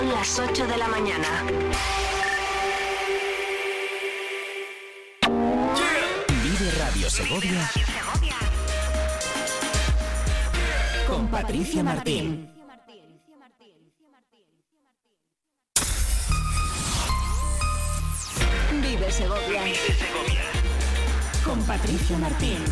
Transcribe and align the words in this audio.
Son 0.00 0.08
las 0.08 0.38
8 0.38 0.66
de 0.66 0.76
la 0.78 0.88
mañana. 0.88 1.44
Vive 6.42 6.70
Radio 6.78 7.10
Segovia 7.10 7.70
con 11.06 11.28
Patricia 11.28 11.82
Martín. 11.82 12.50
Vive 18.80 19.12
Segovia. 19.12 19.62
Con 21.44 21.62
Patricia 21.64 22.16
Martín. 22.16 22.64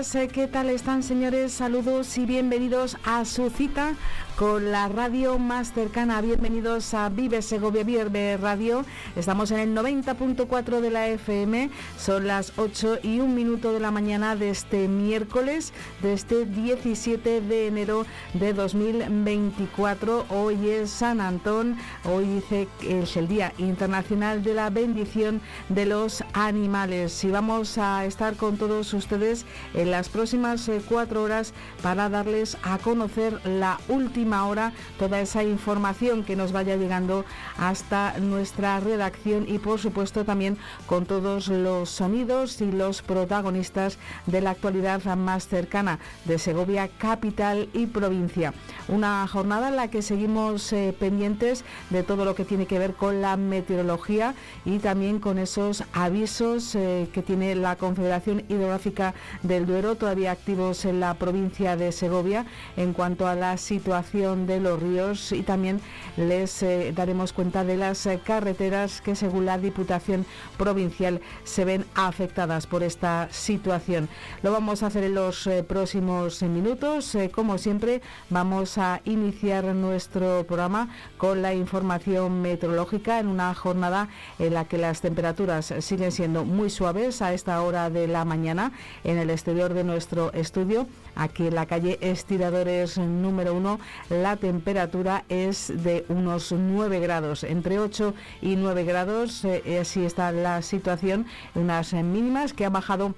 Eh, 0.00 0.28
¿qué 0.32 0.46
tal 0.46 0.70
están 0.70 1.02
señores? 1.02 1.52
Saludos 1.52 2.16
y 2.16 2.24
bienvenidos 2.24 2.96
a 3.04 3.26
su 3.26 3.50
cita 3.50 3.92
con 4.40 4.72
la 4.72 4.88
radio 4.88 5.38
más 5.38 5.74
cercana. 5.74 6.22
Bienvenidos 6.22 6.94
a 6.94 7.10
Vive 7.10 7.42
Segovia 7.42 7.84
Vive 7.84 8.38
Radio. 8.38 8.86
Estamos 9.14 9.50
en 9.50 9.58
el 9.58 9.74
90.4 9.74 10.80
de 10.80 10.88
la 10.90 11.08
FM. 11.08 11.68
Son 11.98 12.26
las 12.26 12.54
8 12.56 13.00
y 13.02 13.20
un 13.20 13.34
minuto 13.34 13.70
de 13.74 13.80
la 13.80 13.90
mañana 13.90 14.36
de 14.36 14.48
este 14.48 14.88
miércoles, 14.88 15.74
de 16.00 16.14
este 16.14 16.46
17 16.46 17.42
de 17.42 17.66
enero 17.66 18.06
de 18.32 18.54
2024. 18.54 20.24
Hoy 20.30 20.70
es 20.70 20.88
San 20.88 21.20
Antón. 21.20 21.76
Hoy 22.04 22.24
dice 22.24 22.66
es 22.80 23.18
el 23.18 23.28
Día 23.28 23.52
Internacional 23.58 24.42
de 24.42 24.54
la 24.54 24.70
Bendición 24.70 25.42
de 25.68 25.84
los 25.84 26.24
Animales. 26.32 27.22
Y 27.24 27.30
vamos 27.30 27.76
a 27.76 28.06
estar 28.06 28.36
con 28.36 28.56
todos 28.56 28.94
ustedes 28.94 29.44
en 29.74 29.90
las 29.90 30.08
próximas 30.08 30.66
eh, 30.70 30.80
cuatro 30.88 31.24
horas 31.24 31.52
para 31.82 32.08
darles 32.08 32.56
a 32.62 32.78
conocer 32.78 33.38
la 33.44 33.78
última 33.88 34.29
hora 34.32 34.72
toda 34.98 35.20
esa 35.20 35.42
información 35.42 36.24
que 36.24 36.36
nos 36.36 36.52
vaya 36.52 36.76
llegando 36.76 37.24
hasta 37.58 38.18
nuestra 38.18 38.80
redacción 38.80 39.46
y 39.48 39.58
por 39.58 39.78
supuesto 39.78 40.24
también 40.24 40.56
con 40.86 41.06
todos 41.06 41.48
los 41.48 41.90
sonidos 41.90 42.60
y 42.60 42.72
los 42.72 43.02
protagonistas 43.02 43.98
de 44.26 44.40
la 44.40 44.50
actualidad 44.50 45.02
más 45.16 45.48
cercana 45.48 45.98
de 46.24 46.38
Segovia 46.38 46.88
capital 46.98 47.68
y 47.72 47.86
provincia. 47.86 48.52
Una 48.88 49.26
jornada 49.26 49.68
en 49.68 49.76
la 49.76 49.88
que 49.88 50.02
seguimos 50.02 50.72
eh, 50.72 50.94
pendientes 50.98 51.64
de 51.90 52.02
todo 52.02 52.24
lo 52.24 52.34
que 52.34 52.44
tiene 52.44 52.66
que 52.66 52.78
ver 52.78 52.94
con 52.94 53.20
la 53.20 53.36
meteorología 53.36 54.34
y 54.64 54.78
también 54.78 55.20
con 55.20 55.38
esos 55.38 55.84
avisos 55.92 56.74
eh, 56.74 57.08
que 57.12 57.22
tiene 57.22 57.54
la 57.54 57.76
Confederación 57.76 58.44
Hidrográfica 58.48 59.14
del 59.42 59.66
Duero 59.66 59.94
todavía 59.94 60.32
activos 60.32 60.84
en 60.84 61.00
la 61.00 61.14
provincia 61.14 61.76
de 61.76 61.92
Segovia 61.92 62.46
en 62.76 62.92
cuanto 62.92 63.26
a 63.26 63.34
la 63.34 63.56
situación 63.56 64.09
de 64.10 64.58
los 64.58 64.82
ríos 64.82 65.30
y 65.30 65.42
también 65.42 65.80
les 66.16 66.64
eh, 66.64 66.92
daremos 66.92 67.32
cuenta 67.32 67.62
de 67.62 67.76
las 67.76 68.04
eh, 68.06 68.18
carreteras 68.24 69.00
que 69.00 69.14
según 69.14 69.46
la 69.46 69.56
Diputación 69.56 70.26
Provincial 70.58 71.20
se 71.44 71.64
ven 71.64 71.84
afectadas 71.94 72.66
por 72.66 72.82
esta 72.82 73.28
situación. 73.30 74.08
Lo 74.42 74.50
vamos 74.50 74.82
a 74.82 74.88
hacer 74.88 75.04
en 75.04 75.14
los 75.14 75.46
eh, 75.46 75.62
próximos 75.62 76.42
minutos. 76.42 77.16
como 77.32 77.56
siempre, 77.56 78.02
vamos 78.30 78.78
a 78.78 79.00
iniciar 79.04 79.64
nuestro 79.76 80.44
programa 80.44 80.88
con 81.16 81.40
la 81.40 81.54
información 81.54 82.42
meteorológica 82.42 83.20
en 83.20 83.28
una 83.28 83.54
jornada 83.54 84.08
en 84.40 84.54
la 84.54 84.64
que 84.64 84.76
las 84.76 85.00
temperaturas 85.00 85.72
siguen 85.78 86.10
siendo 86.10 86.44
muy 86.44 86.68
suaves 86.68 87.22
a 87.22 87.32
esta 87.32 87.62
hora 87.62 87.90
de 87.90 88.08
la 88.08 88.24
mañana 88.24 88.72
en 89.04 89.18
el 89.18 89.30
exterior 89.30 89.72
de 89.72 89.84
nuestro 89.84 90.32
estudio. 90.32 90.88
Aquí 91.14 91.46
en 91.46 91.54
la 91.54 91.66
calle 91.66 91.98
Estiradores 92.00 92.98
número 92.98 93.54
1 93.54 93.78
la 94.08 94.36
temperatura 94.36 95.24
es 95.28 95.72
de 95.84 96.04
unos 96.08 96.52
9 96.52 97.00
grados, 97.00 97.44
entre 97.44 97.78
8 97.78 98.14
y 98.42 98.56
9 98.56 98.84
grados, 98.84 99.44
eh, 99.44 99.78
así 99.80 100.04
está 100.04 100.32
la 100.32 100.62
situación, 100.62 101.26
unas 101.54 101.92
mínimas 101.92 102.52
que 102.52 102.64
ha 102.64 102.70
bajado 102.70 103.14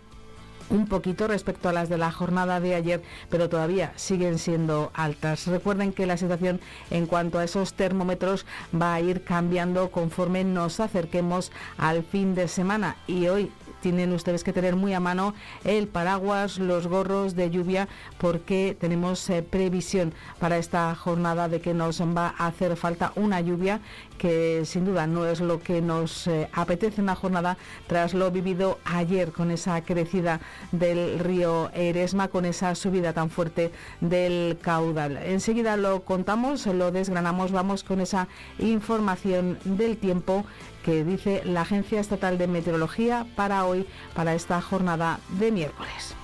un 0.73 0.87
poquito 0.87 1.29
respecto 1.29 1.69
a 1.69 1.73
las 1.73 1.89
de 1.89 1.99
la 1.99 2.11
jornada 2.11 2.61
de 2.61 2.75
ayer, 2.75 3.03
pero 3.29 3.49
todavía 3.49 3.93
siguen 3.97 4.39
siendo 4.39 4.91
altas. 4.95 5.47
Recuerden 5.47 5.93
que 5.93 6.07
la 6.07 6.17
situación 6.17 6.61
en 6.91 7.07
cuanto 7.07 7.39
a 7.39 7.45
esos 7.45 7.75
termómetros 7.75 8.47
va 8.75 8.95
a 8.95 9.01
ir 9.01 9.23
cambiando 9.23 9.91
conforme 9.91 10.45
nos 10.45 10.81
acerquemos 10.81 11.53
al 11.77 12.03
fin 12.03 12.35
de 12.35 12.49
semana 12.49 12.97
y 13.07 13.29
hoy 13.29 13.53
tienen 13.83 14.13
ustedes 14.13 14.45
que 14.45 14.53
tener 14.55 14.77
muy 14.77 14.95
a 14.95 15.01
mano 15.01 15.35
el 15.65 15.89
paraguas, 15.89 16.59
los 16.59 16.87
gorros 16.87 17.37
de 17.37 17.51
lluvia, 17.51 17.89
porque 18.19 18.77
tenemos 18.81 19.29
eh, 19.29 19.43
previsión 19.43 20.15
para 20.39 20.57
esta 20.57 20.95
jornada 20.95 21.49
de 21.49 21.61
que 21.61 21.75
nos 21.75 22.01
va 22.01 22.35
a 22.39 22.47
hacer 22.47 22.77
falta 22.77 23.13
una 23.17 23.41
lluvia 23.41 23.81
que 24.23 24.65
sin 24.65 24.85
duda 24.85 25.09
no 25.09 25.27
es 25.27 25.41
lo 25.41 25.59
que 25.59 25.83
nos 25.83 26.29
eh, 26.29 26.49
apetece 26.53 27.01
en 27.01 27.07
la 27.07 27.17
jornada 27.17 27.57
tras 27.89 28.15
lo 28.15 28.31
vivido 28.31 28.79
ayer 28.85 29.33
con 29.33 29.51
esa 29.51 29.83
crecida 29.83 30.41
del 30.71 31.19
río 31.19 31.73
Eresma, 31.75 32.29
con 32.29 32.45
esa 32.45 32.77
subida 32.77 33.13
tan 33.15 33.31
fuerte 33.31 33.73
del 34.01 34.59
caudal. 34.63 35.17
Enseguida 35.17 35.77
lo 35.77 36.05
contamos, 36.05 36.67
lo 36.67 36.93
desgranamos, 36.93 37.51
vamos 37.51 37.83
con 37.83 38.01
esa 38.01 38.29
información 38.61 39.59
del 39.65 39.97
tiempo 39.97 40.45
que 40.85 41.03
dice 41.03 41.43
la 41.45 41.63
Agencia 41.63 41.99
Estatal 41.99 42.39
de 42.39 42.47
Meteorología 42.47 43.27
para 43.35 43.65
hoy, 43.65 43.89
para 44.15 44.35
esta 44.35 44.63
jornada 44.63 45.19
de 45.31 45.51
miércoles. 45.51 46.15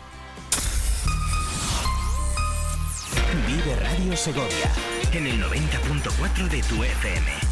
Vive 3.44 3.74
Radio 3.74 4.16
Segovia 4.16 4.70
en 5.12 5.26
el 5.26 5.42
90.4 5.42 6.48
de 6.48 6.62
tu 6.62 6.84
FM. 6.84 7.47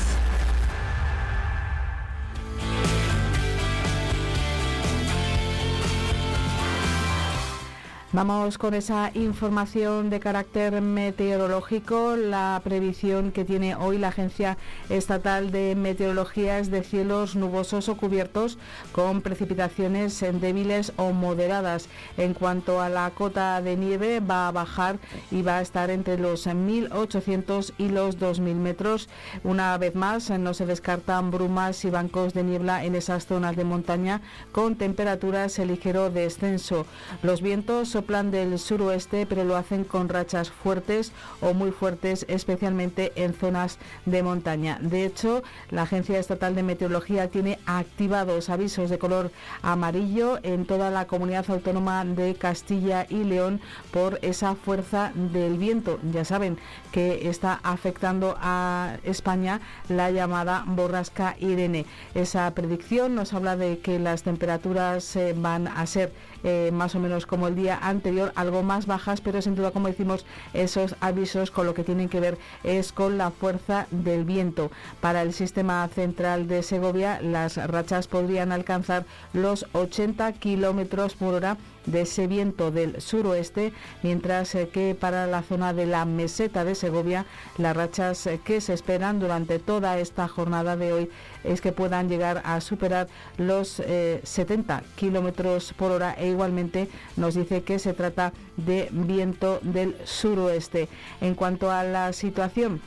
Vamos 8.17 8.57
con 8.57 8.73
esa 8.73 9.11
información 9.13 10.09
de 10.09 10.21
carácter 10.21 10.81
meteorológico. 10.81 12.17
La 12.17 12.59
previsión 12.65 13.31
que 13.31 13.45
tiene 13.45 13.75
hoy 13.75 13.99
la 13.99 14.09
Agencia 14.09 14.57
Estatal 14.89 15.53
de 15.53 15.75
Meteorología 15.77 16.59
es 16.59 16.71
de 16.71 16.83
cielos 16.83 17.37
nubosos 17.37 17.91
o 17.91 17.99
cubiertos 17.99 18.57
con 18.93 19.21
precipitaciones 19.21 20.25
débiles 20.41 20.95
o 20.97 21.13
moderadas. 21.13 21.91
En 22.17 22.33
cuanto 22.33 22.81
a 22.81 22.89
la 22.89 23.11
cota 23.11 23.61
de 23.61 23.77
nieve, 23.77 24.21
va 24.21 24.49
a 24.49 24.53
bajar 24.53 24.99
y 25.31 25.43
va 25.43 25.59
a 25.59 25.61
estar 25.61 25.91
entre 25.91 26.17
los 26.17 26.47
1.800 26.47 27.75
y 27.77 27.91
los 27.91 28.19
2.000 28.19 28.55
metros. 28.55 29.11
Una 29.45 29.77
vez 29.77 29.95
más, 29.95 30.31
no 30.31 30.55
se 30.55 30.65
descartan 30.65 31.31
brumas 31.31 31.85
y 31.85 31.91
bancos 31.91 32.33
de 32.33 32.45
niebla 32.45 32.83
en 32.83 32.95
esas 32.95 33.27
zonas 33.27 33.57
de 33.57 33.65
montaña 33.65 34.23
con 34.53 34.77
temperaturas 34.77 35.59
en 35.59 35.69
ligero 35.69 36.09
descenso. 36.09 36.87
Los 37.23 37.43
vientos 37.43 37.95
plan 38.07 38.31
del 38.31 38.59
suroeste, 38.59 39.27
pero 39.27 39.45
lo 39.45 39.57
hacen 39.57 39.85
con 39.85 40.09
rachas 40.09 40.51
fuertes 40.51 41.13
o 41.41 41.53
muy 41.53 41.71
fuertes, 41.71 42.25
especialmente 42.29 43.13
en 43.17 43.35
zonas 43.35 43.79
de 44.07 44.23
montaña. 44.23 44.79
De 44.81 45.05
hecho, 45.05 45.43
la 45.71 45.83
Agencia 45.83 46.19
Estatal 46.19 46.55
de 46.55 46.63
Meteorología 46.63 47.29
tiene 47.29 47.59
activados 47.67 48.49
avisos 48.49 48.89
de 48.89 48.99
color 48.99 49.31
amarillo 49.63 50.39
en 50.43 50.65
toda 50.65 50.91
la 50.91 51.07
comunidad 51.07 51.45
autónoma 51.51 52.05
de 52.05 52.35
Castilla 52.35 53.07
y 53.09 53.25
León 53.25 53.61
por 53.91 54.19
esa 54.23 54.55
fuerza 54.55 55.13
del 55.15 55.59
viento. 55.59 55.99
Ya 56.13 56.25
saben 56.25 56.59
que 56.93 57.29
está 57.29 57.61
afectando 57.63 58.37
a 58.41 58.97
España 59.05 59.61
la 59.89 60.11
llamada 60.11 60.65
borrasca 60.67 61.37
Irene. 61.39 61.87
Esa 62.15 62.51
predicción 62.53 63.15
nos 63.15 63.35
habla 63.35 63.57
de 63.57 63.79
que 63.79 63.99
las 63.99 64.23
temperaturas 64.23 65.17
eh, 65.17 65.35
van 65.37 65.69
a 65.69 65.87
ser 65.87 66.13
eh, 66.49 66.71
más 66.73 66.95
o 66.95 67.01
menos 67.01 67.27
como 67.27 67.49
el 67.49 67.57
día 67.57 67.77
anterior, 67.83 68.31
algo 68.37 68.63
más 68.63 68.87
bajas, 68.87 69.21
pero 69.21 69.43
sin 69.43 69.57
duda, 69.57 69.73
como 69.73 69.89
decimos, 69.89 70.25
esos 70.55 70.95
avisos 71.01 71.51
con 71.51 71.67
lo 71.67 71.75
que 71.75 71.83
tienen 71.83 72.09
que 72.09 72.21
ver 72.21 72.39
es 72.63 72.93
con 72.93 73.19
la 73.19 73.33
fuerza 73.33 73.89
del 73.91 74.25
viento. 74.25 74.71
Para 75.01 75.23
el 75.23 75.33
sistema 75.33 75.89
central 75.89 76.47
de 76.47 76.63
Segovia, 76.63 77.21
las 77.21 77.57
rachas 77.57 78.07
podrían 78.07 78.53
alcanzar 78.53 79.07
los 79.33 79.67
80 79.73 80.35
kilómetros 80.35 81.15
por 81.15 81.35
hora 81.35 81.57
de 81.87 82.03
ese 82.03 82.27
viento 82.27 82.71
del 82.71 83.01
suroeste, 83.01 83.73
mientras 84.03 84.55
eh, 84.55 84.69
que 84.69 84.95
para 84.95 85.27
la 85.27 85.43
zona 85.43 85.73
de 85.73 85.87
la 85.87 86.05
meseta 86.05 86.65
de 86.65 86.75
Segovia, 86.75 87.27
las 87.59 87.77
rachas 87.77 88.27
eh, 88.27 88.41
que 88.45 88.61
se 88.61 88.75
esperan 88.75 89.19
durante 89.19 89.59
toda 89.59 89.99
esta 89.99 90.29
jornada 90.29 90.77
de 90.77 90.93
hoy 90.93 91.11
es 91.45 91.61
que 91.61 91.73
puedan 91.73 92.09
llegar 92.09 92.43
a 92.45 92.61
superar 92.61 93.09
los 93.39 93.83
70 94.23 94.79
eh, 94.79 94.83
kilómetros 94.97 95.73
por 95.73 95.93
hora 95.93 96.15
e 96.19 96.29
igualmente 96.29 96.89
nos 97.17 97.35
dice 97.35 97.63
que 97.63 97.79
se 97.79 97.93
trata 97.93 98.33
de 98.57 98.89
viento 98.91 99.61
del 99.63 99.97
suroeste. 100.05 100.89
En 101.21 101.35
cuanto 101.35 101.71
a 101.71 101.85
la 101.85 102.13
situación, 102.13 102.81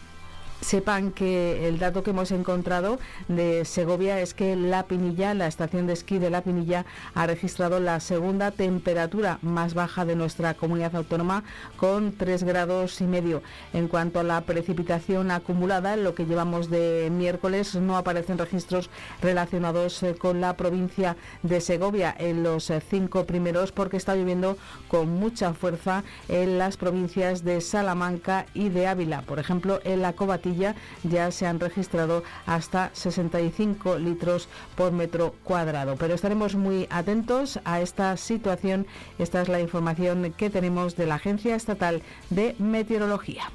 Sepan 0.62 1.12
que 1.12 1.70
el 1.70 1.80
dato 1.80 2.04
que 2.04 2.10
hemos 2.12 2.32
encontrado 2.32 3.00
de 3.30 3.64
Segovia 3.64 4.20
es 4.20 4.34
que 4.34 4.58
La 4.58 4.84
Pinilla, 4.84 5.34
la 5.34 5.48
estación 5.48 5.88
de 5.88 5.94
esquí 5.94 6.20
de 6.20 6.30
La 6.30 6.42
Pinilla, 6.42 6.86
ha 7.14 7.26
registrado 7.28 7.80
la 7.80 8.02
segunda 8.02 8.52
temperatura 8.52 9.40
más 9.42 9.74
baja 9.74 10.04
de 10.04 10.18
nuestra 10.18 10.54
comunidad 10.56 10.98
autónoma 10.98 11.46
con 11.78 12.12
3 12.12 12.44
grados 12.44 13.00
y 13.00 13.06
medio. 13.06 13.42
En 13.72 13.88
cuanto 13.88 14.20
a 14.20 14.24
la 14.24 14.42
precipitación 14.42 15.32
acumulada, 15.32 15.96
lo 15.96 16.14
que 16.14 16.26
llevamos 16.26 16.70
de 16.70 17.10
miércoles 17.10 17.76
no 17.76 17.96
aparecen 17.98 18.38
registros 18.38 18.90
relacionados 19.22 20.04
eh, 20.04 20.16
con 20.16 20.42
la 20.42 20.58
provincia 20.58 21.16
de 21.42 21.62
Segovia 21.62 22.14
en 22.20 22.44
los 22.44 22.70
eh, 22.70 22.82
cinco 22.82 23.26
primeros 23.26 23.72
porque 23.72 23.98
está 23.98 24.14
lloviendo 24.16 24.58
con 24.90 25.08
mucha 25.10 25.54
fuerza 25.54 26.04
en 26.28 26.58
las 26.58 26.76
provincias 26.76 27.46
de 27.46 27.62
Salamanca 27.62 28.46
y 28.54 28.68
de 28.68 28.88
Ávila. 28.88 29.22
Por 29.22 29.40
ejemplo, 29.40 29.80
en 29.86 30.02
la 30.02 30.14
Cobatilla 30.14 30.49
ya 30.56 31.32
se 31.32 31.48
han 31.48 31.60
registrado 31.60 32.24
hasta 32.46 32.92
65 32.94 33.98
litros 33.98 34.50
por 34.76 34.92
metro 34.92 35.36
cuadrado. 35.44 35.96
Pero 35.98 36.14
estaremos 36.16 36.56
muy 36.56 36.88
atentos 36.90 37.60
a 37.66 37.82
esta 37.82 38.16
situación. 38.18 38.88
Esta 39.18 39.42
es 39.42 39.50
la 39.50 39.60
información 39.60 40.34
que 40.38 40.50
tenemos 40.50 40.96
de 40.96 41.06
la 41.06 41.16
Agencia 41.16 41.56
Estatal 41.56 42.02
de 42.30 42.56
Meteorología. 42.60 43.52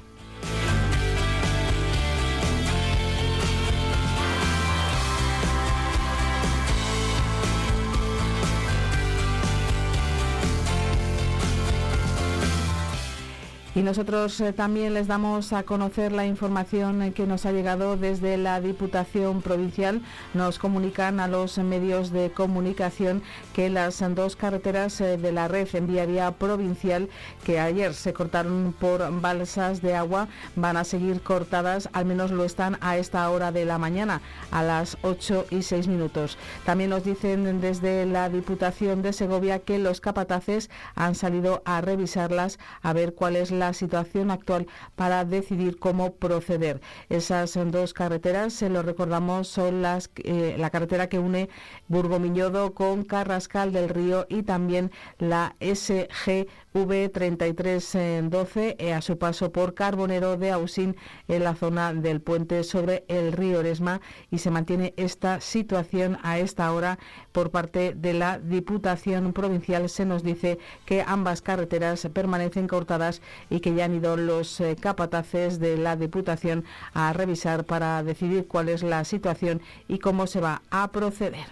Y 13.75 13.81
nosotros 13.81 14.39
eh, 14.39 14.53
también 14.53 14.93
les 14.93 15.07
damos 15.07 15.51
a 15.51 15.63
conocer 15.63 16.13
la 16.13 16.25
información 16.25 17.11
que 17.11 17.27
nos 17.27 17.45
ha 17.45 17.51
llegado 17.51 17.97
desde 17.97 18.37
la 18.37 18.61
Diputación 18.61 19.41
Provincial. 19.41 20.01
Nos 20.33 20.59
comunican 20.59 21.19
a 21.19 21.27
los 21.27 21.57
medios 21.57 22.11
de 22.11 22.31
comunicación 22.31 23.21
que 23.53 23.69
las 23.69 24.01
dos 24.15 24.37
carreteras 24.37 25.01
eh, 25.01 25.17
de 25.17 25.33
la 25.33 25.49
red 25.49 25.67
en 25.73 25.87
vía 25.87 26.05
vía 26.05 26.31
provincial 26.31 27.09
que 27.43 27.59
ayer 27.59 27.93
se 27.93 28.13
cortaron 28.13 28.73
por 28.79 29.19
balsas 29.19 29.81
de 29.81 29.93
agua 29.93 30.29
van 30.55 30.77
a 30.77 30.85
seguir 30.85 31.19
cortadas, 31.21 31.89
al 31.91 32.05
menos 32.05 32.31
lo 32.31 32.45
están 32.45 32.77
a 32.79 32.95
esta 32.95 33.29
hora 33.29 33.51
de 33.51 33.65
la 33.65 33.77
mañana, 33.77 34.21
a 34.51 34.63
las 34.63 34.97
8 35.01 35.47
y 35.49 35.63
6 35.63 35.89
minutos. 35.89 36.37
También 36.65 36.91
nos 36.91 37.03
dicen 37.03 37.59
desde 37.59 38.05
la 38.05 38.29
Diputación 38.29 39.01
de 39.01 39.11
Segovia 39.11 39.59
que 39.59 39.79
los 39.79 39.99
capataces 39.99 40.69
han 40.95 41.13
salido 41.13 41.61
a 41.65 41.81
revisarlas 41.81 42.57
a 42.81 42.93
ver 42.93 43.13
cuál 43.13 43.35
es 43.35 43.51
la 43.51 43.64
la 43.65 43.73
situación 43.73 44.29
actual 44.29 44.67
para 44.95 45.25
decidir 45.25 45.79
cómo 45.79 46.13
proceder. 46.13 46.81
Esas 47.09 47.57
dos 47.71 47.93
carreteras, 47.93 48.53
se 48.53 48.69
lo 48.69 48.83
recordamos, 48.83 49.47
son 49.47 49.81
las, 49.81 50.11
eh, 50.23 50.55
la 50.57 50.69
carretera 50.69 51.09
que 51.09 51.19
une 51.19 51.49
Burgomiñodo 51.87 52.73
con 52.73 53.03
Carrascal 53.03 53.71
del 53.71 53.89
Río 53.89 54.27
y 54.29 54.43
también 54.43 54.91
la 55.17 55.55
SG 55.59 56.47
V3312 56.75 58.75
eh, 58.77 58.93
a 58.93 59.01
su 59.01 59.17
paso 59.17 59.51
por 59.51 59.73
Carbonero 59.73 60.37
de 60.37 60.51
Ausín 60.51 60.95
en 61.27 61.43
la 61.43 61.55
zona 61.55 61.93
del 61.93 62.21
puente 62.21 62.63
sobre 62.63 63.05
el 63.07 63.31
río 63.31 63.59
Oresma 63.59 64.01
y 64.29 64.39
se 64.39 64.51
mantiene 64.51 64.93
esta 64.97 65.39
situación 65.39 66.17
a 66.21 66.37
esta 66.37 66.71
hora 66.73 66.99
por 67.35 67.51
parte 67.51 67.93
de 67.93 68.13
la 68.13 68.39
Diputación 68.39 69.33
Provincial. 69.33 69.89
Se 69.89 70.05
nos 70.05 70.23
dice 70.23 70.57
que 70.85 71.03
ambas 71.05 71.41
carreteras 71.41 72.07
permanecen 72.13 72.65
cortadas 72.65 73.21
y 73.49 73.59
que 73.59 73.75
ya 73.75 73.83
han 73.83 73.95
ido 73.95 74.15
los 74.15 74.61
eh, 74.61 74.77
capataces 74.79 75.59
de 75.59 75.75
la 75.77 75.97
Diputación 75.97 76.63
a 76.93 77.11
revisar 77.11 77.65
para 77.65 78.01
decidir 78.03 78.47
cuál 78.47 78.69
es 78.69 78.83
la 78.83 79.03
situación 79.03 79.61
y 79.89 79.99
cómo 79.99 80.27
se 80.27 80.39
va 80.39 80.61
a 80.71 80.87
proceder. 80.93 81.47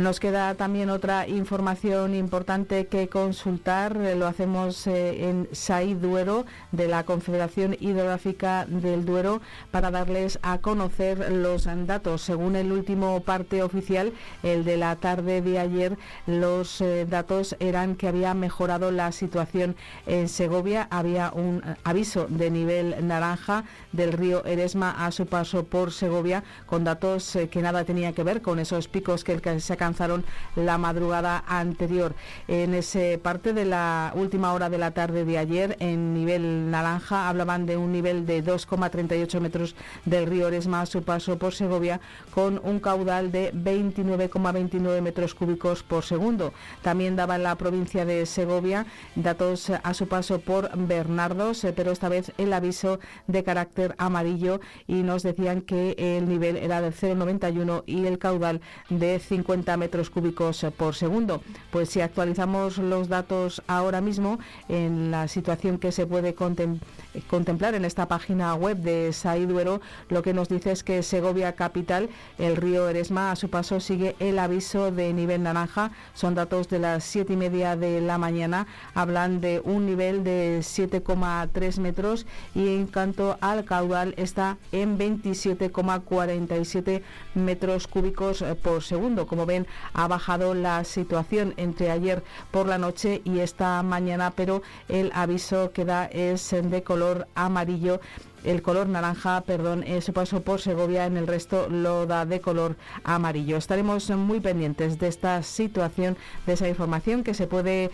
Nos 0.00 0.18
queda 0.18 0.54
también 0.54 0.88
otra 0.88 1.28
información 1.28 2.14
importante 2.14 2.86
que 2.86 3.10
consultar. 3.10 3.96
Lo 4.16 4.26
hacemos 4.26 4.86
eh, 4.86 5.28
en 5.28 5.46
SAI 5.52 5.92
Duero 5.92 6.46
de 6.72 6.88
la 6.88 7.04
Confederación 7.04 7.76
Hidrográfica 7.78 8.64
del 8.64 9.04
Duero 9.04 9.42
para 9.70 9.90
darles 9.90 10.38
a 10.40 10.56
conocer 10.56 11.30
los 11.30 11.68
datos. 11.86 12.22
Según 12.22 12.56
el 12.56 12.72
último 12.72 13.20
parte 13.20 13.62
oficial, 13.62 14.14
el 14.42 14.64
de 14.64 14.78
la 14.78 14.96
tarde 14.96 15.42
de 15.42 15.58
ayer, 15.58 15.98
los 16.26 16.80
eh, 16.80 17.04
datos 17.04 17.54
eran 17.60 17.94
que 17.94 18.08
había 18.08 18.32
mejorado 18.32 18.92
la 18.92 19.12
situación 19.12 19.76
en 20.06 20.30
Segovia. 20.30 20.88
Había 20.90 21.30
un 21.30 21.62
eh, 21.62 21.76
aviso 21.84 22.26
de 22.30 22.50
nivel 22.50 23.06
naranja 23.06 23.64
del 23.92 24.14
río 24.14 24.46
Eresma 24.46 25.04
a 25.04 25.10
su 25.10 25.26
paso 25.26 25.64
por 25.64 25.92
Segovia 25.92 26.42
con 26.64 26.84
datos 26.84 27.36
que 27.50 27.60
nada 27.60 27.84
tenía 27.84 28.14
que 28.14 28.22
ver 28.22 28.40
con 28.40 28.60
esos 28.60 28.88
picos 28.88 29.24
que 29.24 29.60
se 29.60 29.76
alcanzaron 29.90 30.24
la 30.56 30.78
madrugada 30.78 31.42
anterior. 31.48 32.14
En 32.46 32.74
ese 32.74 33.18
parte 33.18 33.52
de 33.52 33.64
la 33.64 34.12
última 34.14 34.52
hora 34.52 34.70
de 34.70 34.78
la 34.78 34.92
tarde 34.92 35.24
de 35.24 35.36
ayer, 35.36 35.76
en 35.80 36.14
nivel 36.14 36.70
naranja, 36.70 37.28
hablaban 37.28 37.66
de 37.66 37.76
un 37.76 37.92
nivel 37.92 38.24
de 38.24 38.44
2,38 38.44 39.40
metros 39.40 39.74
del 40.04 40.26
río 40.26 40.46
Oresma 40.46 40.82
a 40.82 40.86
su 40.86 41.02
paso 41.02 41.38
por 41.38 41.54
Segovia, 41.54 42.00
con 42.32 42.60
un 42.62 42.78
caudal 42.78 43.32
de 43.32 43.52
29,29 43.52 45.00
metros 45.02 45.34
cúbicos 45.34 45.82
por 45.82 46.04
segundo. 46.04 46.52
También 46.82 47.16
daba 47.16 47.36
en 47.36 47.42
la 47.42 47.56
provincia 47.56 48.04
de 48.04 48.26
Segovia 48.26 48.86
datos 49.16 49.70
a 49.70 49.94
su 49.94 50.06
paso 50.06 50.40
por 50.40 50.70
Bernardos, 50.76 51.64
eh, 51.64 51.72
pero 51.74 51.90
esta 51.90 52.08
vez 52.08 52.32
el 52.38 52.52
aviso 52.52 53.00
de 53.26 53.42
carácter 53.42 53.94
amarillo 53.98 54.60
y 54.86 55.02
nos 55.02 55.22
decían 55.22 55.62
que 55.62 55.96
el 55.98 56.28
nivel 56.28 56.56
era 56.56 56.80
de 56.80 56.92
0,91 56.92 57.82
y 57.86 58.06
el 58.06 58.18
caudal 58.18 58.60
de 58.88 59.18
50 59.18 59.79
metros 59.80 60.10
cúbicos 60.10 60.64
por 60.76 60.94
segundo. 60.94 61.42
Pues 61.72 61.88
si 61.88 62.00
actualizamos 62.00 62.78
los 62.78 63.08
datos 63.08 63.62
ahora 63.66 64.00
mismo 64.00 64.38
en 64.68 65.10
la 65.10 65.26
situación 65.26 65.78
que 65.78 65.90
se 65.90 66.06
puede 66.06 66.34
contemplar 66.34 66.88
en 67.12 67.84
esta 67.84 68.06
página 68.06 68.54
web 68.54 68.76
de 68.78 69.12
Saiduero, 69.12 69.80
lo 70.08 70.22
que 70.22 70.32
nos 70.32 70.48
dice 70.48 70.70
es 70.70 70.84
que 70.84 71.02
Segovia 71.02 71.54
capital, 71.54 72.08
el 72.38 72.54
río 72.56 72.88
Eresma, 72.88 73.32
a 73.32 73.36
su 73.36 73.50
paso 73.50 73.80
sigue 73.80 74.14
el 74.20 74.38
aviso 74.38 74.92
de 74.92 75.12
nivel 75.12 75.42
naranja. 75.42 75.90
Son 76.14 76.36
datos 76.36 76.68
de 76.68 76.78
las 76.78 77.02
siete 77.02 77.32
y 77.32 77.36
media 77.36 77.74
de 77.74 78.00
la 78.00 78.16
mañana. 78.18 78.68
Hablan 78.94 79.40
de 79.40 79.60
un 79.64 79.86
nivel 79.86 80.22
de 80.22 80.60
7,3 80.60 81.80
metros 81.80 82.26
y 82.54 82.68
en 82.68 82.86
cuanto 82.86 83.38
al 83.40 83.64
caudal 83.64 84.14
está 84.16 84.58
en 84.70 84.96
27,47 84.98 87.02
metros 87.34 87.88
cúbicos 87.88 88.44
por 88.62 88.84
segundo. 88.84 89.26
Como 89.26 89.46
ven, 89.46 89.66
ha 89.94 90.06
bajado 90.06 90.54
la 90.54 90.84
situación 90.84 91.54
entre 91.56 91.90
ayer 91.90 92.22
por 92.50 92.68
la 92.68 92.76
noche 92.78 93.20
y 93.24 93.40
esta 93.40 93.82
mañana, 93.82 94.32
pero 94.36 94.62
el 94.88 95.10
aviso 95.14 95.72
que 95.72 95.84
da 95.84 96.04
es 96.06 96.50
de 96.50 96.84
color 96.84 96.99
amarillo 97.34 98.00
el 98.44 98.62
color 98.62 98.88
naranja, 98.88 99.42
perdón, 99.42 99.84
su 100.00 100.12
paso 100.12 100.42
por 100.42 100.60
Segovia, 100.60 101.06
en 101.06 101.16
el 101.16 101.26
resto 101.26 101.68
lo 101.68 102.06
da 102.06 102.24
de 102.24 102.40
color 102.40 102.76
amarillo. 103.04 103.56
Estaremos 103.56 104.08
muy 104.10 104.40
pendientes 104.40 104.98
de 104.98 105.08
esta 105.08 105.42
situación, 105.42 106.16
de 106.46 106.54
esa 106.54 106.68
información 106.68 107.22
que 107.22 107.34
se 107.34 107.46
puede 107.46 107.90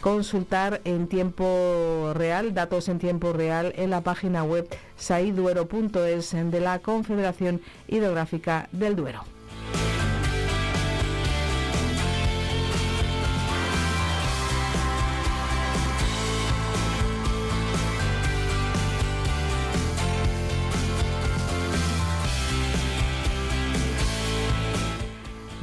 consultar 0.00 0.80
en 0.84 1.08
tiempo 1.08 2.12
real, 2.14 2.54
datos 2.54 2.88
en 2.88 2.98
tiempo 2.98 3.32
real 3.32 3.72
en 3.76 3.90
la 3.90 4.02
página 4.02 4.44
web 4.44 4.68
saiduero.es 4.96 6.32
de 6.32 6.60
la 6.60 6.78
Confederación 6.78 7.60
Hidrográfica 7.88 8.68
del 8.72 8.96
Duero. 8.96 9.35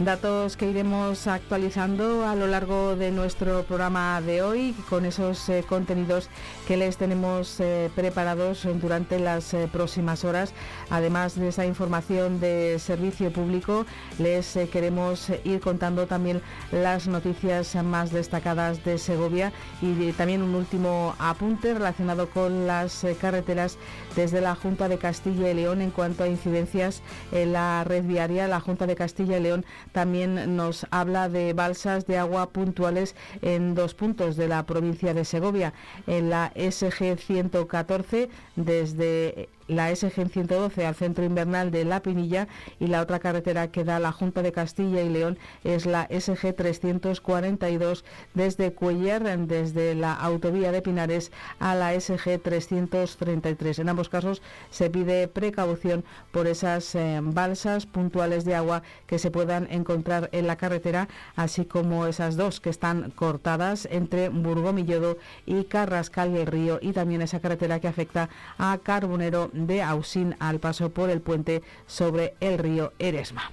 Datos 0.03 0.57
que 0.57 0.69
iremos 0.69 1.27
actualizando 1.27 2.27
a 2.27 2.35
lo 2.35 2.47
largo 2.47 2.97
de 2.97 3.09
nuestro 3.09 3.63
programa 3.63 4.19
de 4.19 4.41
hoy 4.41 4.75
con 4.89 5.05
esos 5.05 5.47
eh, 5.47 5.63
contenidos 5.67 6.29
que 6.67 6.75
les 6.75 6.97
tenemos 6.97 7.57
eh, 7.61 7.89
preparados 7.95 8.67
durante 8.81 9.17
las 9.19 9.53
eh, 9.53 9.69
próximas 9.71 10.25
horas. 10.25 10.53
Además 10.89 11.35
de 11.35 11.47
esa 11.47 11.65
información 11.65 12.41
de 12.41 12.79
servicio 12.79 13.31
público, 13.31 13.85
les 14.19 14.57
queremos 14.73 15.29
ir 15.45 15.61
contando 15.61 16.05
también 16.05 16.41
las 16.73 17.07
noticias 17.07 17.73
más 17.75 18.11
destacadas 18.11 18.83
de 18.83 18.97
Segovia 18.97 19.53
y 19.81 20.11
también 20.13 20.41
un 20.41 20.53
último 20.55 21.15
apunte 21.17 21.73
relacionado 21.73 22.29
con 22.29 22.67
las 22.67 23.05
carreteras 23.21 23.77
desde 24.15 24.41
la 24.41 24.55
Junta 24.55 24.87
de 24.87 24.97
Castilla 24.97 25.49
y 25.49 25.53
León 25.53 25.81
en 25.81 25.91
cuanto 25.91 26.23
a 26.23 26.27
incidencias 26.27 27.01
en 27.31 27.53
la 27.53 27.83
red 27.83 28.03
viaria. 28.03 28.47
La 28.47 28.59
Junta 28.59 28.87
de 28.87 28.95
Castilla 28.95 29.37
y 29.37 29.41
León 29.41 29.65
también 29.91 30.55
nos 30.55 30.85
habla 30.91 31.29
de 31.29 31.53
balsas 31.53 32.05
de 32.05 32.17
agua 32.17 32.49
puntuales 32.49 33.15
en 33.41 33.75
dos 33.75 33.93
puntos 33.93 34.35
de 34.35 34.47
la 34.47 34.65
provincia 34.65 35.13
de 35.13 35.25
Segovia, 35.25 35.73
en 36.07 36.29
la 36.29 36.51
SG 36.55 37.17
114 37.17 38.29
desde 38.55 39.49
la 39.67 39.95
SG 39.95 40.29
112 40.29 40.85
al 40.85 40.95
centro 40.95 41.23
invernal 41.23 41.71
de 41.71 41.85
La 41.85 42.01
Pinilla 42.01 42.47
y 42.79 42.87
la 42.87 43.01
otra 43.01 43.19
carretera 43.19 43.71
que 43.71 43.83
da 43.83 43.99
la 43.99 44.11
Junta 44.11 44.41
de 44.41 44.51
Castilla 44.51 45.01
y 45.01 45.09
León 45.09 45.37
es 45.63 45.85
la 45.85 46.07
SG 46.07 46.53
342 46.53 48.03
desde 48.33 48.73
Cuellar, 48.73 49.37
desde 49.39 49.95
la 49.95 50.13
autovía 50.13 50.71
de 50.71 50.81
Pinares 50.81 51.31
a 51.59 51.75
la 51.75 51.99
SG 51.99 52.41
333. 52.41 53.79
En 53.79 53.89
ambos 53.89 54.02
casos 54.09 54.41
se 54.69 54.89
pide 54.89 55.27
precaución 55.27 56.03
por 56.31 56.47
esas 56.47 56.95
eh, 56.95 57.19
balsas 57.21 57.85
puntuales 57.85 58.45
de 58.45 58.55
agua 58.55 58.83
que 59.07 59.19
se 59.19 59.31
puedan 59.31 59.67
encontrar 59.71 60.29
en 60.31 60.47
la 60.47 60.55
carretera, 60.55 61.07
así 61.35 61.65
como 61.65 62.05
esas 62.05 62.35
dos 62.35 62.59
que 62.59 62.69
están 62.69 63.11
cortadas 63.11 63.87
entre 63.91 64.29
Burgomillodo 64.29 65.17
y 65.45 65.65
Carrascal 65.65 66.31
y 66.31 66.37
el 66.37 66.47
Río 66.47 66.79
y 66.81 66.93
también 66.93 67.21
esa 67.21 67.39
carretera 67.39 67.79
que 67.79 67.87
afecta 67.87 68.29
a 68.57 68.77
Carbonero 68.81 69.49
de 69.53 69.81
Ausín 69.81 70.35
al 70.39 70.59
paso 70.59 70.89
por 70.89 71.09
el 71.09 71.21
puente 71.21 71.61
sobre 71.87 72.35
el 72.39 72.57
río 72.57 72.93
Eresma. 72.99 73.51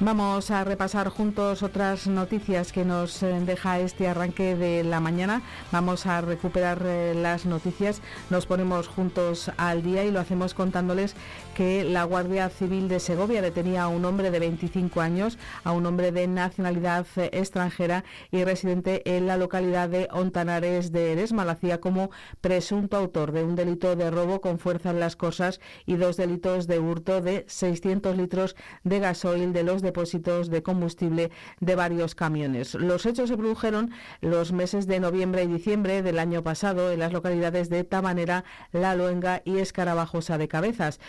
Vamos 0.00 0.52
a 0.52 0.62
repasar 0.62 1.08
juntos 1.08 1.64
otras 1.64 2.06
noticias 2.06 2.70
que 2.70 2.84
nos 2.84 3.20
eh, 3.24 3.40
deja 3.44 3.80
este 3.80 4.06
arranque 4.06 4.54
de 4.54 4.84
la 4.84 5.00
mañana. 5.00 5.42
Vamos 5.72 6.06
a 6.06 6.20
recuperar 6.20 6.80
eh, 6.84 7.14
las 7.16 7.46
noticias. 7.46 8.00
Nos 8.30 8.46
ponemos 8.46 8.86
juntos 8.86 9.50
al 9.56 9.82
día 9.82 10.04
y 10.04 10.12
lo 10.12 10.20
hacemos 10.20 10.54
contándoles 10.54 11.16
que 11.58 11.82
la 11.82 12.04
Guardia 12.04 12.50
Civil 12.50 12.86
de 12.86 13.00
Segovia 13.00 13.42
detenía 13.42 13.82
a 13.82 13.88
un 13.88 14.04
hombre 14.04 14.30
de 14.30 14.38
25 14.38 15.00
años, 15.00 15.38
a 15.64 15.72
un 15.72 15.86
hombre 15.86 16.12
de 16.12 16.28
nacionalidad 16.28 17.04
eh, 17.16 17.30
extranjera 17.32 18.04
y 18.30 18.44
residente 18.44 19.02
en 19.16 19.26
la 19.26 19.36
localidad 19.36 19.88
de 19.88 20.06
Ontanares 20.12 20.92
de 20.92 21.14
Eresma. 21.14 21.44
Lo 21.44 21.50
hacía 21.50 21.80
como 21.80 22.12
presunto 22.40 22.96
autor 22.96 23.32
de 23.32 23.42
un 23.42 23.56
delito 23.56 23.96
de 23.96 24.08
robo 24.08 24.40
con 24.40 24.60
fuerza 24.60 24.90
en 24.90 25.00
las 25.00 25.16
cosas 25.16 25.58
y 25.84 25.96
dos 25.96 26.16
delitos 26.16 26.68
de 26.68 26.78
hurto 26.78 27.20
de 27.20 27.44
600 27.48 28.16
litros 28.16 28.54
de 28.84 29.00
gasoil 29.00 29.52
de 29.52 29.64
los 29.64 29.82
depósitos 29.82 30.50
de 30.50 30.62
combustible 30.62 31.32
de 31.58 31.74
varios 31.74 32.14
camiones. 32.14 32.76
Los 32.76 33.04
hechos 33.04 33.30
se 33.30 33.36
produjeron 33.36 33.90
los 34.20 34.52
meses 34.52 34.86
de 34.86 35.00
noviembre 35.00 35.42
y 35.42 35.48
diciembre 35.48 36.02
del 36.02 36.20
año 36.20 36.44
pasado 36.44 36.92
en 36.92 37.00
las 37.00 37.12
localidades 37.12 37.68
de 37.68 37.82
Tabanera, 37.82 38.44
La 38.70 38.94
Luenga 38.94 39.42
y 39.44 39.58
Escarabajosa 39.58 40.38
de 40.38 40.46
Cabezas, 40.46 41.00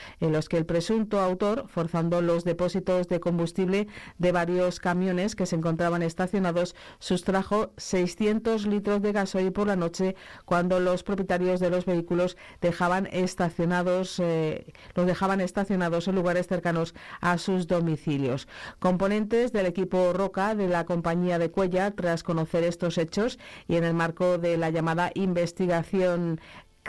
que 0.47 0.57
el 0.57 0.65
presunto 0.65 1.19
autor, 1.19 1.67
forzando 1.67 2.21
los 2.21 2.43
depósitos 2.43 3.07
de 3.07 3.19
combustible 3.19 3.87
de 4.17 4.31
varios 4.31 4.79
camiones 4.79 5.35
que 5.35 5.45
se 5.45 5.55
encontraban 5.55 6.03
estacionados, 6.03 6.75
sustrajo 6.99 7.71
600 7.77 8.67
litros 8.67 9.01
de 9.01 9.11
gasoil 9.11 9.51
por 9.51 9.67
la 9.67 9.75
noche 9.75 10.15
cuando 10.45 10.79
los 10.79 11.03
propietarios 11.03 11.59
de 11.59 11.69
los 11.69 11.85
vehículos 11.85 12.37
dejaban 12.61 13.07
estacionados, 13.11 14.19
eh, 14.19 14.65
los 14.95 15.07
dejaban 15.07 15.41
estacionados 15.41 16.07
en 16.07 16.15
lugares 16.15 16.47
cercanos 16.47 16.93
a 17.19 17.37
sus 17.37 17.67
domicilios. 17.67 18.47
Componentes 18.79 19.51
del 19.51 19.65
equipo 19.65 20.13
Roca 20.13 20.55
de 20.55 20.67
la 20.67 20.85
compañía 20.85 21.39
de 21.39 21.51
Cuella, 21.51 21.91
tras 21.91 22.23
conocer 22.23 22.63
estos 22.63 22.97
hechos 22.97 23.39
y 23.67 23.75
en 23.75 23.83
el 23.83 23.93
marco 23.93 24.37
de 24.37 24.57
la 24.57 24.69
llamada 24.69 25.11
investigación 25.15 26.39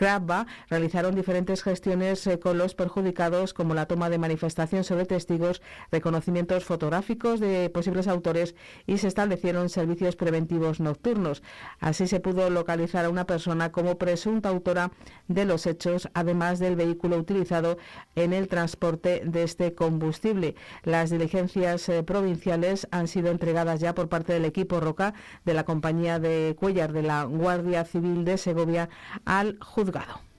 CRABA 0.01 0.47
realizaron 0.67 1.13
diferentes 1.13 1.61
gestiones 1.61 2.25
eh, 2.25 2.39
con 2.39 2.57
los 2.57 2.73
perjudicados, 2.73 3.53
como 3.53 3.75
la 3.75 3.85
toma 3.85 4.09
de 4.09 4.17
manifestación 4.17 4.83
sobre 4.83 5.05
testigos, 5.05 5.61
reconocimientos 5.91 6.65
fotográficos 6.65 7.39
de 7.39 7.69
posibles 7.69 8.07
autores 8.07 8.55
y 8.87 8.97
se 8.97 9.07
establecieron 9.07 9.69
servicios 9.69 10.15
preventivos 10.15 10.79
nocturnos. 10.79 11.43
Así 11.79 12.07
se 12.07 12.19
pudo 12.19 12.49
localizar 12.49 13.05
a 13.05 13.11
una 13.11 13.27
persona 13.27 13.71
como 13.71 13.99
presunta 13.99 14.49
autora 14.49 14.89
de 15.27 15.45
los 15.45 15.67
hechos, 15.67 16.09
además 16.15 16.57
del 16.57 16.75
vehículo 16.75 17.17
utilizado 17.17 17.77
en 18.15 18.33
el 18.33 18.47
transporte 18.47 19.21
de 19.23 19.43
este 19.43 19.75
combustible. 19.75 20.55
Las 20.81 21.11
diligencias 21.11 21.87
eh, 21.89 22.01
provinciales 22.01 22.87
han 22.89 23.07
sido 23.07 23.29
entregadas 23.29 23.79
ya 23.79 23.93
por 23.93 24.09
parte 24.09 24.33
del 24.33 24.45
equipo 24.45 24.79
Roca 24.79 25.13
de 25.45 25.53
la 25.53 25.63
compañía 25.63 26.17
de 26.17 26.55
Cuellar 26.59 26.91
de 26.91 27.03
la 27.03 27.25
Guardia 27.25 27.85
Civil 27.85 28.25
de 28.25 28.39
Segovia 28.39 28.89
al 29.25 29.59
juzgado 29.61 29.90
juzgado. 29.91 30.30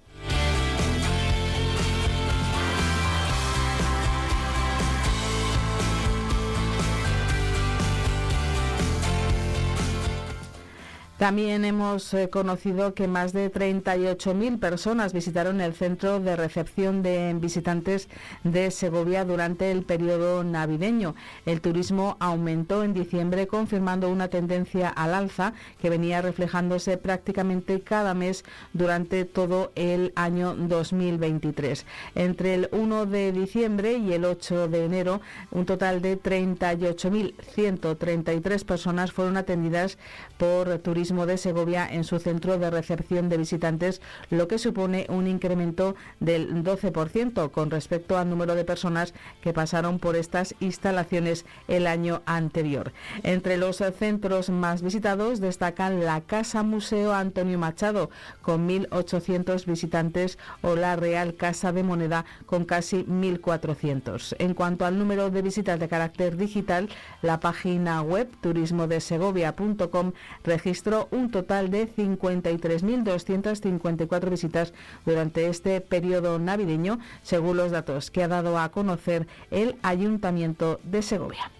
También 11.23 11.65
hemos 11.65 12.13
eh, 12.15 12.31
conocido 12.31 12.95
que 12.95 13.07
más 13.07 13.33
de 13.33 13.49
38.000 13.49 14.59
personas 14.59 15.13
visitaron 15.13 15.61
el 15.61 15.73
centro 15.73 16.19
de 16.19 16.35
recepción 16.35 17.05
de 17.05 17.33
visitantes 17.39 18.09
de 18.43 18.73
Segovia 18.73 19.25
durante 19.25 19.71
el 19.71 19.85
periodo 19.85 20.43
navideño. 20.43 21.15
El 21.47 21.61
turismo 21.61 22.17
aumentó 22.19 22.83
en 22.83 22.93
diciembre, 22.93 23.47
confirmando 23.47 24.11
una 24.11 24.27
tendencia 24.27 24.89
al 24.89 25.15
alza 25.15 25.53
que 25.81 25.91
venía 25.91 26.23
reflejándose 26.23 26.97
prácticamente 26.97 27.83
cada 27.83 28.15
mes 28.15 28.45
durante 28.73 29.25
todo 29.25 29.71
el 29.77 30.13
año 30.17 30.57
2023. 30.57 31.87
Entre 32.17 32.55
el 32.55 32.69
1 32.73 33.07
de 33.07 33.31
diciembre 33.31 33.93
y 33.93 34.13
el 34.13 34.25
8 34.25 34.67
de 34.67 34.87
enero, 34.87 35.21
un 35.53 35.67
total 35.67 36.03
de 36.03 36.21
38.133 36.21 38.65
personas 38.65 39.13
fueron 39.13 39.37
atendidas 39.37 39.99
por 40.37 40.79
turismo 40.79 41.12
de 41.13 41.37
Segovia 41.37 41.87
en 41.91 42.05
su 42.05 42.19
centro 42.19 42.59
de 42.59 42.71
recepción 42.71 43.29
de 43.29 43.37
visitantes, 43.37 44.01
lo 44.31 44.49
que 44.49 44.59
supone 44.59 45.07
un 45.09 45.27
incremento 45.27 45.95
del 46.21 46.65
12% 46.65 47.51
con 47.51 47.71
respecto 47.71 48.17
al 48.17 48.31
número 48.31 48.55
de 48.55 48.65
personas 48.65 49.15
que 49.43 49.53
pasaron 49.53 49.99
por 49.99 50.17
estas 50.17 50.55
instalaciones 50.61 51.45
el 51.69 51.87
año 51.87 52.23
anterior. 52.27 52.93
Entre 53.23 53.59
los 53.59 53.77
centros 53.99 54.49
más 54.49 54.83
visitados 54.83 55.41
destacan 55.41 56.05
la 56.05 56.23
Casa 56.23 56.63
Museo 56.63 57.13
Antonio 57.13 57.59
Machado 57.59 58.11
con 58.41 58.69
1.800 58.69 59.67
visitantes 59.67 60.39
o 60.63 60.75
la 60.75 60.97
Real 60.97 61.35
Casa 61.35 61.73
de 61.73 61.83
Moneda 61.83 62.25
con 62.47 62.65
casi 62.65 63.05
1.400. 63.05 64.37
En 64.39 64.55
cuanto 64.55 64.87
al 64.87 64.99
número 64.99 65.31
de 65.31 65.43
visitas 65.43 65.79
de 65.79 65.89
carácter 65.89 66.37
digital, 66.37 66.89
la 67.21 67.41
página 67.41 68.01
web 68.03 68.29
turismodesegovia.com 68.41 70.13
registró 70.45 71.02
un 71.11 71.31
total 71.31 71.71
de 71.71 71.89
53.254 71.89 74.31
visitas 74.31 74.73
durante 75.05 75.49
este 75.49 75.81
periodo 75.81 76.39
navideño, 76.39 76.99
según 77.23 77.57
los 77.57 77.71
datos 77.71 78.11
que 78.11 78.23
ha 78.23 78.29
dado 78.29 78.59
a 78.59 78.71
conocer 78.71 79.27
el 79.51 79.77
Ayuntamiento 79.83 80.79
de 80.85 81.03
Segovia. 81.03 81.51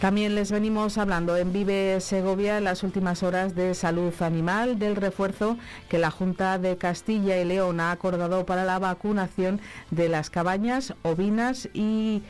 También 0.00 0.34
les 0.34 0.52
venimos 0.52 0.98
hablando 0.98 1.38
en 1.38 1.54
Vive 1.54 2.02
Segovia 2.02 2.58
en 2.58 2.64
las 2.64 2.82
últimas 2.82 3.22
horas 3.22 3.54
de 3.54 3.74
salud 3.74 4.12
animal, 4.20 4.78
del 4.78 4.94
refuerzo 4.94 5.56
que 5.88 5.98
la 5.98 6.10
Junta 6.10 6.58
de 6.58 6.76
Castilla 6.76 7.40
y 7.40 7.46
León 7.46 7.80
ha 7.80 7.92
acordado 7.92 8.44
para 8.44 8.66
la 8.66 8.78
vacunación 8.78 9.58
de 9.90 10.10
las 10.10 10.28
cabañas, 10.28 10.92
ovinas 11.02 11.70
y 11.72 12.22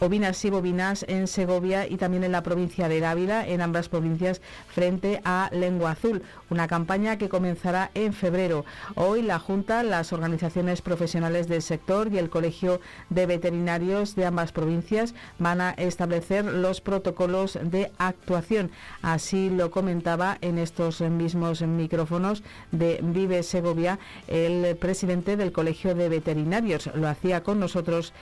ovinas 0.00 0.44
y 0.44 0.50
bovinas 0.50 1.04
en 1.08 1.26
Segovia 1.26 1.86
y 1.86 1.96
también 1.96 2.24
en 2.24 2.32
la 2.32 2.42
provincia 2.42 2.88
de 2.88 3.04
Ávila, 3.04 3.46
en 3.46 3.60
ambas 3.60 3.88
provincias, 3.88 4.40
frente 4.68 5.20
a 5.24 5.48
Lengua 5.52 5.92
Azul, 5.92 6.22
una 6.50 6.68
campaña 6.68 7.18
que 7.18 7.28
comenzará 7.28 7.90
en 7.94 8.12
febrero. 8.12 8.64
Hoy 8.94 9.22
la 9.22 9.38
Junta, 9.38 9.82
las 9.82 10.12
organizaciones 10.12 10.82
profesionales 10.82 11.48
del 11.48 11.62
sector 11.62 12.12
y 12.12 12.18
el 12.18 12.30
Colegio 12.30 12.80
de 13.10 13.26
Veterinarios 13.26 14.16
de 14.16 14.26
ambas 14.26 14.52
provincias 14.52 15.14
van 15.38 15.60
a 15.60 15.70
establecer 15.70 16.44
los 16.44 16.80
protocolos 16.80 17.58
de 17.62 17.90
actuación. 17.98 18.70
Así 19.02 19.50
lo 19.50 19.70
comentaba 19.70 20.38
en 20.40 20.58
estos 20.58 21.00
mismos 21.00 21.62
micrófonos 21.62 22.42
de 22.72 23.00
Vive 23.02 23.42
Segovia 23.42 23.98
el 24.28 24.76
presidente 24.76 25.36
del 25.36 25.52
Colegio 25.52 25.94
de 25.94 26.08
Veterinarios. 26.08 26.90
Lo 26.94 27.08
hacía 27.08 27.42
con 27.42 27.60
nosotros 27.60 28.12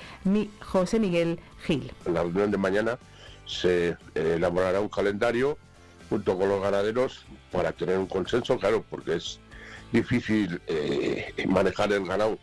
José 0.60 1.00
Miguel 1.00 1.40
En 1.68 2.14
la 2.14 2.22
reunión 2.22 2.50
de 2.50 2.58
mañana 2.58 2.98
se 3.46 3.88
eh, 3.88 3.96
elaborará 4.14 4.80
un 4.80 4.88
calendario 4.88 5.56
junto 6.08 6.36
con 6.36 6.48
los 6.48 6.62
ganaderos 6.62 7.24
para 7.50 7.72
tener 7.72 7.98
un 7.98 8.06
consenso, 8.06 8.58
claro, 8.58 8.84
porque 8.88 9.16
es 9.16 9.40
difícil 9.92 10.60
eh, 10.66 11.32
manejar 11.48 11.92
el 11.92 12.04
ganado 12.04 12.38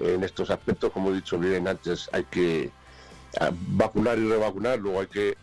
en 0.00 0.24
estos 0.24 0.50
aspectos, 0.50 0.90
como 0.90 1.10
he 1.10 1.14
dicho 1.14 1.38
bien 1.38 1.68
antes, 1.68 2.08
hay 2.12 2.24
que 2.24 2.70
ah, 3.40 3.50
vacunar 3.52 4.18
y 4.18 4.28
revacunar, 4.28 4.78
luego 4.78 5.00
hay 5.00 5.06
que 5.06 5.36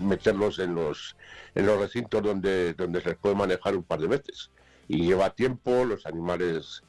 meterlos 0.00 0.58
en 0.58 0.74
los 0.74 1.16
en 1.54 1.64
los 1.64 1.80
recintos 1.80 2.22
donde 2.22 2.74
donde 2.74 3.00
se 3.00 3.08
les 3.08 3.18
puede 3.18 3.34
manejar 3.34 3.74
un 3.74 3.82
par 3.82 3.98
de 4.00 4.06
veces. 4.06 4.50
Y 4.88 5.06
lleva 5.06 5.30
tiempo, 5.30 5.84
los 5.84 6.06
animales 6.06 6.84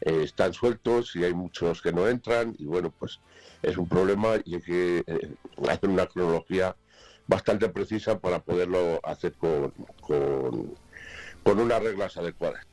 eh, 0.00 0.22
están 0.22 0.54
sueltos 0.54 1.14
y 1.16 1.24
hay 1.24 1.34
muchos 1.34 1.82
que 1.82 1.92
no 1.92 2.08
entran 2.08 2.54
y 2.58 2.64
bueno, 2.64 2.92
pues 2.98 3.20
es 3.62 3.76
un 3.76 3.88
problema 3.88 4.34
y 4.44 4.56
hay 4.56 4.62
que 4.62 5.04
eh, 5.06 5.30
hacer 5.68 5.88
una 5.88 6.06
cronología 6.06 6.76
bastante 7.26 7.68
precisa 7.68 8.18
para 8.18 8.40
poderlo 8.40 9.00
hacer 9.04 9.32
con, 9.34 9.72
con, 10.00 10.74
con 11.42 11.60
unas 11.60 11.82
reglas 11.82 12.16
adecuadas. 12.16 12.66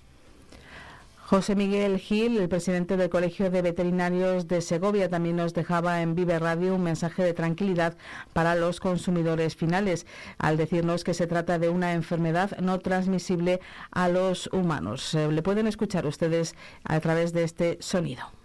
José 1.30 1.54
Miguel 1.56 2.00
Gil, 2.00 2.40
el 2.40 2.50
presidente 2.50 2.98
del 2.98 3.12
Colegio 3.12 3.52
de 3.52 3.62
Veterinarios 3.62 4.48
de 4.48 4.62
Segovia, 4.62 5.10
también 5.10 5.36
nos 5.36 5.54
dejaba 5.54 6.02
en 6.02 6.16
Vive 6.16 6.40
Radio 6.40 6.74
un 6.74 6.82
mensaje 6.82 7.22
de 7.22 7.36
tranquilidad 7.36 7.96
para 8.34 8.56
los 8.56 8.80
consumidores 8.80 9.56
finales, 9.56 10.08
al 10.40 10.58
decirnos 10.58 11.04
que 11.04 11.14
se 11.14 11.28
trata 11.28 11.60
de 11.60 11.70
una 11.70 11.94
enfermedad 11.94 12.58
no 12.58 12.80
transmisible 12.80 13.60
a 13.92 14.10
los 14.10 14.48
humanos. 14.52 15.14
Eh, 15.14 15.32
le 15.32 15.44
pueden 15.44 15.68
escuchar 15.68 16.08
ustedes 16.08 16.56
a 16.84 17.00
través 17.00 17.32
de 17.32 17.44
este 17.44 17.78
sonido. 17.80 18.39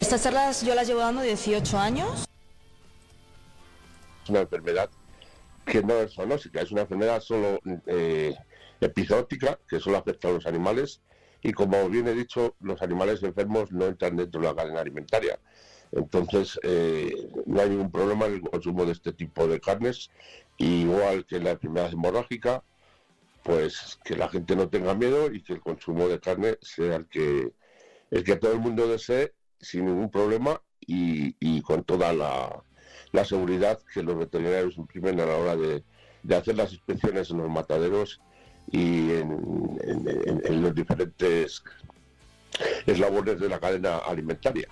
Estas 0.00 0.22
charlas 0.22 0.64
yo 0.64 0.74
las 0.74 0.86
llevo 0.86 1.00
dando 1.00 1.22
18 1.22 1.78
años. 1.78 2.24
Es 4.24 4.30
una 4.30 4.40
enfermedad 4.40 4.90
que 5.66 5.82
no 5.82 5.94
es 5.94 6.14
zoonósica, 6.14 6.62
es 6.62 6.70
una 6.70 6.82
enfermedad 6.82 7.20
solo 7.20 7.58
eh, 7.86 8.34
que 9.68 9.80
solo 9.80 9.98
afecta 9.98 10.28
a 10.28 10.32
los 10.32 10.46
animales 10.46 11.00
y 11.42 11.52
como 11.52 11.88
bien 11.88 12.06
he 12.08 12.14
dicho, 12.14 12.54
los 12.60 12.80
animales 12.82 13.22
enfermos 13.22 13.70
no 13.72 13.86
entran 13.86 14.16
dentro 14.16 14.40
de 14.40 14.46
la 14.46 14.54
cadena 14.54 14.80
alimentaria. 14.80 15.38
Entonces, 15.92 16.58
eh, 16.62 17.28
no 17.46 17.60
hay 17.60 17.70
ningún 17.70 17.90
problema 17.90 18.26
en 18.26 18.34
el 18.34 18.40
consumo 18.42 18.84
de 18.84 18.92
este 18.92 19.12
tipo 19.12 19.46
de 19.46 19.60
carnes, 19.60 20.10
igual 20.58 21.24
que 21.26 21.38
la 21.38 21.52
enfermedad 21.52 21.92
hemorrágica, 21.92 22.62
pues 23.42 23.98
que 24.04 24.16
la 24.16 24.28
gente 24.28 24.56
no 24.56 24.68
tenga 24.68 24.94
miedo 24.94 25.32
y 25.32 25.42
que 25.42 25.54
el 25.54 25.60
consumo 25.60 26.08
de 26.08 26.20
carne 26.20 26.58
sea 26.60 26.96
el 26.96 27.06
que, 27.06 27.52
el 28.10 28.24
que 28.24 28.36
todo 28.36 28.52
el 28.52 28.58
mundo 28.58 28.88
desee 28.88 29.32
sin 29.60 29.86
ningún 29.86 30.10
problema 30.10 30.60
y, 30.80 31.60
con 31.62 31.84
toda 31.84 32.12
la, 32.12 33.24
seguridad 33.24 33.78
que 33.92 34.02
los 34.02 34.18
veterinarios 34.18 34.76
imprimen 34.76 35.20
a 35.20 35.26
la 35.26 35.36
hora 35.36 35.56
de, 35.56 35.82
hacer 36.34 36.56
las 36.56 36.72
inspecciones 36.72 37.30
en 37.30 37.38
los 37.38 37.50
mataderos 37.50 38.20
y 38.70 39.10
en, 39.12 40.62
los 40.62 40.74
diferentes 40.74 41.62
eslabones 42.86 43.40
de 43.40 43.48
la 43.48 43.60
cadena 43.60 43.98
alimentaria. 43.98 44.68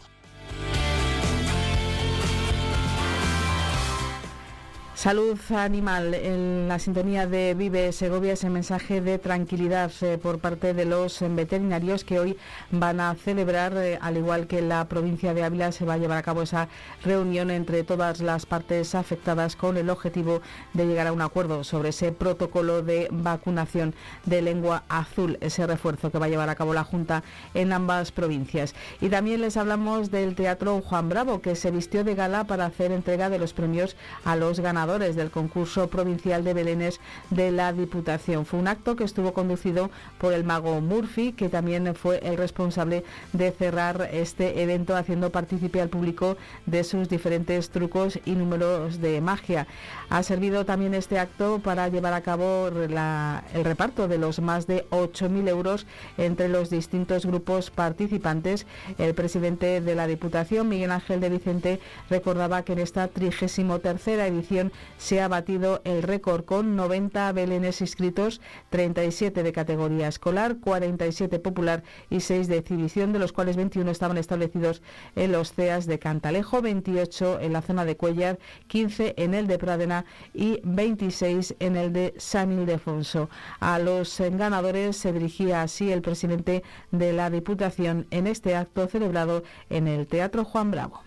Salud 4.97 5.39
Animal, 5.55 6.15
en 6.15 6.69
la 6.69 6.79
sintonía 6.79 7.27
de 7.27 7.53
Vive 7.53 7.93
Segovia, 7.93 8.33
ese 8.33 8.49
mensaje 8.49 9.03
de 9.03 9.19
tranquilidad 9.19 9.93
eh, 10.01 10.17
por 10.17 10.39
parte 10.39 10.73
de 10.73 10.87
los 10.87 11.19
veterinarios 11.21 12.03
que 12.03 12.19
hoy 12.19 12.39
van 12.71 13.01
a 13.01 13.15
celebrar, 13.15 13.77
eh, 13.77 13.99
al 14.01 14.17
igual 14.17 14.47
que 14.47 14.61
en 14.61 14.71
la 14.71 14.89
provincia 14.89 15.35
de 15.35 15.45
Ávila, 15.45 15.71
se 15.71 15.85
va 15.85 15.93
a 15.93 15.99
llevar 15.99 16.17
a 16.17 16.23
cabo 16.23 16.41
esa 16.41 16.69
reunión 17.05 17.51
entre 17.51 17.85
todas 17.85 18.23
las 18.23 18.47
partes 18.47 18.95
afectadas 18.95 19.55
con 19.55 19.77
el 19.77 19.91
objetivo 19.91 20.41
de 20.73 20.87
llegar 20.87 21.09
a 21.09 21.13
un 21.13 21.21
acuerdo 21.21 21.63
sobre 21.63 21.91
ese 21.91 22.11
protocolo 22.11 22.81
de 22.81 23.09
vacunación 23.11 23.95
de 24.25 24.41
lengua 24.41 24.85
azul, 24.89 25.37
ese 25.43 25.67
refuerzo 25.67 26.11
que 26.11 26.19
va 26.19 26.25
a 26.25 26.31
llevar 26.31 26.49
a 26.49 26.55
cabo 26.55 26.73
la 26.73 26.85
Junta 26.85 27.23
en 27.53 27.75
ambas 27.75 28.13
provincias. 28.13 28.75
Y 29.03 29.11
también 29.11 29.43
les 29.43 29.59
hablamos 29.59 30.11
del 30.11 30.35
Teatro 30.35 30.81
Juan 30.81 31.11
Bravo, 31.11 31.43
que 31.43 31.55
se 31.55 31.71
vistió 31.71 32.03
de 32.03 32.15
gala 32.15 32.45
para 32.45 32.65
hacer 32.65 32.93
entrega 32.93 33.29
de 33.29 33.39
los 33.39 33.53
premios 33.53 33.95
a 34.25 34.37
los 34.37 34.59
ganadores 34.59 34.86
del 34.87 35.33
concurso 35.33 35.89
provincial 35.89 36.45
de 36.45 36.55
Belénes 36.55 37.01
de 37.31 37.51
la 37.51 37.73
Diputación. 37.73 38.47
Fue 38.47 38.61
un 38.61 38.69
acto 38.69 38.95
que 38.95 39.03
estuvo 39.03 39.33
conducido 39.33 39.91
por 40.19 40.33
el 40.33 40.45
mago 40.45 40.81
Murphy, 40.81 41.33
que 41.33 41.49
también 41.49 41.93
fue 41.97 42.21
el 42.23 42.37
responsable 42.37 43.03
de 43.33 43.51
cerrar 43.51 44.09
este 44.13 44.63
evento 44.63 44.95
haciendo 44.95 45.31
partícipe 45.31 45.81
al 45.81 45.89
público 45.89 46.37
de 46.67 46.85
sus 46.85 47.09
diferentes 47.09 47.71
trucos 47.71 48.21
y 48.25 48.37
números 48.37 49.01
de 49.01 49.21
magia. 49.21 49.67
Ha 50.09 50.23
servido 50.23 50.65
también 50.65 50.95
este 50.95 51.19
acto 51.19 51.59
para 51.59 51.89
llevar 51.89 52.13
a 52.13 52.21
cabo 52.21 52.69
el 52.69 53.65
reparto 53.65 54.07
de 54.07 54.19
los 54.19 54.39
más 54.41 54.69
de 54.69 54.87
8.000 54.91 55.49
euros 55.49 55.85
entre 56.17 56.49
los 56.49 56.71
distintos 56.71 57.27
grupos 57.27 57.73
participantes. 57.73 58.67
El 58.99 59.17
presidente 59.17 59.81
de 59.81 59.95
la 59.97 60.07
Diputación, 60.07 60.69
Miguel 60.69 60.93
Ángel 60.93 61.21
de 61.21 61.29
Vicente, 61.29 61.81
recordaba 62.09 62.63
que 62.63 62.75
en 62.75 62.79
esta 62.79 63.09
33 63.09 63.59
edición 64.07 64.73
se 64.99 65.21
ha 65.21 65.29
batido 65.29 65.81
el 65.85 66.03
récord 66.03 66.45
con 66.45 66.77
90 66.77 67.33
belenes 67.33 67.81
inscritos, 67.81 68.41
37 68.71 69.43
de 69.43 69.53
categoría 69.53 70.09
escolar, 70.09 70.57
47 70.61 71.39
popular 71.39 71.83
y 72.11 72.21
6 72.21 72.49
de 72.49 72.59
exhibición, 72.59 73.13
de 73.13 73.19
los 73.19 73.33
cuales 73.33 73.57
21 73.57 73.91
estaban 73.91 74.19
establecidos 74.19 74.83
en 75.15 75.33
los 75.33 75.53
CEAS 75.53 75.87
de 75.87 75.99
Cantalejo, 75.99 76.63
28 76.63 77.41
en 77.41 77.53
la 77.53 77.63
zona 77.63 77.85
de 77.85 77.97
Cuellar, 77.97 78.39
15 78.69 79.15
en 79.17 79.35
el 79.35 79.47
de 79.47 79.59
Pradena 79.59 80.05
y 80.35 80.61
26 80.65 81.57
en 81.61 81.77
el 81.77 81.93
de 81.93 82.15
San 82.19 82.53
Ildefonso. 82.53 83.29
A 83.61 83.79
los 83.79 84.21
ganadores 84.21 84.97
se 84.97 85.13
dirigía 85.13 85.63
así 85.63 85.93
el 85.93 86.03
presidente 86.03 86.63
de 86.91 87.13
la 87.13 87.31
Diputación 87.31 88.07
en 88.11 88.27
este 88.27 88.57
acto 88.57 88.87
celebrado 88.87 89.43
en 89.71 89.89
el 89.89 90.07
Teatro 90.07 90.45
Juan 90.45 90.71
Bravo. 90.71 91.06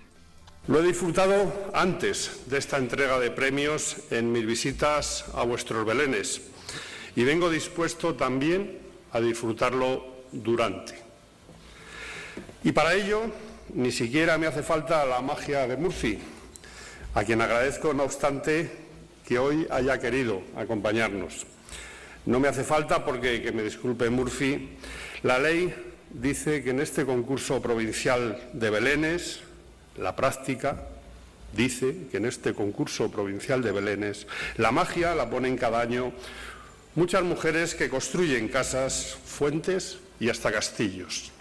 Lo 0.69 0.82
he 0.82 0.84
disfrutado 0.84 1.71
antes 1.73 2.41
de 2.45 2.60
esta 2.60 2.77
entrega 2.77 3.19
de 3.19 3.32
premios 3.32 3.97
en 4.12 4.32
mis 4.32 4.45
visitas 4.45 5.25
a 5.34 5.41
vuestros 5.41 5.84
belenes 5.84 6.41
y 7.15 7.23
vengo 7.23 7.49
dispuesto 7.49 8.13
también 8.13 8.77
a 9.12 9.19
disfrutarlo 9.19 10.05
durante. 10.32 10.93
Y 12.63 12.71
para 12.71 12.93
ello 12.93 13.23
ni 13.73 13.91
siquiera 13.91 14.38
me 14.38 14.45
hace 14.45 14.62
falta 14.62 15.03
la 15.08 15.21
magia 15.23 15.65
de 15.65 15.75
Murphy, 15.75 16.19
a 17.15 17.23
quien 17.23 17.41
agradezco, 17.41 17.95
no 17.95 18.03
obstante, 18.03 18.69
que 19.27 19.39
hoy 19.39 19.65
haya 19.71 19.99
querido 19.99 20.43
acompañarnos. 20.55 21.47
No 22.27 22.39
me 22.39 22.47
hace 22.47 22.63
falta 22.63 23.03
porque, 23.03 23.41
que 23.41 23.51
me 23.51 23.63
disculpe 23.63 24.12
Murphy, 24.12 24.77
la 25.23 25.39
ley 25.39 25.73
dice 26.12 26.62
que 26.62 26.69
en 26.69 26.79
este 26.79 27.08
concurso 27.08 27.60
provincial 27.60 28.51
de 28.53 28.69
Belénes 28.69 29.48
la 29.99 30.15
práctica 30.15 30.88
dice 31.53 32.07
que 32.12 32.17
en 32.17 32.25
este 32.25 32.53
concurso 32.53 33.12
provincial 33.12 33.62
de 33.62 33.71
Belénes 33.71 34.27
la 34.57 34.71
magia 34.71 35.15
la 35.15 35.29
ponen 35.29 35.57
cada 35.57 35.81
año 35.81 36.13
muchas 36.95 37.23
mujeres 37.23 37.75
que 37.75 37.89
construyen 37.89 38.47
casas, 38.47 39.17
fuentes 39.25 39.99
y 40.19 40.29
hasta 40.29 40.51
castillos. 40.51 41.31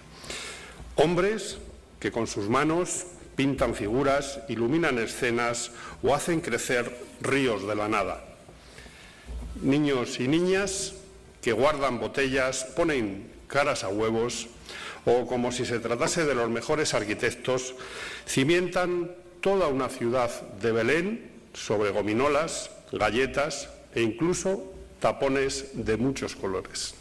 Hombres 0.97 1.59
que 2.01 2.13
con 2.13 2.27
sus 2.27 2.49
manos 2.49 3.07
pintan 3.37 3.75
figuras, 3.75 4.41
iluminan 4.49 4.99
escenas 4.99 5.71
o 6.03 6.15
hacen 6.15 6.41
crecer 6.41 6.93
ríos 7.21 7.67
de 7.67 7.77
la 7.77 7.89
nada. 7.89 8.25
Niños 9.63 10.21
y 10.21 10.29
niñas 10.29 10.95
que 11.43 11.53
guardan 11.53 12.01
botellas, 12.01 12.65
ponen 12.77 13.31
caras 13.47 13.85
a 13.85 13.89
huevos 13.89 14.49
o 15.09 15.27
como 15.27 15.51
si 15.51 15.65
se 15.65 15.81
tratase 15.81 16.29
de 16.29 16.35
los 16.35 16.51
mejores 16.51 16.93
arquitectos, 16.93 17.75
cimientan 18.29 19.11
toda 19.41 19.69
una 19.69 19.89
ciudad 19.89 20.31
de 20.61 20.73
Belén 20.73 21.31
sobre 21.55 21.91
gominolas, 21.91 22.71
galletas 22.93 23.71
e 23.95 24.03
incluso 24.03 24.69
tapones 25.01 25.73
de 25.73 25.97
muchos 25.97 26.37
colores. 26.37 26.95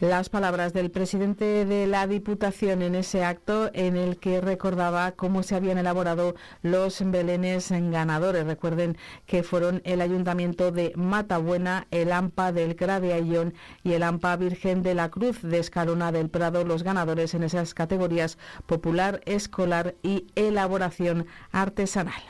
Las 0.00 0.28
palabras 0.28 0.72
del 0.74 0.90
presidente 0.90 1.64
de 1.64 1.86
la 1.86 2.06
Diputación 2.06 2.82
en 2.82 2.94
ese 2.94 3.24
acto 3.24 3.70
en 3.72 3.96
el 3.96 4.18
que 4.18 4.40
recordaba 4.40 5.12
cómo 5.12 5.42
se 5.42 5.54
habían 5.54 5.78
elaborado 5.78 6.34
los 6.62 7.00
belenes 7.10 7.70
ganadores. 7.70 8.44
Recuerden 8.44 8.98
que 9.24 9.42
fueron 9.42 9.80
el 9.84 10.02
Ayuntamiento 10.02 10.70
de 10.70 10.92
Matabuena, 10.96 11.86
el 11.90 12.12
AMPA 12.12 12.52
del 12.52 12.74
Grade 12.74 13.14
Ayllón 13.14 13.54
y 13.82 13.94
el 13.94 14.02
AMPA 14.02 14.36
Virgen 14.36 14.82
de 14.82 14.94
la 14.94 15.08
Cruz 15.08 15.40
de 15.42 15.58
Escalona 15.58 16.12
del 16.12 16.28
Prado 16.28 16.64
los 16.64 16.82
ganadores 16.82 17.34
en 17.34 17.42
esas 17.42 17.72
categorías 17.72 18.36
popular, 18.66 19.22
escolar 19.24 19.94
y 20.02 20.26
elaboración 20.34 21.26
artesanal. 21.52 22.22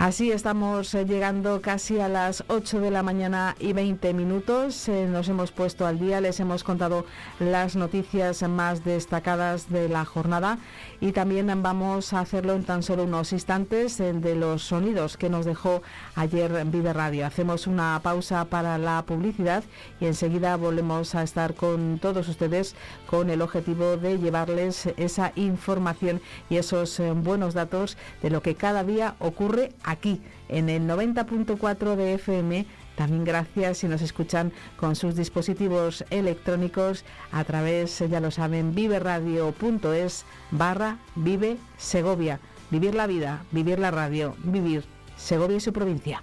Así 0.00 0.32
estamos 0.32 0.94
eh, 0.94 1.04
llegando 1.04 1.60
casi 1.60 2.00
a 2.00 2.08
las 2.08 2.42
8 2.48 2.80
de 2.80 2.90
la 2.90 3.02
mañana 3.02 3.54
y 3.60 3.74
20 3.74 4.14
minutos. 4.14 4.88
Eh, 4.88 5.06
nos 5.06 5.28
hemos 5.28 5.52
puesto 5.52 5.86
al 5.86 5.98
día, 5.98 6.22
les 6.22 6.40
hemos 6.40 6.64
contado 6.64 7.04
las 7.38 7.76
noticias 7.76 8.42
más 8.48 8.82
destacadas 8.82 9.68
de 9.68 9.90
la 9.90 10.06
jornada 10.06 10.56
y 11.00 11.12
también 11.12 11.50
vamos 11.62 12.12
a 12.12 12.20
hacerlo 12.20 12.54
en 12.54 12.64
tan 12.64 12.82
solo 12.82 13.04
unos 13.04 13.32
instantes 13.32 13.96
de 13.98 14.34
los 14.34 14.62
sonidos 14.62 15.16
que 15.16 15.30
nos 15.30 15.46
dejó 15.46 15.82
ayer 16.14 16.64
Vive 16.66 16.92
Radio. 16.92 17.26
Hacemos 17.26 17.66
una 17.66 17.98
pausa 18.02 18.44
para 18.44 18.76
la 18.76 19.02
publicidad 19.06 19.64
y 20.00 20.06
enseguida 20.06 20.56
volvemos 20.56 21.14
a 21.14 21.22
estar 21.22 21.54
con 21.54 21.98
todos 22.00 22.28
ustedes 22.28 22.74
con 23.06 23.30
el 23.30 23.40
objetivo 23.40 23.96
de 23.96 24.18
llevarles 24.18 24.86
esa 24.96 25.32
información 25.36 26.20
y 26.50 26.56
esos 26.56 27.00
eh, 27.00 27.12
buenos 27.12 27.54
datos 27.54 27.96
de 28.22 28.30
lo 28.30 28.42
que 28.42 28.54
cada 28.54 28.84
día 28.84 29.16
ocurre 29.20 29.72
aquí 29.82 30.20
en 30.48 30.68
el 30.68 30.82
90.4 30.82 31.96
de 31.96 32.14
FM 32.14 32.66
también 32.96 33.24
gracias 33.24 33.78
si 33.78 33.88
nos 33.88 34.02
escuchan 34.02 34.52
con 34.76 34.96
sus 34.96 35.16
dispositivos 35.16 36.04
electrónicos 36.10 37.04
a 37.32 37.44
través, 37.44 37.98
ya 38.10 38.20
lo 38.20 38.30
saben, 38.30 38.74
viveradio.es 38.74 40.24
barra 40.50 40.98
Vive 41.14 41.56
Segovia. 41.78 42.40
Vivir 42.70 42.94
la 42.94 43.06
vida, 43.06 43.44
vivir 43.50 43.78
la 43.78 43.90
radio, 43.90 44.36
vivir 44.44 44.84
Segovia 45.16 45.56
y 45.56 45.60
su 45.60 45.72
provincia. 45.72 46.22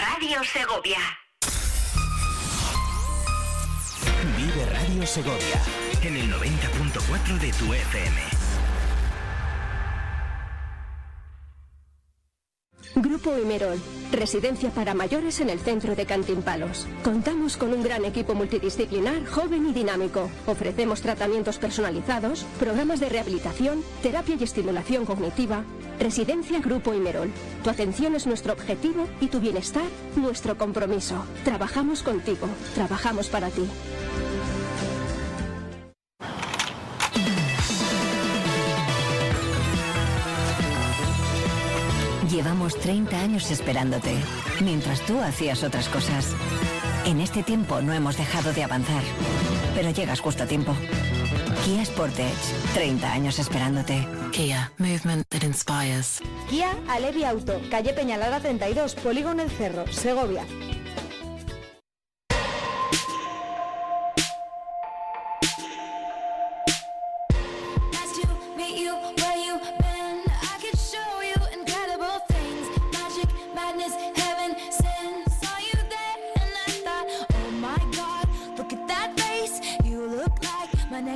Segovia. 0.00 0.98
Vive 4.36 4.64
Radio 4.64 5.06
Segovia 5.06 5.60
en 6.02 6.16
el 6.16 6.32
90.4 6.32 7.38
de 7.38 7.52
tu 7.52 7.74
FM. 7.74 8.40
Grupo 12.96 13.38
Imerol, 13.38 13.78
residencia 14.10 14.70
para 14.70 14.94
mayores 14.94 15.40
en 15.40 15.50
el 15.50 15.60
centro 15.60 15.94
de 15.94 16.06
Cantimpalos. 16.06 16.88
Contamos 17.04 17.56
con 17.56 17.72
un 17.72 17.82
gran 17.82 18.04
equipo 18.04 18.34
multidisciplinar, 18.34 19.26
joven 19.26 19.68
y 19.68 19.72
dinámico. 19.72 20.30
Ofrecemos 20.46 21.00
tratamientos 21.00 21.58
personalizados, 21.58 22.44
programas 22.58 23.00
de 23.00 23.10
rehabilitación, 23.10 23.84
terapia 24.02 24.36
y 24.40 24.44
estimulación 24.44 25.04
cognitiva, 25.04 25.64
Residencia 26.00 26.60
Grupo 26.60 26.94
Imerol. 26.94 27.30
Tu 27.62 27.68
atención 27.68 28.14
es 28.14 28.26
nuestro 28.26 28.54
objetivo 28.54 29.06
y 29.20 29.26
tu 29.26 29.38
bienestar 29.38 29.84
nuestro 30.16 30.56
compromiso. 30.56 31.22
Trabajamos 31.44 32.02
contigo, 32.02 32.48
trabajamos 32.74 33.28
para 33.28 33.50
ti. 33.50 33.62
Llevamos 42.30 42.78
30 42.78 43.20
años 43.20 43.50
esperándote, 43.50 44.14
mientras 44.62 45.00
tú 45.02 45.20
hacías 45.20 45.62
otras 45.62 45.88
cosas. 45.90 46.34
En 47.06 47.20
este 47.20 47.42
tiempo 47.42 47.80
no 47.80 47.92
hemos 47.92 48.16
dejado 48.16 48.52
de 48.52 48.62
avanzar, 48.62 49.02
pero 49.74 49.90
llegas 49.90 50.20
justo 50.20 50.44
a 50.44 50.46
tiempo. 50.46 50.74
Kia 51.64 51.84
Sportage, 51.84 52.34
30 52.74 53.12
años 53.12 53.38
esperándote. 53.38 54.06
Kia, 54.32 54.72
movement 54.78 55.26
that 55.28 55.42
inspires. 55.42 56.22
Kia 56.48 56.70
Alevi 56.88 57.24
Auto, 57.24 57.60
calle 57.70 57.92
Peñalada 57.92 58.40
32, 58.40 58.94
Polígono 58.94 59.42
El 59.42 59.50
Cerro, 59.50 59.86
Segovia. 59.92 60.44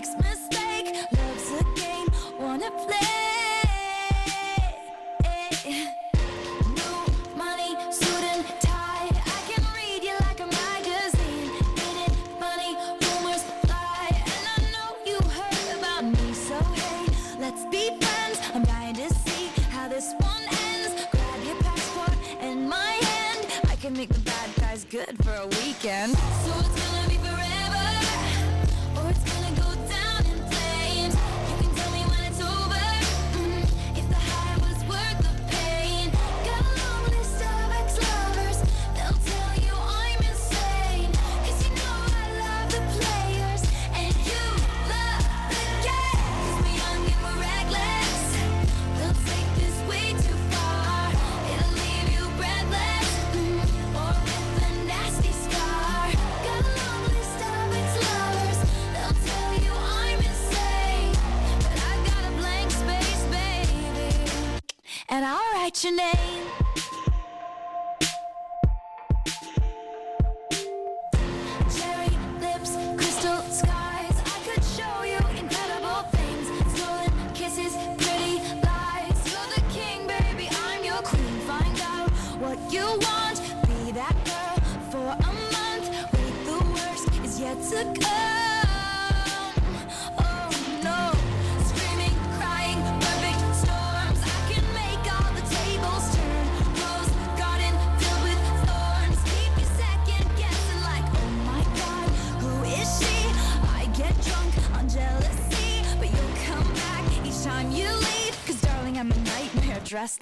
Xmas. 0.04 0.43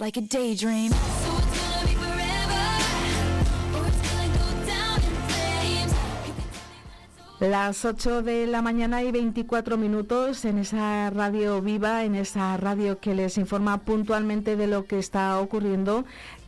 Like 0.03 0.17
a 0.17 0.21
daydream. 0.21 0.91
Las 7.39 7.85
8 7.85 8.23
de 8.23 8.47
la 8.49 8.63
mañana 8.63 9.03
y 9.03 9.13
24 9.13 9.77
minutos 9.77 10.45
en 10.45 10.59
esa 10.59 11.11
radio 11.11 11.61
viva, 11.61 12.05
en 12.05 12.17
esa 12.17 12.57
radio 12.57 12.99
que 12.99 13.15
les 13.15 13.39
informa 13.39 13.79
puntualmente 13.79 14.57
de 14.57 14.67
lo 14.67 14.87
que 14.87 14.99
está 14.99 15.39
ocurriendo 15.41 16.05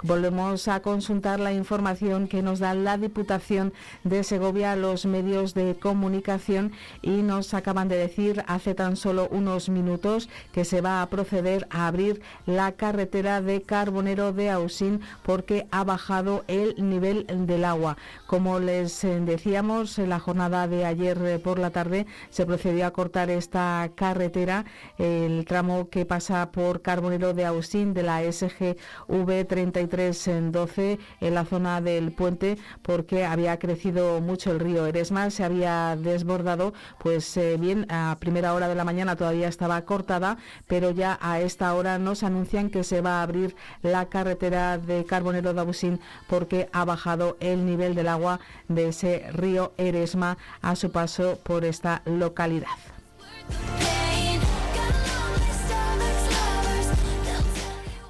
Volvemos 0.06 0.68
a 0.68 0.80
consultar 0.80 1.40
la 1.40 1.54
información 1.54 2.28
que 2.28 2.42
nos 2.42 2.58
da 2.58 2.74
la 2.74 2.98
Diputación 2.98 3.72
de 4.02 4.22
Segovia 4.22 4.72
a 4.72 4.76
los 4.76 5.06
medios 5.06 5.54
de 5.54 5.76
comunicación 5.80 6.72
y 7.00 7.22
nos 7.22 7.54
acaban 7.54 7.88
de 7.88 7.96
decir 7.96 8.44
hace 8.46 8.74
tan 8.74 8.96
solo 8.96 9.28
unos 9.30 9.70
minutos 9.70 10.28
que 10.52 10.66
se 10.66 10.82
va 10.82 11.00
a 11.00 11.08
proceder 11.08 11.66
a 11.70 11.86
abrir 11.86 12.20
la 12.44 12.72
carretera 12.72 13.40
de 13.40 13.62
Carbonero 13.62 14.34
de 14.34 14.50
Ausín 14.50 15.00
porque 15.22 15.66
ha 15.70 15.84
bajado 15.84 16.44
el 16.48 16.74
nivel 16.76 17.24
del 17.46 17.64
agua. 17.64 17.96
Como 18.26 18.60
les 18.60 19.04
eh, 19.04 19.20
decíamos, 19.20 19.98
en 19.98 20.10
la 20.10 20.20
jornada 20.20 20.68
de 20.68 20.84
ayer 20.84 21.16
eh, 21.24 21.38
por 21.38 21.58
la 21.58 21.70
tarde 21.70 22.04
se 22.28 22.44
procedió 22.44 22.86
a 22.86 22.90
cortar 22.90 23.30
esta 23.30 23.90
carretera, 23.94 24.66
el 24.98 25.46
tramo 25.46 25.88
que 25.88 26.04
pasa 26.04 26.50
por 26.52 26.82
Carbonero 26.82 27.32
de 27.32 27.46
Ausín 27.46 27.94
de 27.94 28.02
la 28.02 28.20
SGV 28.20 29.46
33 29.48 29.93
en 29.94 30.50
12 30.50 30.98
en 31.20 31.34
la 31.34 31.44
zona 31.44 31.80
del 31.80 32.10
puente 32.10 32.58
porque 32.82 33.24
había 33.24 33.58
crecido 33.60 34.20
mucho 34.20 34.50
el 34.50 34.58
río 34.58 34.86
Eresma, 34.86 35.30
se 35.30 35.44
había 35.44 35.96
desbordado, 35.96 36.74
pues 36.98 37.36
eh, 37.36 37.56
bien, 37.60 37.86
a 37.88 38.16
primera 38.18 38.54
hora 38.54 38.66
de 38.66 38.74
la 38.74 38.82
mañana 38.82 39.14
todavía 39.14 39.46
estaba 39.46 39.80
cortada, 39.82 40.36
pero 40.66 40.90
ya 40.90 41.16
a 41.22 41.40
esta 41.40 41.72
hora 41.74 41.98
nos 41.98 42.24
anuncian 42.24 42.70
que 42.70 42.82
se 42.82 43.02
va 43.02 43.20
a 43.20 43.22
abrir 43.22 43.54
la 43.82 44.06
carretera 44.06 44.78
de 44.78 45.04
Carbonero 45.04 45.54
de 45.54 45.60
Abusín 45.60 46.00
porque 46.26 46.68
ha 46.72 46.84
bajado 46.84 47.36
el 47.38 47.64
nivel 47.64 47.94
del 47.94 48.08
agua 48.08 48.40
de 48.66 48.88
ese 48.88 49.30
río 49.32 49.72
Eresma 49.76 50.38
a 50.60 50.74
su 50.74 50.90
paso 50.90 51.38
por 51.44 51.64
esta 51.64 52.02
localidad. 52.04 52.66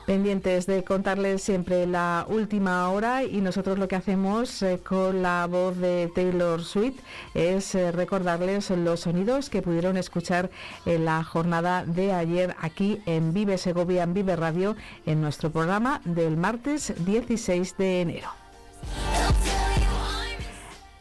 Pendientes 0.07 0.67
de 0.67 0.85
contarles 0.85 1.43
siempre 1.43 1.87
la 1.87 2.27
última 2.29 2.89
hora 2.91 3.25
y 3.25 3.41
nosotros 3.41 3.79
lo 3.79 3.89
que 3.89 3.97
hacemos 3.97 4.63
eh, 4.63 4.81
con 4.87 5.23
la 5.23 5.47
voz 5.47 5.77
de 5.79 6.11
Taylor 6.15 6.63
Swift 6.63 7.01
es 7.35 7.75
eh, 7.75 7.93
recordarles 7.93 8.71
los 8.71 9.01
sonidos 9.01 9.51
que 9.51 9.63
pudieron 9.63 9.97
escuchar 9.97 10.51
en 10.87 11.05
la 11.05 11.23
jornada 11.25 11.85
de 11.85 12.13
ayer 12.13 12.55
aquí 12.61 13.01
en 13.07 13.33
Vive 13.33 13.59
Segovia, 13.59 14.03
en 14.03 14.15
Vive 14.15 14.37
Radio, 14.37 14.77
en 15.07 15.21
nuestro 15.21 15.51
programa 15.51 16.01
del 16.05 16.37
martes 16.37 16.93
16 17.05 17.77
de 17.77 18.01
enero. 18.03 18.29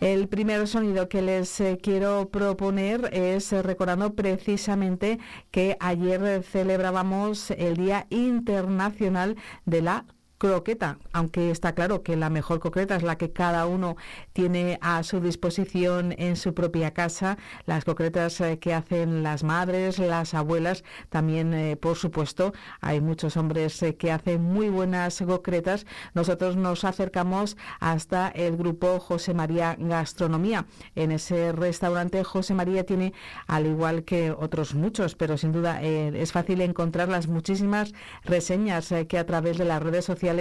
El 0.04 0.28
primer 0.28 0.68
sonido 0.68 1.08
que 1.08 1.22
les 1.22 1.62
eh, 1.62 1.80
quiero 1.82 2.28
proponer 2.30 3.10
es 3.14 3.54
eh, 3.54 3.62
recordando 3.62 4.16
precisamente 4.16 5.18
que 5.50 5.78
ayer 5.80 6.44
celebrábamos 6.44 7.52
el 7.52 7.78
Día 7.78 8.06
Internacional 8.10 9.38
de 9.66 9.82
la 9.82 10.06
croqueta, 10.44 10.98
aunque 11.14 11.52
está 11.52 11.74
claro 11.74 12.04
que 12.04 12.18
la 12.18 12.30
mejor 12.30 12.60
croqueta 12.60 12.98
es 12.98 13.04
la 13.04 13.18
que 13.18 13.32
cada 13.32 13.66
uno 13.66 13.96
tiene 14.34 14.78
a 14.82 15.02
su 15.04 15.22
disposición 15.22 16.14
en 16.18 16.36
su 16.36 16.54
propia 16.54 16.92
casa, 16.92 17.38
las 17.66 17.86
croquetas 17.86 18.42
eh, 18.42 18.60
que 18.60 18.74
hacen 18.74 19.24
las 19.24 19.46
madres, 19.46 20.00
las 20.00 20.34
abuelas, 20.34 20.84
también 21.10 21.54
eh, 21.54 21.78
por 21.78 21.96
supuesto 21.96 22.52
hay 22.82 23.00
muchos 23.00 23.38
hombres 23.38 23.82
eh, 23.84 23.96
que 23.96 24.12
hacen 24.12 24.42
muy 24.42 24.68
buenas 24.68 25.20
croquetas. 25.20 25.86
Nosotros 26.14 26.58
nos 26.58 26.84
acercamos 26.84 27.56
hasta 27.80 28.28
el 28.28 28.58
grupo 28.58 29.00
José 29.00 29.34
María 29.34 29.78
Gastronomía. 29.80 30.66
En 30.96 31.14
ese 31.14 31.54
restaurante 31.54 32.22
José 32.26 32.54
María 32.54 32.86
tiene, 32.86 33.14
al 33.48 33.66
igual 33.66 34.04
que 34.04 34.32
otros 34.32 34.76
muchos, 34.76 35.16
pero 35.16 35.38
sin 35.38 35.54
duda 35.54 35.82
es 35.82 36.34
fácil 36.34 36.60
encontrar 36.60 37.08
las 37.08 37.28
muchísimas 37.28 37.94
reseñas 38.26 38.94
que 39.08 39.18
a 39.18 39.26
través 39.26 39.58
de 39.58 39.66
las 39.66 39.82
redes 39.82 40.04
sociales 40.04 40.33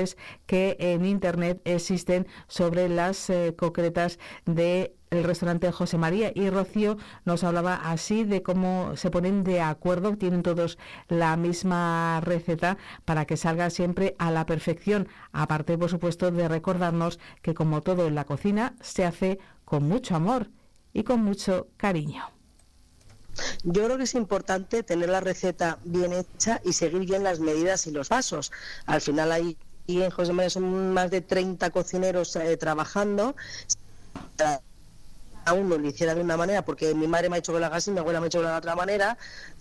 que 0.46 0.76
en 0.78 1.05
Internet 1.05 1.61
existen 1.64 2.26
sobre 2.48 2.88
las 2.88 3.31
eh, 3.31 3.55
concretas 3.57 4.18
de 4.46 4.94
el 5.12 5.24
restaurante 5.24 5.70
José 5.70 5.98
María 5.98 6.33
y 6.35 6.48
Rocío 6.48 6.96
nos 7.26 7.44
hablaba 7.44 7.74
así 7.74 8.24
de 8.24 8.42
cómo 8.42 8.96
se 8.96 9.11
ponen 9.11 9.44
de 9.44 9.61
acuerdo, 9.61 10.16
tienen 10.16 10.42
todos 10.42 10.78
la 11.09 11.37
misma 11.37 12.20
receta 12.22 12.78
para 13.05 13.26
que 13.26 13.37
salga 13.37 13.68
siempre 13.68 14.16
a 14.18 14.31
la 14.31 14.46
perfección, 14.46 15.09
aparte 15.33 15.76
por 15.76 15.90
supuesto 15.90 16.31
de 16.31 16.48
recordarnos 16.48 17.18
que 17.42 17.52
como 17.52 17.83
todo 17.83 18.07
en 18.07 18.14
la 18.14 18.24
cocina 18.24 18.74
se 18.81 19.05
hace 19.05 19.38
con 19.66 19.87
mucho 19.87 20.16
amor 20.16 20.48
y 20.94 21.02
con 21.05 21.22
mucho 21.22 21.68
cariño. 21.76 22.24
Yo 23.64 23.85
creo 23.85 23.96
que 23.96 24.05
es 24.05 24.14
importante 24.14 24.83
tener 24.83 25.09
la 25.09 25.20
receta 25.20 25.78
bien 25.85 26.12
hecha 26.12 26.61
y 26.64 26.72
seguir 26.72 27.07
bien 27.07 27.22
las 27.22 27.40
medidas 27.40 27.87
y 27.87 27.90
los 27.90 28.09
pasos. 28.09 28.52
Al 28.87 29.00
final 29.00 29.33
hay 29.33 29.57
y 29.87 30.03
en 30.03 30.11
José 30.11 30.33
María 30.33 30.51
son 30.51 30.92
más 30.92 31.11
de 31.11 31.21
30 31.21 31.71
cocineros 31.71 32.37
eh, 32.37 32.57
trabajando. 32.57 33.35
A 35.44 35.52
uno 35.52 35.76
lo 35.78 35.88
hiciera 35.88 36.14
de 36.14 36.20
una 36.20 36.37
manera, 36.37 36.64
porque 36.64 36.94
mi 36.94 37.07
madre 37.07 37.28
me 37.28 37.37
ha 37.37 37.38
hecho 37.38 37.52
con 37.52 37.61
la 37.61 37.68
gas 37.68 37.88
y 37.88 37.90
mi 37.90 37.98
abuela 37.98 38.20
me 38.20 38.26
ha 38.26 38.28
hecho 38.28 38.40
de 38.40 38.48
la 38.48 38.59
otra 38.59 38.76
manera, 38.76 39.18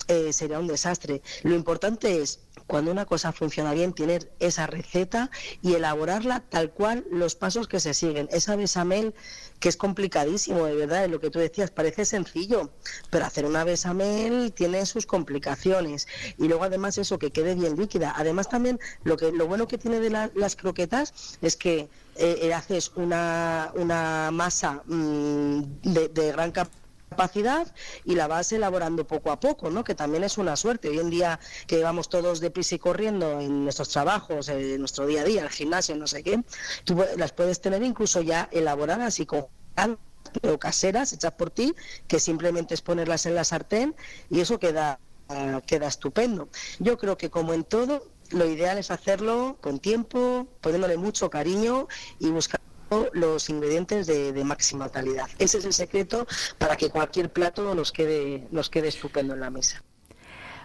eh, 0.07 0.31
sería 0.33 0.59
un 0.59 0.67
desastre. 0.67 1.21
Lo 1.43 1.55
importante 1.55 2.21
es 2.21 2.39
cuando 2.67 2.91
una 2.91 3.05
cosa 3.05 3.31
funciona 3.31 3.73
bien, 3.73 3.93
tener 3.93 4.31
esa 4.39 4.67
receta 4.67 5.29
y 5.61 5.73
elaborarla 5.73 6.41
tal 6.49 6.71
cual 6.71 7.05
los 7.11 7.35
pasos 7.35 7.67
que 7.67 7.79
se 7.79 7.93
siguen. 7.93 8.29
Esa 8.31 8.55
besamel 8.55 9.13
que 9.59 9.69
es 9.69 9.77
complicadísimo, 9.77 10.65
de 10.65 10.75
verdad, 10.75 11.07
lo 11.07 11.19
que 11.19 11.29
tú 11.29 11.39
decías, 11.39 11.69
parece 11.69 12.05
sencillo, 12.05 12.71
pero 13.09 13.25
hacer 13.25 13.45
una 13.45 13.63
besamel 13.63 14.53
tiene 14.53 14.85
sus 14.85 15.05
complicaciones. 15.05 16.07
Y 16.37 16.47
luego 16.47 16.63
además 16.63 16.97
eso, 16.97 17.19
que 17.19 17.31
quede 17.31 17.55
bien 17.55 17.77
líquida. 17.77 18.13
Además 18.15 18.49
también 18.49 18.79
lo, 19.03 19.17
que, 19.17 19.31
lo 19.31 19.47
bueno 19.47 19.67
que 19.67 19.77
tiene 19.77 19.99
de 19.99 20.09
las 20.09 20.55
croquetas 20.55 21.37
es 21.41 21.55
que 21.57 21.89
eh, 22.15 22.53
haces 22.53 22.91
una, 22.95 23.71
una 23.75 24.29
masa 24.31 24.81
mm, 24.85 25.61
de, 25.83 26.09
de 26.09 26.31
gran 26.31 26.51
capacidad 26.51 27.73
y 28.05 28.15
la 28.15 28.27
vas 28.27 28.51
elaborando 28.51 29.05
poco 29.05 29.31
a 29.31 29.39
poco, 29.39 29.69
¿no? 29.69 29.83
Que 29.83 29.95
también 29.95 30.23
es 30.23 30.37
una 30.37 30.55
suerte. 30.55 30.89
Hoy 30.89 30.99
en 30.99 31.09
día 31.09 31.39
que 31.67 31.83
vamos 31.83 32.09
todos 32.09 32.39
deprisa 32.39 32.75
y 32.75 32.79
corriendo 32.79 33.39
en 33.39 33.63
nuestros 33.63 33.89
trabajos, 33.89 34.49
en 34.49 34.79
nuestro 34.79 35.05
día 35.05 35.21
a 35.21 35.25
día, 35.25 35.43
el 35.43 35.49
gimnasio, 35.49 35.95
no 35.95 36.07
sé 36.07 36.23
qué, 36.23 36.41
tú 36.83 37.03
las 37.17 37.31
puedes 37.33 37.59
tener 37.61 37.83
incluso 37.83 38.21
ya 38.21 38.47
elaboradas 38.51 39.19
y 39.19 39.25
con 39.25 39.45
o 40.43 40.57
caseras 40.57 41.11
hechas 41.11 41.33
por 41.33 41.49
ti, 41.49 41.73
que 42.07 42.19
simplemente 42.19 42.73
es 42.73 42.81
ponerlas 42.81 43.25
en 43.25 43.35
la 43.35 43.43
sartén 43.43 43.95
y 44.29 44.39
eso 44.39 44.59
queda 44.59 44.99
queda 45.65 45.87
estupendo. 45.87 46.49
Yo 46.79 46.97
creo 46.97 47.17
que 47.17 47.29
como 47.29 47.53
en 47.53 47.63
todo, 47.63 48.05
lo 48.31 48.45
ideal 48.45 48.77
es 48.77 48.91
hacerlo 48.91 49.57
con 49.61 49.79
tiempo, 49.79 50.47
poniéndole 50.61 50.97
mucho 50.97 51.29
cariño 51.29 51.87
y 52.19 52.29
buscar 52.29 52.59
los 53.13 53.49
ingredientes 53.49 54.07
de, 54.07 54.43
máxima 54.43 54.89
calidad. 54.89 55.29
Ese 55.39 55.59
es 55.59 55.65
el 55.65 55.73
secreto 55.73 56.27
para 56.57 56.75
que 56.75 56.89
cualquier 56.89 57.31
plato 57.31 57.73
nos 57.73 57.91
quede, 57.91 58.47
nos 58.51 58.69
quede 58.69 58.89
estupendo 58.89 59.33
en 59.33 59.39
la 59.39 59.49
mesa. 59.49 59.81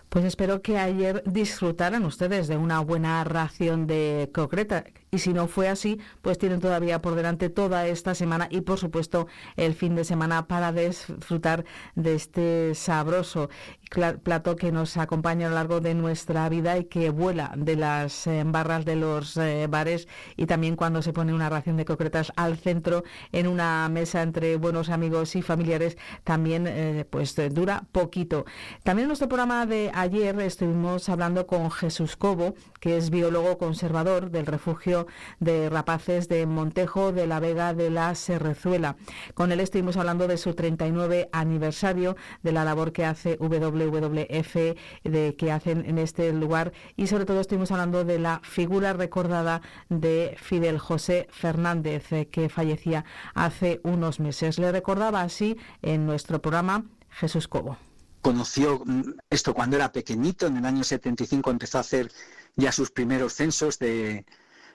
Pues 0.08 0.24
espero 0.24 0.62
que 0.62 0.78
ayer 0.78 1.22
disfrutaran 1.26 2.04
ustedes 2.04 2.46
de 2.46 2.56
una 2.56 2.80
buena 2.80 3.24
ración 3.24 3.86
de 3.88 4.30
concreta 4.32 4.84
y 5.10 5.18
si 5.18 5.32
no 5.32 5.48
fue 5.48 5.68
así, 5.68 6.00
pues 6.22 6.38
tienen 6.38 6.60
todavía 6.60 7.02
por 7.02 7.16
delante 7.16 7.50
toda 7.50 7.88
esta 7.88 8.14
semana 8.14 8.46
y 8.50 8.60
por 8.60 8.78
supuesto 8.78 9.26
el 9.56 9.74
fin 9.74 9.96
de 9.96 10.04
semana 10.04 10.46
para 10.46 10.72
disfrutar 10.72 11.64
de 11.96 12.14
este 12.14 12.74
sabroso 12.76 13.50
plato 13.88 14.56
que 14.56 14.72
nos 14.72 14.96
acompaña 14.96 15.46
a 15.46 15.50
lo 15.50 15.54
largo 15.54 15.80
de 15.80 15.94
nuestra 15.94 16.48
vida 16.48 16.76
y 16.76 16.84
que 16.84 17.10
vuela 17.10 17.52
de 17.56 17.76
las 17.76 18.26
eh, 18.26 18.42
barras 18.44 18.84
de 18.84 18.96
los 18.96 19.36
eh, 19.36 19.66
bares 19.68 20.08
y 20.36 20.46
también 20.46 20.76
cuando 20.76 21.02
se 21.02 21.12
pone 21.12 21.32
una 21.32 21.48
ración 21.48 21.76
de 21.76 21.84
concretas 21.84 22.32
al 22.36 22.56
centro 22.56 23.04
en 23.32 23.46
una 23.46 23.88
mesa 23.88 24.22
entre 24.22 24.56
buenos 24.56 24.90
amigos 24.90 25.36
y 25.36 25.42
familiares 25.42 25.96
también 26.24 26.66
eh, 26.66 27.06
pues 27.08 27.36
dura 27.52 27.84
poquito. 27.92 28.44
También 28.82 29.04
en 29.04 29.08
nuestro 29.08 29.28
programa 29.28 29.66
de 29.66 29.90
ayer 29.94 30.38
estuvimos 30.40 31.08
hablando 31.08 31.46
con 31.46 31.70
Jesús 31.70 32.16
Cobo, 32.16 32.54
que 32.80 32.96
es 32.96 33.10
biólogo 33.10 33.58
conservador 33.58 34.30
del 34.30 34.46
refugio 34.46 35.06
de 35.38 35.68
rapaces 35.70 36.28
de 36.28 36.46
Montejo 36.46 37.12
de 37.12 37.26
la 37.26 37.40
Vega 37.40 37.74
de 37.74 37.90
la 37.90 38.14
Serrezuela. 38.14 38.96
Con 39.34 39.52
él 39.52 39.60
estuvimos 39.60 39.96
hablando 39.96 40.26
de 40.26 40.36
su 40.36 40.54
39 40.54 41.28
aniversario, 41.32 42.16
de 42.42 42.52
la 42.52 42.64
labor 42.64 42.92
que 42.92 43.04
hace 43.04 43.36
WWF, 43.78 44.76
de 45.04 45.36
que 45.36 45.52
hacen 45.52 45.84
en 45.86 45.98
este 45.98 46.32
lugar 46.32 46.72
y 46.96 47.06
sobre 47.06 47.24
todo 47.24 47.40
estuvimos 47.40 47.70
hablando 47.70 48.04
de 48.04 48.18
la 48.18 48.40
figura 48.42 48.92
recordada 48.92 49.62
de 49.88 50.36
Fidel 50.40 50.78
José 50.78 51.28
Fernández, 51.30 52.12
eh, 52.12 52.28
que 52.28 52.48
fallecía 52.48 53.04
hace 53.34 53.80
unos 53.84 54.20
meses. 54.20 54.58
Le 54.58 54.72
recordaba 54.72 55.22
así 55.22 55.56
en 55.82 56.06
nuestro 56.06 56.40
programa 56.40 56.84
Jesús 57.10 57.48
Cobo 57.48 57.76
conoció 58.22 58.82
mm, 58.84 59.02
esto 59.30 59.54
cuando 59.54 59.76
era 59.76 59.92
pequeñito, 59.92 60.48
en 60.48 60.56
el 60.56 60.64
año 60.64 60.82
75 60.82 61.48
empezó 61.48 61.78
a 61.78 61.82
hacer 61.82 62.10
ya 62.56 62.72
sus 62.72 62.90
primeros 62.90 63.34
censos 63.34 63.78
de, 63.78 64.26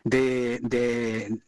de, 0.04 1.40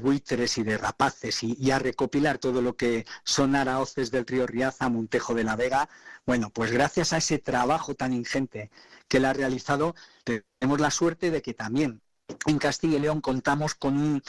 buitres 0.00 0.58
y 0.58 0.62
de 0.62 0.78
rapaces 0.78 1.42
y, 1.42 1.70
a 1.70 1.78
recopilar 1.78 2.38
todo 2.38 2.62
lo 2.62 2.76
que 2.76 3.06
son 3.24 3.56
araoces 3.56 4.10
del 4.10 4.26
río 4.26 4.46
Riaza, 4.46 4.88
Montejo 4.88 5.34
de 5.34 5.44
la 5.44 5.56
Vega. 5.56 5.88
Bueno, 6.24 6.50
pues 6.50 6.72
gracias 6.72 7.12
a 7.12 7.18
ese 7.18 7.38
trabajo 7.38 7.94
tan 7.94 8.12
ingente 8.12 8.70
que 9.08 9.18
él 9.18 9.24
ha 9.24 9.32
realizado, 9.32 9.94
tenemos 10.24 10.80
la 10.80 10.90
suerte 10.90 11.30
de 11.30 11.42
que 11.42 11.54
también 11.54 12.02
en 12.46 12.58
Castilla 12.58 12.96
y 12.96 13.00
León 13.00 13.20
contamos 13.20 13.74
con 13.74 13.96
un, 13.96 14.22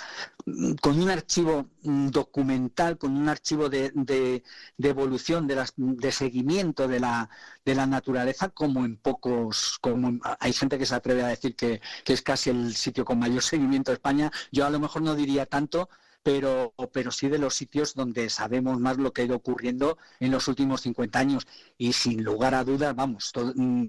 con 0.82 1.02
un 1.02 1.10
archivo 1.10 1.68
documental, 1.82 2.98
con 2.98 3.16
un 3.16 3.30
archivo 3.30 3.70
de, 3.70 4.44
evolución, 4.78 5.48
de, 5.48 5.64
de 5.76 6.12
seguimiento 6.12 6.88
de 6.88 7.00
la, 7.00 7.30
de 7.66 7.76
la 7.76 7.86
naturaleza, 7.88 8.50
como 8.50 8.86
en 8.86 8.98
pocos, 8.98 9.78
como 9.82 10.20
hay 10.40 10.54
gente 10.54 10.78
que 10.78 10.86
se 10.86 10.96
atreve 10.96 11.24
a 11.24 11.28
decir 11.28 11.56
que, 11.56 11.82
que 12.04 12.14
es 12.14 12.22
casi 12.22 12.50
el 12.50 12.76
sitio 12.76 13.06
con 13.06 13.20
mayor 13.20 13.42
seguimiento 13.44 13.92
de 13.92 13.96
España. 13.96 14.32
Yo 14.52 14.66
a 14.66 14.70
lo 14.70 14.80
mejor 14.80 15.02
no 15.02 15.16
diría 15.16 15.46
tanto, 15.46 15.90
pero, 16.28 16.74
pero 16.92 17.10
sí 17.10 17.30
de 17.30 17.38
los 17.38 17.56
sitios 17.56 17.96
donde 17.96 18.30
sabemos 18.30 18.82
más 18.82 18.98
lo 18.98 19.13
que 19.13 19.22
ha 19.22 19.26
ido 19.26 19.38
ocurriendo 19.38 19.98
en 20.20 20.30
los 20.30 20.50
últimos 20.50 20.82
50 20.82 21.18
años. 21.18 21.48
Y 21.78 21.94
sin 21.94 22.22
lugar 22.22 22.54
a 22.54 22.66
dudas, 22.66 22.94
vamos, 22.94 23.32
mm, 23.56 23.86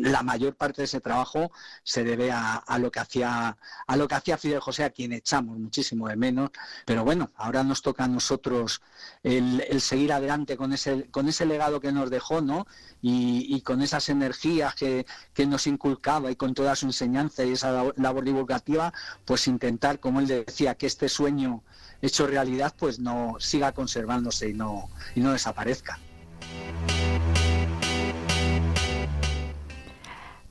la 0.00 0.22
mayor 0.22 0.54
parte 0.56 0.80
de 0.80 0.86
ese 0.86 1.02
trabajo 1.02 1.52
se 1.84 2.02
debe 2.02 2.32
a, 2.32 2.64
lo 2.78 2.90
que 2.90 3.00
hacía 3.00 3.58
a 3.86 3.96
lo 3.98 4.08
que 4.08 4.14
hacía 4.14 4.38
Fidel 4.38 4.60
José, 4.60 4.84
a 4.84 4.90
quien 4.90 5.12
echamos 5.12 5.58
muchísimo 5.58 6.08
de 6.08 6.16
menos. 6.16 6.48
Pero 6.86 7.04
bueno, 7.04 7.30
ahora 7.36 7.62
nos 7.62 7.82
toca 7.82 8.04
a 8.04 8.08
nosotros 8.08 8.80
el, 9.22 9.62
seguir 9.82 10.14
adelante 10.14 10.56
con 10.56 10.72
ese, 10.72 11.10
con 11.10 11.28
ese 11.28 11.44
legado 11.44 11.80
que 11.80 11.92
nos 11.92 12.08
dejó, 12.08 12.40
¿no? 12.40 12.66
Y, 13.02 13.60
con 13.66 13.82
esas 13.82 14.08
energías 14.08 14.74
que, 14.74 15.06
que 15.34 15.46
nos 15.46 15.66
inculcaba 15.66 16.30
y 16.30 16.36
con 16.36 16.54
toda 16.54 16.74
su 16.76 16.86
enseñanza 16.86 17.44
y 17.44 17.52
esa 17.52 17.92
labor 17.96 18.24
divulgativa, 18.24 18.92
pues 19.26 19.46
intentar, 19.48 20.00
como 20.00 20.20
él 20.20 20.26
decía, 20.26 20.74
que 20.76 20.86
este 20.86 21.08
sueño 21.08 21.62
hecho 22.02 22.26
realidad, 22.26 22.74
pues 22.78 22.98
no 22.98 23.36
siga 23.38 23.72
conservándose 23.72 24.48
y 24.50 24.54
no, 24.54 24.88
y 25.14 25.20
no 25.20 25.32
desaparezca. 25.32 25.98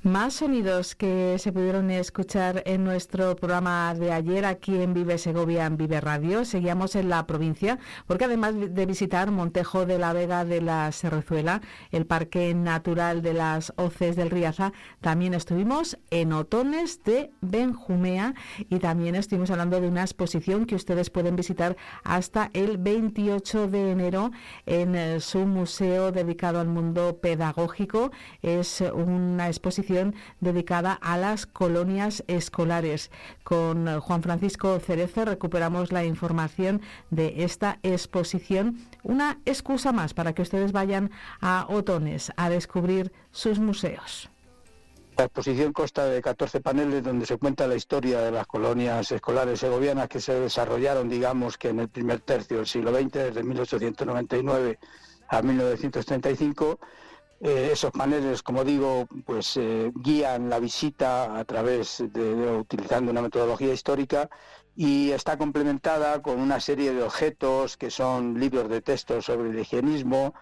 Más 0.06 0.36
sonidos 0.36 0.94
que 0.94 1.38
se 1.40 1.52
pudieron 1.52 1.90
escuchar 1.90 2.62
en 2.68 2.84
nuestro 2.84 3.36
programa 3.36 3.92
de 3.96 4.12
ayer 4.12 4.46
aquí 4.46 4.80
en 4.80 4.94
Vive 4.94 5.18
Segovia, 5.18 5.66
en 5.66 5.78
Vive 5.78 6.00
Radio. 6.00 6.46
Seguíamos 6.46 6.96
en 6.96 7.10
la 7.10 7.26
provincia 7.26 7.80
porque 8.06 8.26
además 8.26 8.54
de 8.56 8.86
visitar 8.86 9.32
Montejo 9.32 9.88
de 9.88 9.98
la 9.98 10.14
Vega 10.14 10.46
de 10.46 10.62
la 10.62 10.92
Serrezuela, 10.92 11.64
el 11.90 12.06
Parque 12.06 12.54
Natural 12.54 13.24
de 13.24 13.34
las 13.34 13.74
Hoces 13.78 14.16
del 14.16 14.30
Riaza, 14.30 14.74
también 15.02 15.34
estuvimos 15.34 15.98
en 16.12 16.34
Otones 16.34 17.02
de 17.04 17.32
Benjumea 17.42 18.36
y 18.70 18.78
también 18.78 19.16
estuvimos 19.16 19.50
hablando 19.50 19.82
de 19.82 19.88
una 19.88 20.02
exposición 20.02 20.68
que 20.68 20.76
ustedes 20.76 21.10
pueden 21.10 21.36
visitar 21.36 21.78
hasta 22.04 22.52
el 22.54 22.78
28 22.78 23.70
de 23.70 23.90
enero 23.90 24.30
en 24.68 24.94
eh, 24.94 25.20
su 25.20 25.48
museo 25.48 26.12
dedicado 26.12 26.60
al 26.60 26.68
mundo 26.68 27.18
pedagógico. 27.20 28.12
Es 28.44 28.82
una 28.82 29.48
exposición 29.48 29.95
dedicada 30.40 30.94
a 30.94 31.18
las 31.18 31.46
colonias 31.46 32.24
escolares. 32.28 33.12
Con 33.44 34.00
Juan 34.00 34.24
Francisco 34.24 34.80
Cerezo 34.80 35.26
recuperamos 35.26 35.92
la 35.92 36.06
información 36.06 36.82
de 37.10 37.44
esta 37.44 37.80
exposición, 37.84 38.78
una 39.04 39.40
excusa 39.46 39.92
más 39.92 40.14
para 40.14 40.34
que 40.34 40.42
ustedes 40.42 40.72
vayan 40.72 41.12
a 41.42 41.66
Otones 41.70 42.32
a 42.36 42.50
descubrir 42.50 43.12
sus 43.32 43.60
museos. 43.60 44.30
La 45.18 45.26
exposición 45.26 45.72
consta 45.72 46.06
de 46.08 46.22
14 46.22 46.60
paneles 46.60 47.02
donde 47.02 47.26
se 47.26 47.38
cuenta 47.38 47.68
la 47.68 47.76
historia 47.76 48.20
de 48.20 48.32
las 48.32 48.46
colonias 48.48 49.10
escolares 49.14 49.62
segovianas 49.62 50.10
que 50.10 50.20
se 50.20 50.38
desarrollaron, 50.38 51.08
digamos, 51.08 51.58
que 51.58 51.70
en 51.70 51.80
el 51.80 51.88
primer 51.88 52.20
tercio 52.20 52.58
del 52.58 52.68
siglo 52.68 52.94
XX, 52.94 53.14
desde 53.14 53.44
1899 53.44 54.78
a 55.30 55.42
1935 55.42 56.80
eh, 57.42 57.70
esos 57.72 57.92
paneles, 57.92 58.42
como 58.42 58.64
digo, 58.64 59.08
pues 59.26 59.58
eh, 59.58 59.92
guían 59.96 60.50
la 60.50 60.60
visita 60.60 61.38
a 61.38 61.44
través 61.44 62.04
de, 62.12 62.58
utilizando 62.58 63.12
una 63.12 63.22
metodología 63.22 63.74
histórica 63.74 64.30
y 64.76 65.12
está 65.12 65.38
complementada 65.38 66.22
con 66.22 66.40
una 66.40 66.60
serie 66.60 66.94
de 66.94 67.04
objetos 67.04 67.78
que 67.78 67.92
son 67.92 68.40
libros 68.40 68.70
de 68.70 68.82
texto 68.82 69.22
sobre 69.22 69.50
el 69.50 69.60
higienismo, 69.60 70.34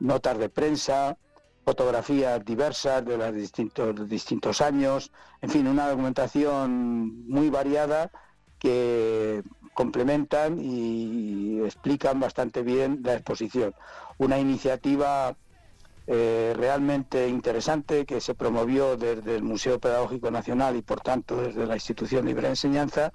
notas 0.00 0.38
de 0.38 0.48
prensa, 0.48 1.16
fotografías 1.64 2.42
diversas 2.44 3.04
de 3.04 3.18
los 3.18 3.34
distintos, 3.34 4.08
distintos 4.08 4.62
años, 4.62 5.12
en 5.42 5.50
fin, 5.50 5.66
una 5.66 5.88
documentación 5.88 7.28
muy 7.28 7.50
variada 7.50 8.10
que 8.58 9.42
complementan 9.74 10.58
y 10.58 11.60
explican 11.60 12.18
bastante 12.18 12.62
bien 12.62 13.00
la 13.04 13.14
exposición. 13.14 13.74
Una 14.16 14.38
iniciativa 14.38 15.36
eh, 16.10 16.54
realmente 16.56 17.28
interesante 17.28 18.06
que 18.06 18.22
se 18.22 18.34
promovió 18.34 18.96
desde 18.96 19.36
el 19.36 19.42
Museo 19.42 19.78
Pedagógico 19.78 20.30
Nacional 20.30 20.74
y 20.74 20.80
por 20.80 21.02
tanto 21.02 21.36
desde 21.36 21.66
la 21.66 21.74
institución 21.74 22.24
Libre 22.24 22.44
de 22.44 22.48
Enseñanza 22.48 23.12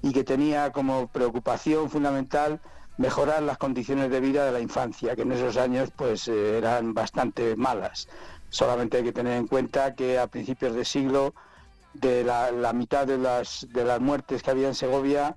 y 0.00 0.12
que 0.12 0.22
tenía 0.22 0.70
como 0.70 1.08
preocupación 1.08 1.90
fundamental 1.90 2.60
mejorar 2.98 3.42
las 3.42 3.58
condiciones 3.58 4.10
de 4.10 4.20
vida 4.20 4.46
de 4.46 4.52
la 4.52 4.60
infancia, 4.60 5.16
que 5.16 5.22
en 5.22 5.32
esos 5.32 5.56
años 5.56 5.90
pues 5.96 6.28
eh, 6.28 6.56
eran 6.58 6.94
bastante 6.94 7.56
malas. 7.56 8.08
Solamente 8.48 8.98
hay 8.98 9.02
que 9.02 9.12
tener 9.12 9.36
en 9.36 9.48
cuenta 9.48 9.96
que 9.96 10.16
a 10.16 10.28
principios 10.28 10.76
de 10.76 10.84
siglo 10.84 11.34
de 11.94 12.22
la, 12.22 12.72
mitad 12.72 13.08
de 13.08 13.18
las, 13.18 13.66
de 13.72 13.84
las 13.84 14.00
muertes 14.00 14.44
que 14.44 14.52
había 14.52 14.68
en 14.68 14.76
Segovia, 14.76 15.36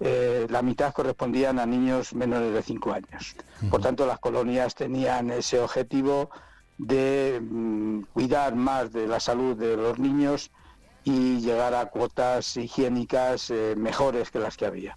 eh, 0.00 0.46
la 0.48 0.62
mitad 0.62 0.92
correspondían 0.92 1.58
a 1.58 1.66
niños 1.66 2.14
menores 2.14 2.52
de 2.52 2.62
5 2.62 2.92
años. 2.92 3.34
Por 3.70 3.80
tanto, 3.80 4.06
las 4.06 4.18
colonias 4.18 4.74
tenían 4.74 5.30
ese 5.30 5.58
objetivo 5.60 6.30
de 6.78 7.40
mm, 7.42 8.02
cuidar 8.12 8.54
más 8.54 8.92
de 8.92 9.08
la 9.08 9.18
salud 9.18 9.56
de 9.56 9.76
los 9.76 9.98
niños 9.98 10.50
y 11.04 11.40
llegar 11.40 11.74
a 11.74 11.86
cuotas 11.86 12.56
higiénicas 12.56 13.50
eh, 13.50 13.74
mejores 13.76 14.30
que 14.30 14.38
las 14.38 14.56
que 14.56 14.66
había. 14.66 14.96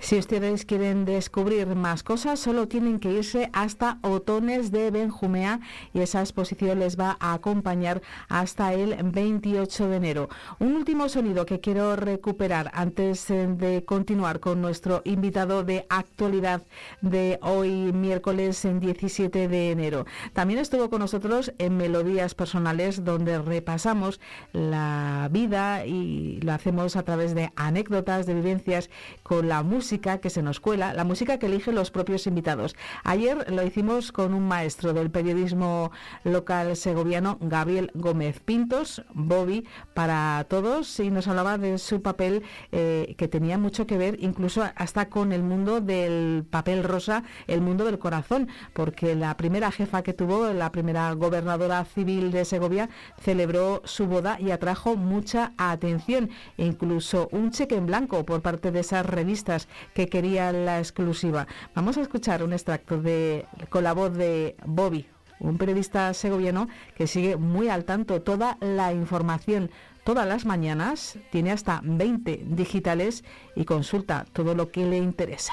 Si 0.00 0.16
ustedes 0.16 0.64
quieren 0.64 1.04
descubrir 1.04 1.74
más 1.74 2.04
cosas, 2.04 2.38
solo 2.38 2.68
tienen 2.68 3.00
que 3.00 3.10
irse 3.10 3.50
hasta 3.52 3.98
Otones 4.02 4.70
de 4.70 4.92
Benjumea 4.92 5.60
y 5.92 6.00
esa 6.00 6.20
exposición 6.20 6.78
les 6.78 6.98
va 6.98 7.16
a 7.18 7.34
acompañar 7.34 8.00
hasta 8.28 8.72
el 8.74 8.96
28 9.02 9.88
de 9.88 9.96
enero. 9.96 10.28
Un 10.60 10.76
último 10.76 11.08
sonido 11.08 11.44
que 11.46 11.58
quiero 11.60 11.96
recuperar 11.96 12.70
antes 12.74 13.28
eh, 13.30 13.48
de 13.48 13.84
continuar 13.84 14.38
con 14.38 14.62
nuestro 14.62 15.02
invitado 15.04 15.64
de 15.64 15.84
actualidad 15.88 16.62
de 17.02 17.40
hoy 17.42 17.92
miércoles 17.92 18.64
en 18.64 18.78
17 18.78 19.48
de 19.48 19.72
enero. 19.72 20.06
También 20.32 20.60
estuvo 20.60 20.90
con 20.90 21.00
nosotros 21.00 21.52
en 21.58 21.76
Melodías 21.76 22.36
Personales 22.36 23.04
donde 23.04 23.38
repasamos 23.38 24.20
la 24.52 25.28
vida 25.32 25.86
y 25.86 26.40
lo 26.40 26.52
hacemos 26.52 26.94
a 26.94 27.02
través 27.02 27.34
de 27.34 27.50
anécdotas, 27.56 28.26
de 28.26 28.34
vivencias 28.34 28.90
con 29.24 29.48
la 29.48 29.64
música 29.64 29.87
que 29.88 30.30
se 30.30 30.42
nos 30.42 30.60
cuela, 30.60 30.92
la 30.92 31.04
música 31.04 31.38
que 31.38 31.46
eligen 31.46 31.74
los 31.74 31.90
propios 31.90 32.26
invitados. 32.26 32.76
Ayer 33.04 33.50
lo 33.50 33.62
hicimos 33.62 34.12
con 34.12 34.34
un 34.34 34.46
maestro 34.46 34.92
del 34.92 35.10
periodismo 35.10 35.90
local 36.24 36.76
segoviano, 36.76 37.38
Gabriel 37.40 37.90
Gómez 37.94 38.40
Pintos, 38.40 39.02
Bobby, 39.14 39.66
para 39.94 40.44
todos, 40.48 41.00
y 41.00 41.10
nos 41.10 41.26
hablaba 41.26 41.56
de 41.56 41.78
su 41.78 42.02
papel 42.02 42.42
eh, 42.70 43.14
que 43.16 43.28
tenía 43.28 43.56
mucho 43.56 43.86
que 43.86 43.96
ver 43.96 44.18
incluso 44.20 44.62
hasta 44.76 45.08
con 45.08 45.32
el 45.32 45.42
mundo 45.42 45.80
del 45.80 46.44
papel 46.48 46.84
rosa, 46.84 47.24
el 47.46 47.62
mundo 47.62 47.86
del 47.86 47.98
corazón, 47.98 48.48
porque 48.74 49.14
la 49.14 49.38
primera 49.38 49.72
jefa 49.72 50.02
que 50.02 50.12
tuvo, 50.12 50.52
la 50.52 50.70
primera 50.70 51.10
gobernadora 51.14 51.84
civil 51.86 52.30
de 52.30 52.44
Segovia, 52.44 52.90
celebró 53.22 53.80
su 53.84 54.06
boda 54.06 54.38
y 54.38 54.50
atrajo 54.50 54.96
mucha 54.96 55.52
atención, 55.56 56.28
incluso 56.58 57.28
un 57.32 57.52
cheque 57.52 57.76
en 57.76 57.86
blanco 57.86 58.26
por 58.26 58.42
parte 58.42 58.70
de 58.70 58.80
esas 58.80 59.06
revistas 59.06 59.68
que 59.94 60.08
quería 60.08 60.52
la 60.52 60.78
exclusiva. 60.78 61.46
Vamos 61.74 61.96
a 61.96 62.02
escuchar 62.02 62.42
un 62.42 62.52
extracto 62.52 63.00
de, 63.00 63.44
con 63.68 63.84
la 63.84 63.92
voz 63.92 64.14
de 64.14 64.56
Bobby, 64.64 65.06
un 65.40 65.58
periodista 65.58 66.12
segoviano 66.14 66.68
que 66.96 67.06
sigue 67.06 67.36
muy 67.36 67.68
al 67.68 67.84
tanto 67.84 68.22
toda 68.22 68.58
la 68.60 68.92
información 68.92 69.70
todas 70.08 70.26
las 70.26 70.46
mañanas, 70.46 71.18
tiene 71.30 71.52
hasta 71.52 71.82
20 71.84 72.44
digitales 72.46 73.24
y 73.54 73.66
consulta 73.66 74.24
todo 74.32 74.54
lo 74.54 74.70
que 74.70 74.86
le 74.86 74.96
interesa. 74.96 75.52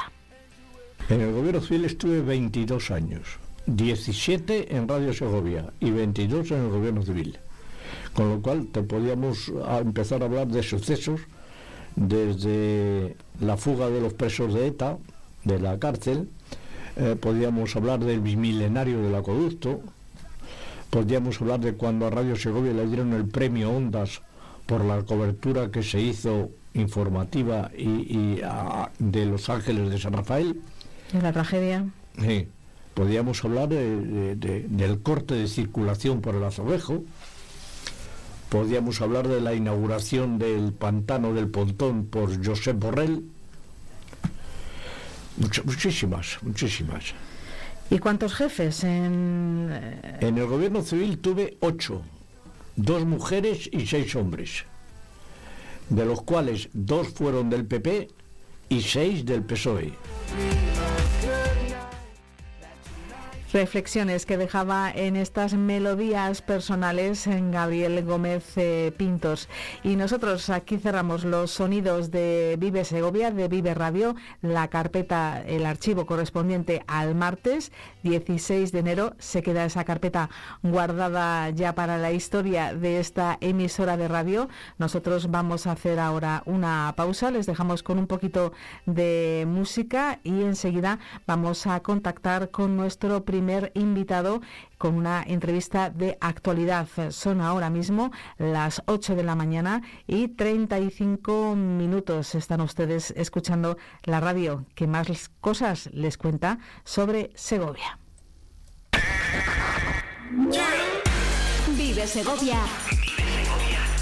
En 1.10 1.20
el 1.20 1.34
gobierno 1.34 1.60
civil 1.60 1.84
estuve 1.84 2.22
22 2.22 2.90
años, 2.90 3.38
17 3.66 4.74
en 4.78 4.88
Radio 4.88 5.14
Segovia 5.14 5.74
y 5.82 5.92
22 5.92 6.52
en 6.52 6.58
el 6.58 6.70
gobierno 6.70 7.02
civil. 7.02 7.38
Con 8.14 8.30
lo 8.30 8.42
cual 8.42 8.68
te 8.68 8.82
podíamos 8.82 9.52
empezar 9.82 10.22
a 10.22 10.28
hablar 10.28 10.48
de 10.48 10.64
sucesos 10.64 11.20
desde 11.96 13.16
la 13.40 13.58
fuga 13.58 13.90
de 13.90 14.02
los 14.02 14.14
presos 14.14 14.54
de 14.54 14.68
ETA, 14.68 14.98
de 15.44 15.60
la 15.60 15.80
cárcel, 15.80 16.30
eh, 16.98 17.16
podíamos 17.20 17.76
hablar 17.76 18.00
del 18.00 18.20
bimilenario 18.20 19.02
del 19.02 19.16
acueducto, 19.16 19.82
podíamos 20.90 21.42
hablar 21.42 21.60
de 21.60 21.74
cuando 21.74 22.08
a 22.08 22.10
Radio 22.10 22.36
Segovia 22.36 22.74
le 22.74 22.88
dieron 22.88 23.14
el 23.14 23.26
premio 23.26 23.72
Ondas 23.72 24.22
por 24.66 24.84
la 24.84 25.04
cobertura 25.04 25.70
que 25.72 25.84
se 25.84 26.02
hizo 26.02 26.50
informativa 26.74 27.72
y, 27.78 28.40
de 29.00 29.26
Los 29.26 29.50
Ángeles 29.50 29.90
de 29.90 30.00
San 30.00 30.14
Rafael. 30.14 30.62
De 31.12 31.22
la 31.22 31.32
tragedia. 31.32 31.86
Sí. 32.20 32.48
Podríamos 32.94 33.44
hablar 33.44 33.68
del 33.68 35.00
corte 35.04 35.36
de 35.36 35.48
circulación 35.48 36.22
por 36.22 36.36
el 36.36 36.44
azobejo. 36.46 37.04
Podríamos 38.50 39.02
hablar 39.02 39.28
de 39.28 39.42
la 39.42 39.54
inauguración 39.54 40.38
del 40.38 40.72
pantano 40.72 41.34
del 41.34 41.50
Pontón 41.50 42.06
por 42.06 42.44
Josep 42.46 42.78
Borrell. 42.78 43.24
muchísimas, 45.66 46.38
muchísimas. 46.42 47.14
¿Y 47.90 48.00
cuántos 48.00 48.34
jefes 48.34 48.84
en...? 48.84 49.70
En 50.20 50.38
el 50.38 50.48
gobierno 50.48 50.82
civil 50.82 51.20
tuve 51.20 51.58
ocho, 51.60 52.02
dos 52.76 53.06
mujeres 53.06 53.70
y 53.72 53.86
seis 53.86 54.16
hombres, 54.16 54.64
de 55.90 56.06
los 56.06 56.22
cuales 56.22 56.70
dos 56.74 57.10
fueron 57.10 57.50
del 57.50 57.66
PP 57.66 58.10
y 58.70 58.82
seis 58.82 59.26
del 59.26 59.44
PSOE. 59.44 59.94
Reflexiones 63.56 64.26
que 64.26 64.38
dejaba 64.38 64.92
en 64.92 65.16
estas 65.16 65.54
melodías 65.54 66.42
personales 66.42 67.26
en 67.26 67.52
Gabriel 67.52 68.04
Gómez 68.04 68.44
eh, 68.58 68.92
Pintos. 68.98 69.48
Y 69.82 69.96
nosotros 69.96 70.50
aquí 70.50 70.78
cerramos 70.78 71.24
los 71.24 71.52
sonidos 71.52 72.12
de 72.12 72.58
Vive 72.60 72.84
Segovia, 72.84 73.32
de 73.32 73.48
Vive 73.48 73.74
Radio, 73.74 74.14
la 74.42 74.68
carpeta, 74.68 75.42
el 75.42 75.66
archivo 75.66 76.06
correspondiente 76.06 76.84
al 76.86 77.16
martes 77.16 77.72
16 78.04 78.74
de 78.74 78.80
enero. 78.80 79.14
Se 79.20 79.42
queda 79.42 79.64
esa 79.64 79.86
carpeta 79.86 80.30
guardada 80.62 81.50
ya 81.52 81.74
para 81.76 81.98
la 81.98 82.12
historia 82.12 82.74
de 82.74 83.00
esta 83.00 83.38
emisora 83.40 83.96
de 83.96 84.10
radio. 84.10 84.50
Nosotros 84.80 85.32
vamos 85.32 85.66
a 85.66 85.72
hacer 85.72 85.98
ahora 86.02 86.44
una 86.46 86.94
pausa, 86.98 87.32
les 87.32 87.46
dejamos 87.46 87.84
con 87.84 88.00
un 88.00 88.08
poquito 88.08 88.52
de 88.86 89.46
música 89.48 90.20
y 90.26 90.42
enseguida 90.44 91.00
vamos 91.26 91.68
a 91.68 91.80
contactar 91.80 92.52
con 92.52 92.76
nuestro 92.76 93.24
primer 93.24 93.45
invitado 93.74 94.42
con 94.78 94.96
una 94.96 95.24
entrevista 95.26 95.90
de 95.90 96.18
actualidad. 96.22 96.88
Son 97.10 97.42
ahora 97.42 97.70
mismo 97.70 98.12
las 98.38 98.82
8 98.86 99.16
de 99.16 99.24
la 99.24 99.36
mañana 99.36 99.82
y 100.08 100.30
35 100.30 101.56
minutos. 101.56 102.36
Están 102.36 102.62
ustedes 102.62 103.12
escuchando 103.12 103.78
la 104.04 104.20
radio 104.20 104.66
que 104.76 104.88
más 104.88 105.30
cosas 105.42 105.90
les 105.94 106.18
cuenta 106.18 106.60
sobre 106.84 107.32
Segovia. 107.36 108.00
Vive 111.78 112.08
Segovia. 112.08 112.58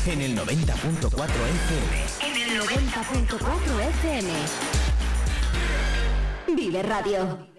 En 0.05 0.21
el 0.21 0.37
90.4 0.37 1.13
FM. 1.13 2.03
En 2.21 2.51
el 2.51 2.61
90.4 2.61 3.89
FM. 3.89 4.29
Vive 6.55 6.83
Radio. 6.83 7.52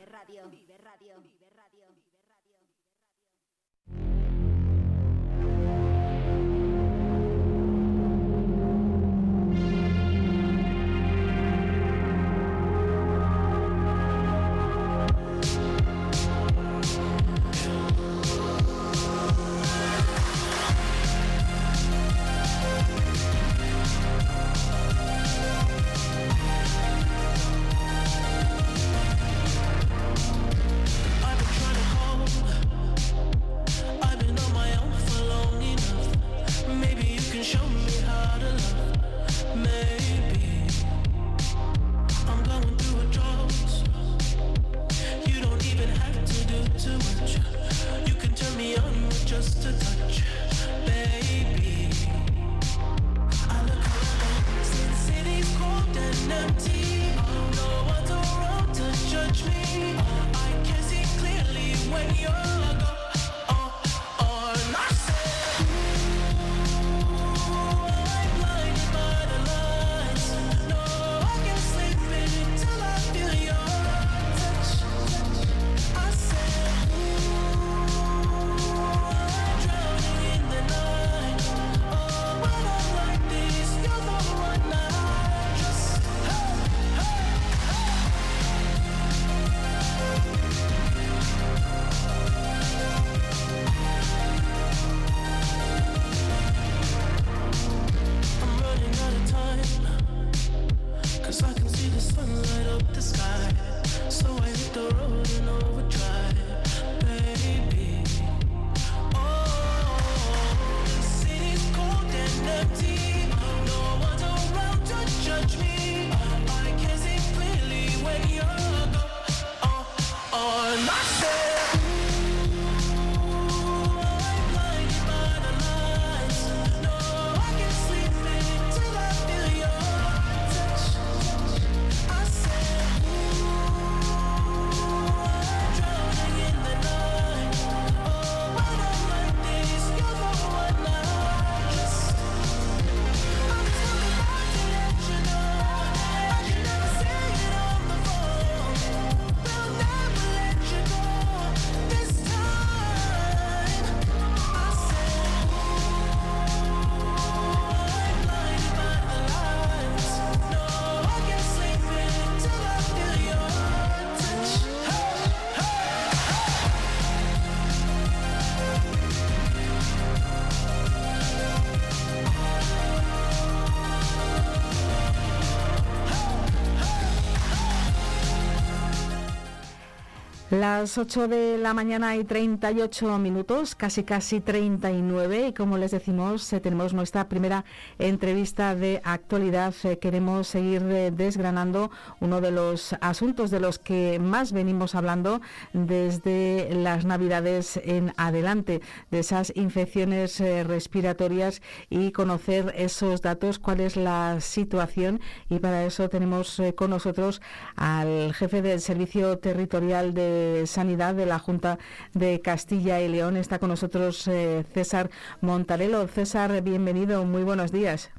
Las 180.64 180.96
8 180.96 181.28
de 181.28 181.58
la 181.58 181.74
mañana 181.74 182.16
y 182.16 182.24
38 182.24 183.18
minutos, 183.18 183.74
casi 183.74 184.02
casi 184.02 184.40
39 184.40 185.48
y 185.48 185.52
como 185.52 185.76
les 185.76 185.90
decimos 185.90 186.50
eh, 186.54 186.60
tenemos 186.60 186.94
nuestra 186.94 187.28
primera 187.28 187.66
entrevista 187.98 188.74
de 188.74 189.02
actualidad. 189.04 189.74
Eh, 189.84 189.98
queremos 189.98 190.48
seguir 190.48 190.80
eh, 190.84 191.10
desgranando 191.10 191.90
uno 192.20 192.40
de 192.40 192.50
los 192.50 192.94
asuntos 193.02 193.50
de 193.50 193.60
los 193.60 193.78
que 193.78 194.18
más 194.18 194.52
venimos 194.52 194.94
hablando 194.94 195.42
desde 195.74 196.70
las 196.72 197.04
navidades 197.04 197.78
en 197.84 198.14
adelante, 198.16 198.80
de 199.10 199.18
esas 199.18 199.52
infecciones 199.56 200.40
respiratorias 200.40 201.60
y 201.90 202.10
conocer 202.12 202.72
esos 202.74 203.20
datos, 203.20 203.58
cuál 203.58 203.80
es 203.80 203.96
la 203.96 204.40
situación 204.40 205.20
y 205.50 205.58
para 205.58 205.84
eso 205.84 206.08
tenemos 206.08 206.62
con 206.74 206.88
nosotros 206.88 207.42
al 207.76 208.32
jefe 208.32 208.62
del 208.62 208.80
Servicio 208.80 209.36
Territorial 209.36 210.14
de 210.14 210.53
Sanidad 210.66 211.14
de 211.14 211.26
la 211.26 211.38
Junta 211.38 211.78
de 212.12 212.40
Castilla 212.40 213.00
y 213.00 213.08
León. 213.08 213.36
Está 213.36 213.58
con 213.58 213.68
nosotros 213.68 214.26
eh, 214.28 214.64
César 214.72 215.10
Montarelo. 215.40 216.06
César, 216.08 216.62
bienvenido, 216.62 217.24
muy 217.24 217.42
buenos 217.42 217.72
días. 217.72 218.10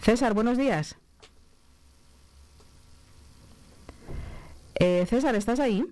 César, 0.00 0.34
buenos 0.34 0.58
días. 0.58 0.96
Eh, 4.74 5.06
César, 5.08 5.34
¿estás 5.36 5.60
ahí? 5.60 5.84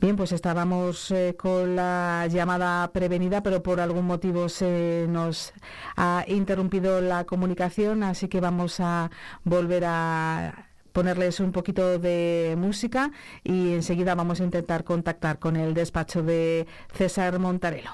Bien, 0.00 0.14
pues 0.14 0.32
estábamos 0.32 1.10
eh, 1.10 1.34
con 1.38 1.74
la 1.74 2.26
llamada 2.30 2.90
prevenida, 2.92 3.42
pero 3.42 3.62
por 3.62 3.80
algún 3.80 4.06
motivo 4.06 4.48
se 4.50 5.06
nos 5.08 5.54
ha 5.96 6.24
interrumpido 6.28 7.00
la 7.00 7.24
comunicación, 7.24 8.02
así 8.02 8.28
que 8.28 8.40
vamos 8.40 8.78
a 8.78 9.10
volver 9.44 9.84
a 9.86 10.65
ponerles 10.96 11.40
un 11.40 11.52
poquito 11.52 11.98
de 11.98 12.54
música 12.56 13.10
y 13.44 13.74
enseguida 13.74 14.14
vamos 14.14 14.40
a 14.40 14.44
intentar 14.44 14.82
contactar 14.82 15.38
con 15.38 15.56
el 15.56 15.74
despacho 15.74 16.22
de 16.22 16.66
César 16.94 17.38
Montarelo. 17.38 17.90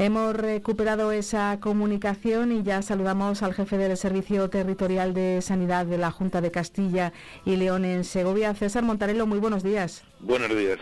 Hemos 0.00 0.34
recuperado 0.34 1.12
esa 1.12 1.60
comunicación 1.60 2.52
y 2.52 2.62
ya 2.62 2.80
saludamos 2.80 3.42
al 3.42 3.52
jefe 3.52 3.76
del 3.76 3.98
Servicio 3.98 4.48
Territorial 4.48 5.12
de 5.12 5.42
Sanidad 5.42 5.84
de 5.84 5.98
la 5.98 6.10
Junta 6.10 6.40
de 6.40 6.50
Castilla 6.50 7.12
y 7.44 7.56
León 7.56 7.84
en 7.84 8.04
Segovia, 8.04 8.54
César 8.54 8.82
Montarello. 8.82 9.26
Muy 9.26 9.40
buenos 9.40 9.62
días. 9.62 10.02
Buenos 10.20 10.56
días. 10.56 10.78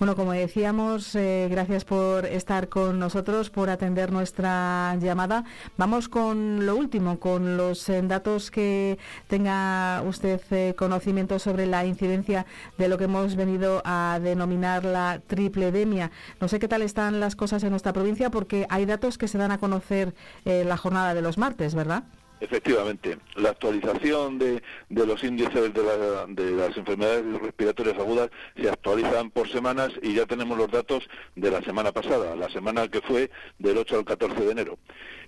Bueno, 0.00 0.16
como 0.16 0.32
decíamos, 0.32 1.14
eh, 1.14 1.46
gracias 1.48 1.84
por 1.84 2.26
estar 2.26 2.68
con 2.68 2.98
nosotros, 2.98 3.48
por 3.48 3.70
atender 3.70 4.10
nuestra 4.10 4.96
llamada. 4.96 5.44
Vamos 5.76 6.08
con 6.08 6.66
lo 6.66 6.74
último, 6.74 7.20
con 7.20 7.56
los 7.56 7.88
eh, 7.88 8.02
datos 8.02 8.50
que 8.50 8.98
tenga 9.28 10.02
usted 10.04 10.40
eh, 10.50 10.74
conocimiento 10.76 11.38
sobre 11.38 11.66
la 11.66 11.86
incidencia 11.86 12.44
de 12.76 12.88
lo 12.88 12.98
que 12.98 13.04
hemos 13.04 13.36
venido 13.36 13.82
a 13.84 14.18
denominar 14.20 14.84
la 14.84 15.20
tripledemia. 15.24 16.10
No 16.40 16.48
sé 16.48 16.58
qué 16.58 16.66
tal 16.66 16.82
están 16.82 17.20
las 17.20 17.36
cosas 17.36 17.62
en 17.62 17.70
nuestra 17.70 17.92
provincia 17.92 18.30
porque 18.30 18.66
hay 18.70 18.86
datos 18.86 19.16
que 19.16 19.28
se 19.28 19.38
dan 19.38 19.52
a 19.52 19.58
conocer 19.58 20.12
la 20.44 20.76
jornada 20.76 21.14
de 21.14 21.22
los 21.22 21.38
martes, 21.38 21.74
¿verdad? 21.74 22.02
Efectivamente, 22.44 23.16
la 23.36 23.48
actualización 23.48 24.38
de, 24.38 24.62
de 24.90 25.06
los 25.06 25.24
índices 25.24 25.72
de, 25.72 25.82
de, 26.28 26.50
las 26.50 26.76
enfermedades 26.76 27.24
respiratorias 27.40 27.96
agudas 27.98 28.28
se 28.54 28.68
actualizan 28.68 29.30
por 29.30 29.48
semanas 29.50 29.92
y 30.02 30.12
ya 30.12 30.26
tenemos 30.26 30.58
los 30.58 30.70
datos 30.70 31.08
de 31.36 31.50
la 31.50 31.62
semana 31.62 31.90
pasada, 31.92 32.36
la 32.36 32.50
semana 32.50 32.86
que 32.88 33.00
fue 33.00 33.30
del 33.58 33.78
8 33.78 33.96
al 33.96 34.04
14 34.04 34.44
de 34.44 34.52
enero. 34.52 34.78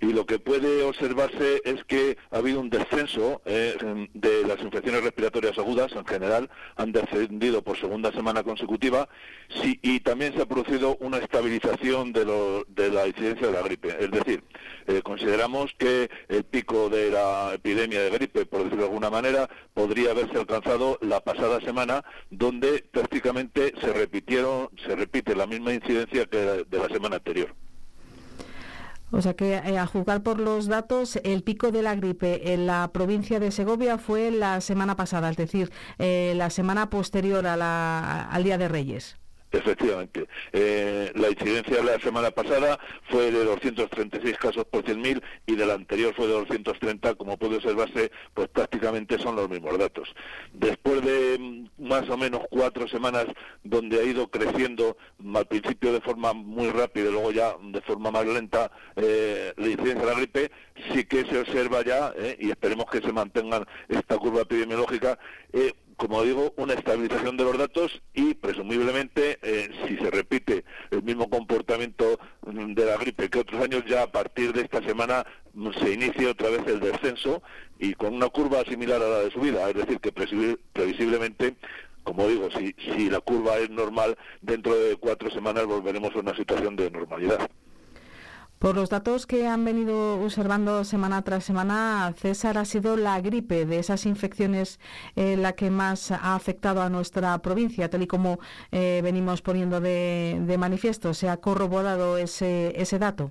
Y 0.03 0.12
lo 0.12 0.27
que 0.27 0.39
puede 0.39 0.83
observarse 0.83 1.62
es 1.64 1.83
que 1.85 2.19
ha 2.31 2.37
habido 2.37 2.61
un 2.61 2.69
descenso 2.69 3.41
eh, 3.47 3.75
de 4.12 4.43
las 4.47 4.61
infecciones 4.61 5.03
respiratorias 5.03 5.57
agudas 5.57 5.93
en 5.93 6.05
general, 6.05 6.51
han 6.77 6.93
descendido 6.93 7.62
por 7.62 7.79
segunda 7.79 8.12
semana 8.12 8.43
consecutiva 8.43 9.09
sí, 9.62 9.79
y 9.83 10.01
también 10.01 10.35
se 10.35 10.43
ha 10.43 10.47
producido 10.47 10.99
una 11.01 11.17
estabilización 11.17 12.12
de, 12.12 12.27
lo, 12.27 12.64
de 12.69 12.91
la 12.91 13.07
incidencia 13.07 13.47
de 13.47 13.53
la 13.55 13.62
gripe. 13.62 13.97
Es 13.99 14.11
decir, 14.11 14.43
eh, 14.87 15.01
consideramos 15.03 15.73
que 15.79 16.11
el 16.29 16.45
pico 16.45 16.91
de 16.91 17.05
la 17.11 17.54
epidemia 17.54 18.02
de 18.02 18.11
gripe, 18.11 18.46
por 18.46 18.64
decirlo 18.64 18.82
de 18.82 18.88
alguna 18.88 19.11
manera, 19.11 19.48
podría 19.74 20.11
haberse 20.11 20.38
alcanzado 20.38 20.98
la 21.00 21.20
pasada 21.20 21.61
semana, 21.61 22.04
donde 22.30 22.84
prácticamente 22.90 23.72
se 23.80 23.92
repitieron, 23.92 24.68
se 24.86 24.94
repite 24.94 25.34
la 25.34 25.46
misma 25.46 25.72
incidencia 25.72 26.26
que 26.26 26.64
de 26.68 26.78
la 26.78 26.88
semana 26.88 27.16
anterior. 27.16 27.54
O 29.12 29.22
sea 29.22 29.34
que 29.34 29.54
eh, 29.54 29.78
a 29.78 29.86
juzgar 29.86 30.22
por 30.22 30.40
los 30.40 30.66
datos, 30.66 31.16
el 31.22 31.42
pico 31.42 31.70
de 31.70 31.82
la 31.82 31.94
gripe 31.94 32.52
en 32.52 32.66
la 32.66 32.90
provincia 32.92 33.38
de 33.38 33.52
Segovia 33.52 33.98
fue 33.98 34.30
la 34.30 34.61
semana 34.61 34.96
pasada, 34.96 35.30
es 35.30 35.36
decir, 35.36 35.70
eh, 35.98 36.34
la 36.36 36.50
semana 36.50 36.90
posterior 36.90 37.46
al 37.46 38.44
Día 38.44 38.59
de 38.59 38.68
Reyes. 38.68 39.16
Efectivamente. 39.53 40.26
Eh, 40.53 41.12
la 41.14 41.30
incidencia 41.30 41.76
de 41.76 41.84
la 41.84 42.01
semana 42.01 42.30
pasada 42.30 42.78
fue 43.09 43.30
de 43.30 43.44
236 43.44 44.36
casos 44.38 44.64
por 44.66 44.84
100.000 44.84 45.22
y 45.47 45.55
de 45.55 45.66
la 45.66 45.74
anterior 45.74 46.12
fue 46.14 46.26
de 46.26 46.32
230. 46.32 47.14
Como 47.14 47.38
puede 47.38 47.57
observarse, 47.57 48.11
pues 48.34 48.49
prácticamente 48.49 49.18
son 49.18 49.36
los 49.36 49.49
mismos 49.49 49.78
datos. 49.78 50.09
Después 50.53 51.03
de 51.03 51.38
mm, 51.38 51.88
más 51.88 52.09
o 52.11 52.16
menos 52.16 52.42
cuatro 52.51 52.88
semanas 52.88 53.26
donde 53.62 54.01
ha 54.01 54.03
ido 54.03 54.28
creciendo 54.28 54.97
al 55.34 55.47
principio 55.47 55.92
de 55.92 56.01
forma 56.01 56.32
muy 56.32 56.70
rápida 56.70 57.09
y 57.09 57.12
luego 57.12 57.30
ya 57.30 57.55
de 57.62 57.80
forma 57.82 58.11
más 58.11 58.26
lenta 58.26 58.70
eh, 58.97 59.53
la 59.57 59.68
incidencia 59.68 60.01
de 60.01 60.07
la 60.07 60.18
gripe, 60.18 60.51
sí 60.92 61.05
que 61.05 61.24
se 61.24 61.38
observa 61.38 61.84
ya, 61.84 62.12
eh, 62.16 62.36
y 62.40 62.51
esperemos 62.51 62.86
que 62.86 63.01
se 63.01 63.12
mantenga 63.12 63.66
esta 63.88 64.18
curva 64.18 64.42
epidemiológica, 64.42 65.18
como 65.97 66.22
digo, 66.22 66.53
una 66.57 66.74
estabilización 66.74 67.36
de 67.36 67.44
los 67.44 67.59
datos 67.59 68.03
y 68.14 68.34
presumiblemente, 68.34 69.38
eh, 69.42 69.70
si 69.86 69.97
se 69.97 70.11
repite 70.11 70.64
el 70.90 71.03
mismo 71.03 71.28
comportamiento 71.30 72.18
mm, 72.47 72.74
de 72.74 72.84
la 72.84 72.97
gripe 72.97 73.30
que 73.30 73.40
otros 73.40 73.62
años, 73.62 73.84
ya 73.86 74.03
a 74.03 74.12
partir 74.12 74.53
de 74.53 74.62
esta 74.62 74.82
semana 74.82 75.26
mm, 75.55 75.70
se 75.80 75.92
inicia 75.94 76.30
otra 76.30 76.51
vez 76.51 76.66
el 76.66 76.80
descenso 76.80 77.42
y 77.78 77.94
con 77.94 78.14
una 78.14 78.28
curva 78.28 78.62
similar 78.64 79.03
a 79.03 79.09
la 79.09 79.18
de 79.20 79.30
subida, 79.30 79.68
es 79.68 79.76
decir, 79.76 80.01
que 80.01 80.12
previsiblemente 80.12 81.55
como 82.07 82.28
digo, 82.28 82.49
si, 82.53 82.72
si 82.94 83.11
la 83.11 83.18
curva 83.18 83.59
es 83.59 83.68
normal, 83.68 84.16
dentro 84.40 84.76
de 84.76 84.94
cuatro 84.94 85.28
semanas 85.28 85.66
volveremos 85.66 86.14
a 86.14 86.20
una 86.20 86.36
situación 86.36 86.76
de 86.76 86.88
normalidad. 86.88 87.51
Por 88.59 88.74
los 88.74 88.88
datos 88.88 89.26
que 89.26 89.46
han 89.46 89.64
venido 89.66 90.18
observando 90.22 90.82
semana 90.84 91.20
tras 91.22 91.44
semana, 91.44 92.14
César 92.16 92.57
ha 92.57 92.64
sido 92.64 92.96
la 92.96 93.20
gripe 93.20 93.66
de 93.66 93.78
esas 93.78 94.07
infecciones 94.07 94.80
eh, 95.14 95.36
la 95.36 95.52
que 95.52 95.70
más 95.70 96.11
ha 96.11 96.34
afectado 96.34 96.80
a 96.80 96.88
nuestra 96.88 97.36
provincia, 97.42 97.90
tal 97.90 98.02
y 98.02 98.07
como 98.07 98.38
eh, 98.72 99.02
venimos 99.04 99.42
poniendo 99.42 99.80
de, 99.82 100.40
de, 100.40 100.59
manifiesto. 100.59 101.12
¿Se 101.12 101.28
ha 101.28 101.36
corroborado 101.36 102.16
ese, 102.16 102.72
ese 102.80 102.98
dato? 102.98 103.30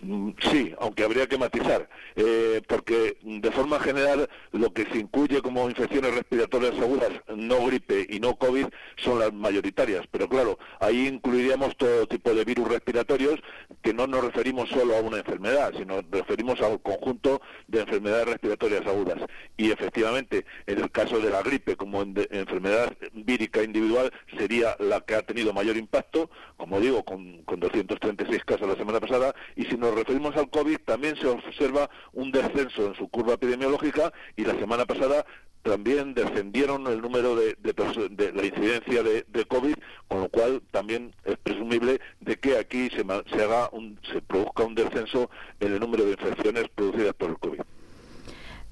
Mm, 0.00 0.30
sí, 0.50 0.72
aunque 0.78 1.02
habría 1.02 1.26
que 1.26 1.38
matizar, 1.38 1.88
eh, 2.14 2.62
porque 2.68 3.16
de 3.22 3.50
forma 3.50 3.80
general 3.80 4.28
lo 4.52 4.72
que 4.72 4.84
se 4.86 4.98
incluye 4.98 5.42
como 5.42 5.68
infecciones 5.68 6.14
respiratorias 6.14 6.78
agudas, 6.78 7.10
no 7.34 7.66
gripe 7.66 8.06
y 8.08 8.20
no 8.20 8.36
COVID, 8.36 8.66
son 8.96 9.18
las 9.18 9.32
mayoritarias. 9.32 10.06
Pero 10.10 10.28
claro, 10.28 10.58
ahí 10.78 11.08
incluiríamos 11.08 11.76
todo 11.76 12.06
tipo 12.06 12.32
de 12.32 12.44
virus 12.44 12.68
respiratorios 12.68 13.40
que 13.82 13.92
no 13.92 14.06
nos 14.06 14.24
referimos 14.24 14.68
solo 14.68 14.96
a 14.96 15.00
una 15.00 15.18
enfermedad, 15.18 15.72
sino 15.76 16.00
referimos 16.10 16.60
a 16.60 16.68
un 16.68 16.78
conjunto 16.78 17.40
de 17.66 17.80
enfermedades 17.80 18.28
respiratorias 18.28 18.86
agudas. 18.86 19.18
Y 19.56 19.72
efectivamente, 19.72 20.44
en 20.66 20.78
el 20.78 20.90
caso 20.92 21.18
de 21.18 21.30
la 21.30 21.42
gripe 21.42 21.76
como 21.76 22.02
enfermedad 22.02 22.96
vírica 23.12 23.62
individual, 23.64 24.12
sería 24.36 24.76
la 24.78 25.00
que 25.00 25.16
ha 25.16 25.22
tenido 25.22 25.52
mayor 25.52 25.76
impacto, 25.76 26.30
como 26.56 26.80
digo, 26.80 27.04
con, 27.04 27.42
con 27.42 27.58
236 27.58 28.44
casos 28.44 28.68
la 28.68 28.76
semana 28.76 29.00
pasada, 29.00 29.34
y 29.56 29.64
si 29.64 29.76
no 29.76 29.87
referimos 29.94 30.36
al 30.36 30.50
COVID, 30.50 30.78
también 30.84 31.16
se 31.16 31.26
observa 31.26 31.90
un 32.12 32.30
descenso 32.30 32.86
en 32.86 32.94
su 32.94 33.08
curva 33.08 33.34
epidemiológica 33.34 34.12
y 34.36 34.44
la 34.44 34.54
semana 34.58 34.86
pasada 34.86 35.24
también 35.62 36.14
descendieron 36.14 36.86
el 36.86 37.00
número 37.00 37.36
de, 37.36 37.56
de, 37.60 38.32
la 38.32 38.46
incidencia 38.46 39.02
de, 39.02 39.44
COVID, 39.46 39.74
con 40.06 40.20
lo 40.22 40.28
cual 40.28 40.62
también 40.70 41.12
es 41.24 41.36
presumible 41.38 42.00
de 42.20 42.36
que 42.36 42.56
aquí 42.56 42.88
se, 42.90 43.04
se 43.36 43.42
haga 43.42 43.68
un, 43.72 43.98
se 44.12 44.22
produzca 44.22 44.64
un 44.64 44.74
descenso 44.74 45.30
en 45.60 45.74
el 45.74 45.80
número 45.80 46.04
de 46.04 46.12
infecciones 46.12 46.68
producidas 46.74 47.14
por 47.14 47.30
el 47.30 47.38
COVID. 47.38 47.60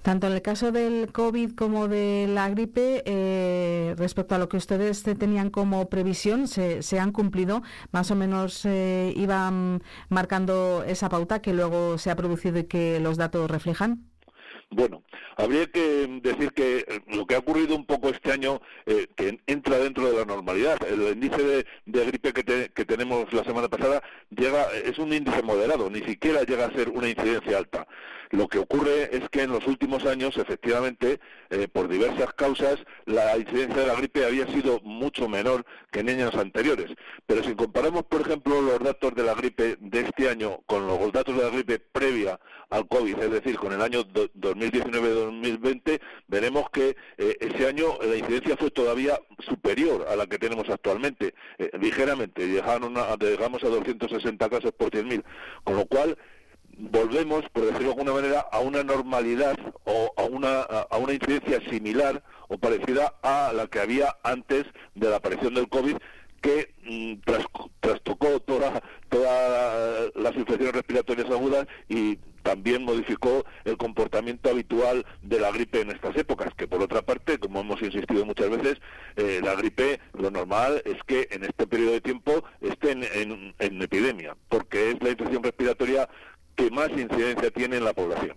Tanto 0.06 0.28
en 0.28 0.34
el 0.34 0.42
caso 0.42 0.70
del 0.70 1.10
COVID 1.10 1.56
como 1.56 1.88
de 1.88 2.28
la 2.28 2.48
gripe, 2.48 3.02
eh, 3.04 3.15
respecto 4.06 4.36
a 4.36 4.38
lo 4.38 4.48
que 4.48 4.56
ustedes 4.56 5.02
tenían 5.02 5.50
como 5.50 5.88
previsión, 5.88 6.46
se, 6.46 6.98
han 7.00 7.10
cumplido, 7.10 7.62
más 7.90 8.12
o 8.12 8.14
menos 8.14 8.64
eh, 8.64 9.12
iban 9.16 9.82
marcando 10.08 10.84
esa 10.86 11.08
pauta 11.08 11.42
que 11.42 11.52
luego 11.52 11.98
se 11.98 12.12
ha 12.12 12.14
producido 12.14 12.60
y 12.60 12.64
que 12.64 13.00
los 13.00 13.16
datos 13.16 13.50
reflejan. 13.50 14.04
Bueno, 14.70 15.02
habría 15.36 15.66
que 15.66 16.20
decir 16.22 16.52
que 16.52 17.02
lo 17.08 17.26
que 17.26 17.34
ha 17.34 17.38
ocurrido 17.38 17.74
un 17.74 17.84
poco 17.84 18.08
este 18.08 18.30
año, 18.30 18.60
eh, 18.84 19.08
que 19.16 19.40
entra 19.48 19.78
dentro 19.78 20.08
de 20.08 20.18
la 20.18 20.24
normalidad. 20.24 20.78
El 20.88 21.00
índice 21.16 21.66
de, 21.84 22.04
gripe 22.06 22.32
que, 22.32 22.70
que, 22.72 22.84
tenemos 22.84 23.32
la 23.32 23.42
semana 23.42 23.68
pasada 23.68 24.02
llega 24.30 24.66
es 24.84 24.98
un 24.98 25.12
índice 25.12 25.42
moderado, 25.42 25.90
ni 25.90 26.02
siquiera 26.02 26.44
llega 26.44 26.66
a 26.66 26.72
ser 26.72 26.90
una 26.90 27.08
incidencia 27.08 27.58
alta. 27.58 27.86
Lo 28.30 28.48
que 28.48 28.58
ocurre 28.58 29.16
es 29.16 29.28
que 29.30 29.42
en 29.42 29.50
los 29.50 29.66
últimos 29.66 30.04
años, 30.04 30.36
efectivamente, 30.36 31.20
eh, 31.50 31.68
por 31.68 31.88
diversas 31.88 32.32
causas, 32.34 32.78
la 33.04 33.36
incidencia 33.36 33.82
de 33.82 33.86
la 33.86 33.94
gripe 33.94 34.24
había 34.24 34.46
sido 34.48 34.80
mucho 34.82 35.28
menor 35.28 35.64
que 35.90 36.00
en 36.00 36.08
años 36.08 36.34
anteriores. 36.34 36.90
Pero 37.26 37.42
si 37.44 37.54
comparamos, 37.54 38.04
por 38.04 38.22
ejemplo, 38.22 38.60
los 38.60 38.80
datos 38.80 39.14
de 39.14 39.22
la 39.22 39.34
gripe 39.34 39.76
de 39.80 40.00
este 40.00 40.28
año 40.28 40.60
con 40.66 40.86
los 40.86 41.12
datos 41.12 41.36
de 41.36 41.42
la 41.42 41.50
gripe 41.50 41.78
previa 41.78 42.38
al 42.70 42.88
COVID, 42.88 43.18
es 43.18 43.30
decir, 43.30 43.56
con 43.56 43.72
el 43.72 43.80
año 43.80 44.02
2019-2020, 44.04 46.00
veremos 46.26 46.68
que 46.70 46.96
eh, 47.18 47.36
ese 47.40 47.66
año 47.68 47.98
la 48.02 48.16
incidencia 48.16 48.56
fue 48.56 48.70
todavía 48.70 49.18
superior 49.38 50.06
a 50.08 50.16
la 50.16 50.26
que 50.26 50.38
tenemos 50.38 50.68
actualmente, 50.68 51.34
eh, 51.58 51.70
ligeramente, 51.80 52.46
llegamos 52.46 52.90
a, 52.96 53.16
llegamos 53.16 53.62
a 53.62 53.68
260 53.68 54.48
casos 54.48 54.72
por 54.72 54.90
100.000, 54.90 55.22
con 55.64 55.76
lo 55.76 55.86
cual 55.86 56.18
volvemos, 56.76 57.44
por 57.52 57.64
decirlo 57.64 57.88
de 57.88 57.90
alguna 57.90 58.12
manera, 58.12 58.40
a 58.52 58.60
una 58.60 58.82
normalidad 58.82 59.56
o 59.84 60.12
a 60.16 60.22
una, 60.24 60.60
a 60.62 60.96
una 60.98 61.14
incidencia 61.14 61.60
similar 61.70 62.22
o 62.48 62.58
parecida 62.58 63.14
a 63.22 63.52
la 63.54 63.66
que 63.66 63.80
había 63.80 64.16
antes 64.22 64.64
de 64.94 65.10
la 65.10 65.16
aparición 65.16 65.54
del 65.54 65.68
COVID, 65.68 65.96
que 66.40 66.74
mm, 66.84 67.14
trastocó 67.80 68.40
todas 68.40 68.82
las 70.14 70.36
infecciones 70.36 70.74
respiratorias 70.74 71.30
agudas 71.30 71.66
y 71.88 72.18
también 72.42 72.84
modificó 72.84 73.44
el 73.64 73.76
comportamiento 73.76 74.50
habitual 74.50 75.04
de 75.22 75.40
la 75.40 75.50
gripe 75.50 75.80
en 75.80 75.90
estas 75.90 76.16
épocas, 76.16 76.54
que 76.54 76.68
por 76.68 76.80
otra 76.80 77.02
parte, 77.02 77.38
como 77.38 77.60
hemos 77.60 77.82
insistido 77.82 78.24
muchas 78.24 78.50
veces, 78.50 78.76
eh, 79.16 79.40
la 79.42 79.56
gripe 79.56 79.98
lo 80.12 80.30
normal 80.30 80.80
es 80.84 81.02
que 81.06 81.26
en 81.32 81.42
este 81.42 81.66
periodo 81.66 81.92
de 81.92 82.00
tiempo 82.00 82.44
esté 82.60 82.92
en 82.92 83.82
epidemia, 83.82 84.36
porque 84.48 84.90
es 84.90 85.02
la 85.02 85.10
infección 85.10 85.42
respiratoria 85.42 86.08
que 86.56 86.70
más 86.70 86.90
incidencia 86.90 87.50
tiene 87.50 87.76
en 87.76 87.84
la 87.84 87.92
población. 87.92 88.36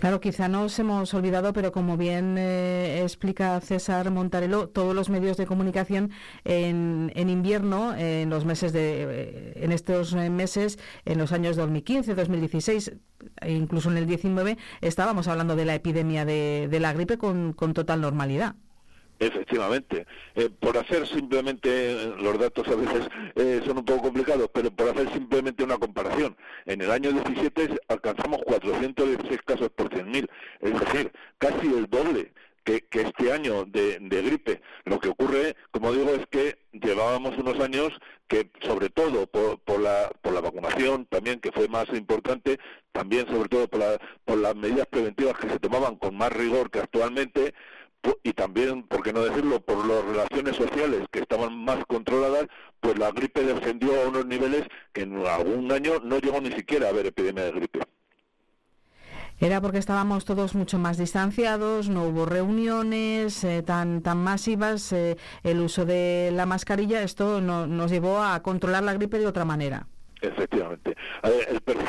Claro, 0.00 0.18
quizá 0.18 0.48
nos 0.48 0.78
hemos 0.78 1.12
olvidado, 1.12 1.52
pero 1.52 1.72
como 1.72 1.98
bien 1.98 2.36
eh, 2.38 3.02
explica 3.02 3.60
César 3.60 4.10
Montarelo, 4.10 4.66
todos 4.70 4.94
los 4.94 5.10
medios 5.10 5.36
de 5.36 5.44
comunicación 5.44 6.10
en, 6.44 7.10
invierno, 7.14 7.94
en 7.94 8.30
los 8.30 8.46
meses 8.46 8.72
de, 8.72 9.02
eh, 9.02 9.52
en 9.56 9.72
estos 9.72 10.14
meses, 10.14 10.78
en 11.04 11.18
los 11.18 11.32
años 11.32 11.56
2015, 11.56 12.14
2016, 12.14 12.92
e 13.42 13.52
incluso 13.52 13.90
en 13.90 13.98
el 13.98 14.06
19, 14.06 14.56
estábamos 14.80 15.28
hablando 15.28 15.54
de 15.54 15.66
la 15.66 15.74
epidemia 15.74 16.24
de, 16.24 16.68
de 16.70 16.80
la 16.80 16.94
gripe 16.94 17.18
con, 17.18 17.52
con 17.52 17.74
total 17.74 18.00
normalidad. 18.00 18.54
Efectivamente. 19.20 20.06
Eh, 20.34 20.48
por 20.48 20.78
hacer 20.78 21.06
simplemente, 21.06 22.14
los 22.16 22.38
datos 22.38 22.66
a 22.68 22.74
veces 22.74 23.06
eh, 23.36 23.60
son 23.66 23.76
un 23.78 23.84
poco 23.84 24.04
complicados, 24.04 24.48
pero 24.52 24.70
por 24.70 24.88
hacer 24.88 25.12
simplemente 25.12 25.62
una 25.62 25.76
comparación. 25.76 26.34
En 26.64 26.80
el 26.80 26.90
año 26.90 27.12
17 27.12 27.68
alcanzamos 27.88 28.40
416 28.46 29.40
casos 29.44 29.68
por 29.76 29.90
100.000, 29.90 30.26
es 30.60 30.80
decir, 30.80 31.12
casi 31.38 31.66
el 31.66 31.86
doble 31.88 32.32
que, 32.64 32.82
este 32.92 33.32
año 33.32 33.66
de, 33.66 33.98
gripe. 34.00 34.62
Lo 34.84 34.98
que 34.98 35.08
ocurre, 35.08 35.56
como 35.70 35.92
digo, 35.92 36.10
es 36.10 36.26
que 36.28 36.58
llevábamos 36.72 37.36
unos 37.36 37.58
años 37.60 37.92
que, 38.26 38.50
sobre 38.62 38.88
todo 38.88 39.26
por, 39.26 39.58
por, 39.60 39.80
la, 39.80 40.10
por 40.22 40.32
la 40.32 40.40
vacunación 40.40 41.06
también, 41.06 41.40
que 41.40 41.52
fue 41.52 41.68
más 41.68 41.88
importante, 41.92 42.58
también 42.92 43.26
sobre 43.26 43.48
todo 43.48 43.68
por, 43.68 43.80
la, 43.80 43.98
por 44.24 44.38
las 44.38 44.54
medidas 44.56 44.86
preventivas 44.86 45.36
que 45.36 45.48
se 45.48 45.58
tomaban 45.58 45.96
con 45.96 46.16
más 46.16 46.32
rigor 46.32 46.70
que 46.70 46.80
actualmente, 46.80 47.54
y 48.22 48.32
también, 48.32 48.82
por 48.84 49.02
qué 49.02 49.12
no 49.12 49.22
decirlo, 49.22 49.60
por 49.60 49.86
las 49.86 50.04
relaciones 50.04 50.56
sociales 50.56 51.06
que 51.10 51.20
estaban 51.20 51.56
más 51.56 51.84
controladas, 51.86 52.46
pues 52.80 52.98
la 52.98 53.10
gripe 53.10 53.42
descendió 53.42 54.00
a 54.00 54.08
unos 54.08 54.26
niveles 54.26 54.66
que 54.92 55.02
en 55.02 55.26
algún 55.26 55.70
año 55.72 55.92
no 56.02 56.18
llegó 56.18 56.40
ni 56.40 56.52
siquiera 56.52 56.86
a 56.86 56.90
haber 56.90 57.06
epidemia 57.06 57.44
de 57.44 57.52
gripe. 57.52 57.80
Era 59.38 59.62
porque 59.62 59.78
estábamos 59.78 60.26
todos 60.26 60.54
mucho 60.54 60.78
más 60.78 60.98
distanciados, 60.98 61.88
no 61.88 62.04
hubo 62.04 62.26
reuniones 62.26 63.42
eh, 63.42 63.62
tan, 63.62 64.02
tan 64.02 64.18
masivas, 64.18 64.92
eh, 64.92 65.16
el 65.42 65.60
uso 65.60 65.86
de 65.86 66.30
la 66.30 66.44
mascarilla, 66.44 67.02
esto 67.02 67.40
nos 67.40 67.90
llevó 67.90 68.22
a 68.22 68.42
controlar 68.42 68.82
la 68.82 68.92
gripe 68.92 69.18
de 69.18 69.26
otra 69.26 69.46
manera. 69.46 69.88
Efectivamente. 70.22 70.96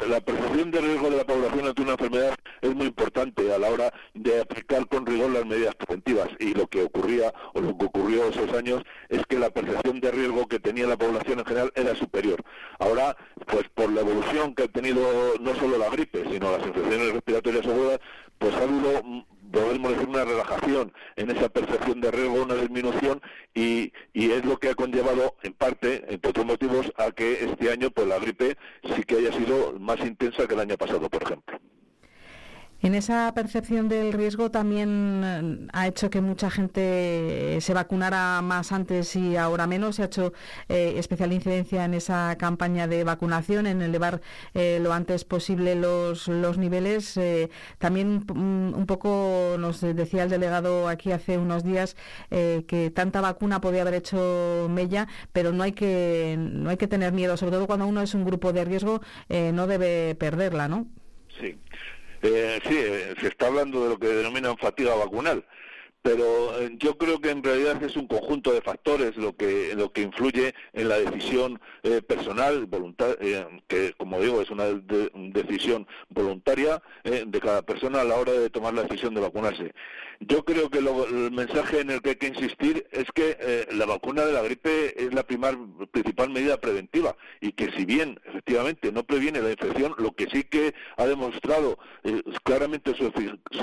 la 0.07 0.21
percepción 0.21 0.71
de 0.71 0.81
riesgo 0.81 1.09
de 1.09 1.17
la 1.17 1.25
población 1.25 1.67
ante 1.67 1.81
una 1.81 1.91
enfermedad 1.91 2.35
es 2.61 2.75
muy 2.75 2.87
importante 2.87 3.53
a 3.53 3.59
la 3.59 3.69
hora 3.69 3.93
de 4.13 4.41
aplicar 4.41 4.87
con 4.87 5.05
rigor 5.05 5.31
las 5.31 5.45
medidas 5.45 5.75
preventivas 5.75 6.29
y 6.39 6.53
lo 6.53 6.67
que 6.67 6.83
ocurría 6.83 7.33
o 7.53 7.61
lo 7.61 7.77
que 7.77 7.85
ocurrió 7.85 8.27
esos 8.27 8.51
años 8.53 8.83
es 9.09 9.25
que 9.27 9.39
la 9.39 9.49
percepción 9.49 9.99
de 9.99 10.11
riesgo 10.11 10.47
que 10.47 10.59
tenía 10.59 10.87
la 10.87 10.97
población 10.97 11.39
en 11.39 11.45
general 11.45 11.71
era 11.75 11.95
superior. 11.95 12.41
Ahora, 12.79 13.15
pues 13.47 13.67
por 13.73 13.91
la 13.91 14.01
evolución 14.01 14.55
que 14.55 14.63
ha 14.63 14.67
tenido 14.67 15.01
no 15.39 15.55
solo 15.55 15.77
la 15.77 15.89
gripe, 15.89 16.23
sino 16.31 16.57
las 16.57 16.65
infecciones 16.65 17.13
respiratorias 17.13 17.65
agudas, 17.65 17.99
pues 18.37 18.55
ha 18.55 18.63
habido 18.63 19.25
podemos 19.51 19.91
decir 19.91 20.09
una 20.09 20.25
relajación 20.25 20.93
en 21.15 21.31
esa 21.31 21.49
percepción 21.49 22.01
de 22.01 22.11
riesgo, 22.11 22.43
una 22.43 22.55
disminución 22.55 23.21
y, 23.53 23.91
y, 24.13 24.31
es 24.31 24.45
lo 24.45 24.57
que 24.57 24.69
ha 24.69 24.75
conllevado 24.75 25.35
en 25.43 25.53
parte, 25.53 26.05
entre 26.09 26.29
otros 26.29 26.45
motivos, 26.45 26.91
a 26.97 27.11
que 27.11 27.43
este 27.45 27.71
año 27.71 27.91
pues 27.91 28.07
la 28.07 28.19
gripe 28.19 28.57
sí 28.95 29.03
que 29.03 29.17
haya 29.17 29.31
sido 29.33 29.79
más 29.79 29.99
intensa 29.99 30.47
que 30.47 30.53
el 30.53 30.59
año 30.61 30.77
pasado, 30.77 31.09
por 31.09 31.23
ejemplo. 31.23 31.59
En 32.83 32.95
esa 32.95 33.31
percepción 33.35 33.89
del 33.89 34.11
riesgo 34.11 34.49
también 34.49 35.21
eh, 35.23 35.67
ha 35.71 35.87
hecho 35.87 36.09
que 36.09 36.19
mucha 36.19 36.49
gente 36.49 37.59
se 37.61 37.73
vacunara 37.75 38.41
más 38.41 38.71
antes 38.71 39.15
y 39.15 39.37
ahora 39.37 39.67
menos. 39.67 39.97
Se 39.97 40.01
ha 40.01 40.05
hecho 40.05 40.33
eh, 40.67 40.95
especial 40.97 41.31
incidencia 41.31 41.85
en 41.85 41.93
esa 41.93 42.35
campaña 42.39 42.87
de 42.87 43.03
vacunación, 43.03 43.67
en 43.67 43.83
elevar 43.83 44.21
eh, 44.55 44.79
lo 44.81 44.93
antes 44.93 45.25
posible 45.25 45.75
los, 45.75 46.27
los 46.27 46.57
niveles. 46.57 47.19
también 47.77 48.25
mm, 48.27 48.73
un 48.73 48.85
poco 48.87 49.57
nos 49.59 49.81
decía 49.81 50.23
el 50.23 50.29
delegado 50.29 50.87
aquí 50.87 51.11
hace 51.11 51.37
unos 51.37 51.63
días 51.63 51.95
que 52.29 52.91
tanta 52.95 53.21
vacuna 53.21 53.61
podía 53.61 53.81
haber 53.81 53.95
hecho 53.95 54.67
Mella, 54.69 55.07
pero 55.33 55.51
no 55.51 55.63
hay 55.63 55.73
que 55.73 56.35
no 56.39 56.69
hay 56.69 56.77
que 56.77 56.87
tener 56.87 57.13
miedo, 57.13 57.37
sobre 57.37 57.51
todo 57.51 57.67
cuando 57.67 57.87
uno 57.87 58.01
es 58.01 58.13
un 58.15 58.25
grupo 58.25 58.53
de 58.53 58.65
riesgo, 58.65 59.01
no 59.29 59.67
debe 59.67 60.15
perderla, 60.15 60.67
¿no? 60.67 60.87
Sí. 61.39 61.57
Eh, 62.23 62.59
sí, 62.67 62.75
eh, 62.77 63.15
se 63.19 63.27
está 63.27 63.47
hablando 63.47 63.83
de 63.83 63.89
lo 63.89 63.99
que 63.99 64.07
denominan 64.07 64.57
fatiga 64.57 64.93
vacunal, 64.93 65.43
pero 66.01 66.59
eh, 66.59 66.71
yo 66.77 66.97
creo 66.97 67.19
que 67.19 67.29
en 67.29 67.43
realidad 67.43 67.81
es 67.83 67.95
un 67.95 68.07
conjunto 68.07 68.51
de 68.51 68.61
factores 68.61 69.17
lo 69.17 69.35
que 69.35 69.73
lo 69.75 69.91
que 69.91 70.01
influye 70.01 70.53
en 70.73 70.89
la 70.89 70.99
decisión 70.99 71.59
eh, 71.83 72.01
personal 72.01 72.65
voluntad 72.65 73.15
que 73.67 73.93
como 73.97 74.19
digo 74.19 74.41
es 74.41 74.49
una 74.49 74.65
decisión 74.65 75.87
voluntaria 76.09 76.81
de 77.03 77.39
cada 77.39 77.61
persona 77.61 78.01
a 78.01 78.03
la 78.03 78.15
hora 78.15 78.31
de 78.31 78.49
tomar 78.49 78.73
la 78.73 78.83
decisión 78.83 79.13
de 79.13 79.21
vacunarse. 79.21 79.73
Yo 80.19 80.45
creo 80.45 80.69
que 80.69 80.77
el 80.77 81.31
mensaje 81.31 81.79
en 81.79 81.89
el 81.89 82.01
que 82.01 82.11
hay 82.11 82.15
que 82.15 82.27
insistir 82.27 82.85
es 82.91 83.11
que 83.11 83.37
eh, 83.39 83.67
la 83.71 83.87
vacuna 83.87 84.23
de 84.23 84.33
la 84.33 84.43
gripe 84.43 85.03
es 85.03 85.11
la 85.15 85.23
principal 85.23 86.29
medida 86.29 86.61
preventiva 86.61 87.15
y 87.39 87.53
que 87.53 87.71
si 87.71 87.85
bien 87.85 88.19
efectivamente 88.25 88.91
no 88.91 89.03
previene 89.03 89.41
la 89.41 89.49
infección, 89.49 89.95
lo 89.97 90.11
que 90.11 90.29
sí 90.29 90.43
que 90.43 90.75
ha 90.97 91.07
demostrado 91.07 91.79
eh, 92.03 92.21
claramente 92.43 92.93
su, 92.93 93.11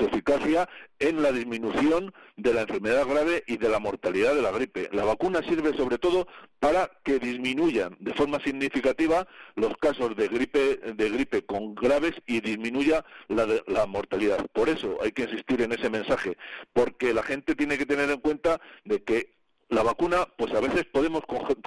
eficacia 0.05 0.67
en 0.99 1.21
la 1.21 1.31
disminución 1.31 2.13
de 2.41 2.53
la 2.53 2.61
enfermedad 2.61 3.05
grave 3.07 3.43
y 3.47 3.57
de 3.57 3.69
la 3.69 3.79
mortalidad 3.79 4.33
de 4.33 4.41
la 4.41 4.51
gripe. 4.51 4.89
La 4.91 5.03
vacuna 5.03 5.41
sirve 5.41 5.75
sobre 5.75 5.97
todo 5.97 6.27
para 6.59 6.89
que 7.03 7.19
disminuyan 7.19 7.95
de 7.99 8.13
forma 8.13 8.39
significativa 8.43 9.27
los 9.55 9.75
casos 9.77 10.15
de 10.15 10.27
gripe, 10.27 10.77
de 10.77 11.09
gripe 11.09 11.45
con 11.45 11.75
graves 11.75 12.13
y 12.25 12.41
disminuya 12.41 13.05
la, 13.27 13.47
la 13.67 13.85
mortalidad. 13.85 14.45
Por 14.53 14.69
eso 14.69 14.97
hay 15.01 15.11
que 15.11 15.23
insistir 15.23 15.61
en 15.61 15.71
ese 15.71 15.89
mensaje 15.89 16.37
porque 16.73 17.13
la 17.13 17.23
gente 17.23 17.55
tiene 17.55 17.77
que 17.77 17.85
tener 17.85 18.09
en 18.09 18.19
cuenta 18.19 18.61
de 18.85 19.03
que 19.03 19.38
la 19.69 19.83
vacuna, 19.83 20.27
pues 20.37 20.53
a 20.53 20.59
veces 20.59 20.85
podemos 20.85 21.23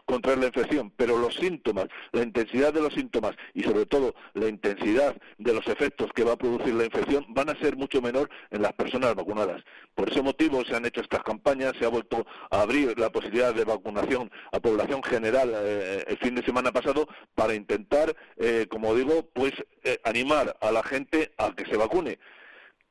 contraer 0.06 0.38
la 0.38 0.46
infección, 0.46 0.92
pero 0.96 1.18
los 1.18 1.34
síntomas, 1.34 1.86
la 2.12 2.22
intensidad 2.22 2.72
de 2.72 2.82
los 2.82 2.94
síntomas 2.94 3.34
y 3.54 3.62
sobre 3.62 3.86
todo 3.86 4.14
intensidad 4.52 5.16
de 5.38 5.52
los 5.52 5.66
efectos 5.66 6.10
que 6.14 6.24
va 6.24 6.32
a 6.32 6.36
producir 6.36 6.74
la 6.74 6.84
infección 6.84 7.26
van 7.28 7.50
a 7.50 7.58
ser 7.58 7.76
mucho 7.76 8.00
menor 8.00 8.30
en 8.50 8.62
las 8.62 8.72
personas 8.74 9.14
vacunadas. 9.14 9.62
Por 9.94 10.10
ese 10.10 10.22
motivo 10.22 10.64
se 10.64 10.76
han 10.76 10.84
hecho 10.86 11.00
estas 11.00 11.22
campañas, 11.22 11.72
se 11.78 11.84
ha 11.84 11.88
vuelto 11.88 12.24
a 12.50 12.62
abrir 12.62 12.98
la 12.98 13.10
posibilidad 13.10 13.54
de 13.54 13.64
vacunación 13.64 14.30
a 14.52 14.60
población 14.60 15.02
general 15.02 15.52
eh, 15.54 16.04
el 16.06 16.18
fin 16.18 16.34
de 16.34 16.44
semana 16.44 16.70
pasado 16.70 17.08
para 17.34 17.54
intentar, 17.54 18.14
eh, 18.36 18.66
como 18.70 18.94
digo, 18.94 19.28
pues 19.32 19.52
eh, 19.82 19.98
animar 20.04 20.56
a 20.60 20.70
la 20.70 20.82
gente 20.82 21.32
a 21.38 21.52
que 21.54 21.66
se 21.66 21.76
vacune 21.76 22.18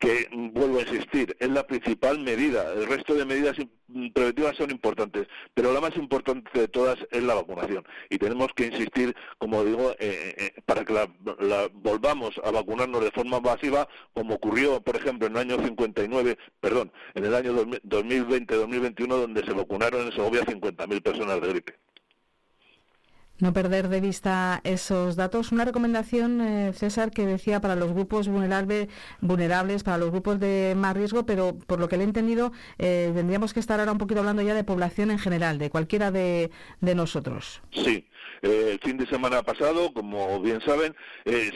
que 0.01 0.27
vuelvo 0.31 0.79
a 0.79 0.81
insistir, 0.81 1.37
es 1.39 1.49
la 1.49 1.65
principal 1.65 2.19
medida. 2.19 2.73
El 2.73 2.87
resto 2.87 3.13
de 3.13 3.23
medidas 3.23 3.55
preventivas 4.13 4.57
son 4.57 4.71
importantes, 4.71 5.27
pero 5.53 5.71
la 5.71 5.79
más 5.79 5.95
importante 5.95 6.49
de 6.59 6.67
todas 6.67 6.97
es 7.11 7.21
la 7.23 7.35
vacunación. 7.35 7.85
Y 8.09 8.17
tenemos 8.17 8.47
que 8.55 8.65
insistir, 8.65 9.15
como 9.37 9.63
digo, 9.63 9.91
eh, 9.99 10.33
eh, 10.37 10.53
para 10.65 10.83
que 10.83 10.93
la, 10.93 11.07
volvamos 11.71 12.41
a 12.43 12.49
vacunarnos 12.49 13.03
de 13.03 13.11
forma 13.11 13.39
masiva, 13.39 13.87
como 14.13 14.35
ocurrió, 14.35 14.81
por 14.81 14.95
ejemplo, 14.95 15.27
en 15.27 15.33
el 15.33 15.51
año 15.51 15.63
59, 15.63 16.35
perdón, 16.59 16.91
en 17.13 17.25
el 17.25 17.35
año 17.35 17.53
2020-2021, 17.53 19.07
donde 19.07 19.45
se 19.45 19.53
vacunaron 19.53 20.07
en 20.07 20.13
Segovia 20.13 20.41
50.000 20.41 21.01
personas 21.03 21.41
de 21.41 21.47
gripe 21.47 21.90
no 23.41 23.53
perder 23.53 23.89
de 23.89 23.99
vista 23.99 24.61
esos 24.63 25.15
datos. 25.15 25.51
Una 25.51 25.65
recomendación, 25.65 26.41
eh, 26.41 26.73
César, 26.73 27.11
que 27.11 27.25
decía 27.25 27.59
para 27.59 27.75
los 27.75 27.91
grupos 27.91 28.27
vulnerables, 28.27 29.83
para 29.83 29.97
los 29.97 30.11
grupos 30.11 30.39
de 30.39 30.73
más 30.77 30.95
riesgo, 30.95 31.25
pero 31.25 31.57
por 31.67 31.79
lo 31.79 31.89
que 31.89 31.97
le 31.97 32.03
he 32.03 32.07
entendido, 32.07 32.51
eh, 32.77 33.11
tendríamos 33.13 33.53
que 33.53 33.59
estar 33.59 33.79
ahora 33.79 33.91
un 33.91 33.97
poquito 33.97 34.19
hablando 34.19 34.41
ya 34.41 34.53
de 34.53 34.63
población 34.63 35.11
en 35.11 35.19
general, 35.19 35.57
de 35.57 35.69
cualquiera 35.69 36.11
de, 36.11 36.51
de 36.79 36.95
nosotros. 36.95 37.61
Sí, 37.71 38.05
eh, 38.41 38.71
el 38.73 38.79
fin 38.79 38.97
de 38.97 39.07
semana 39.07 39.43
pasado, 39.43 39.93
como 39.93 40.39
bien 40.41 40.61
saben, 40.61 40.95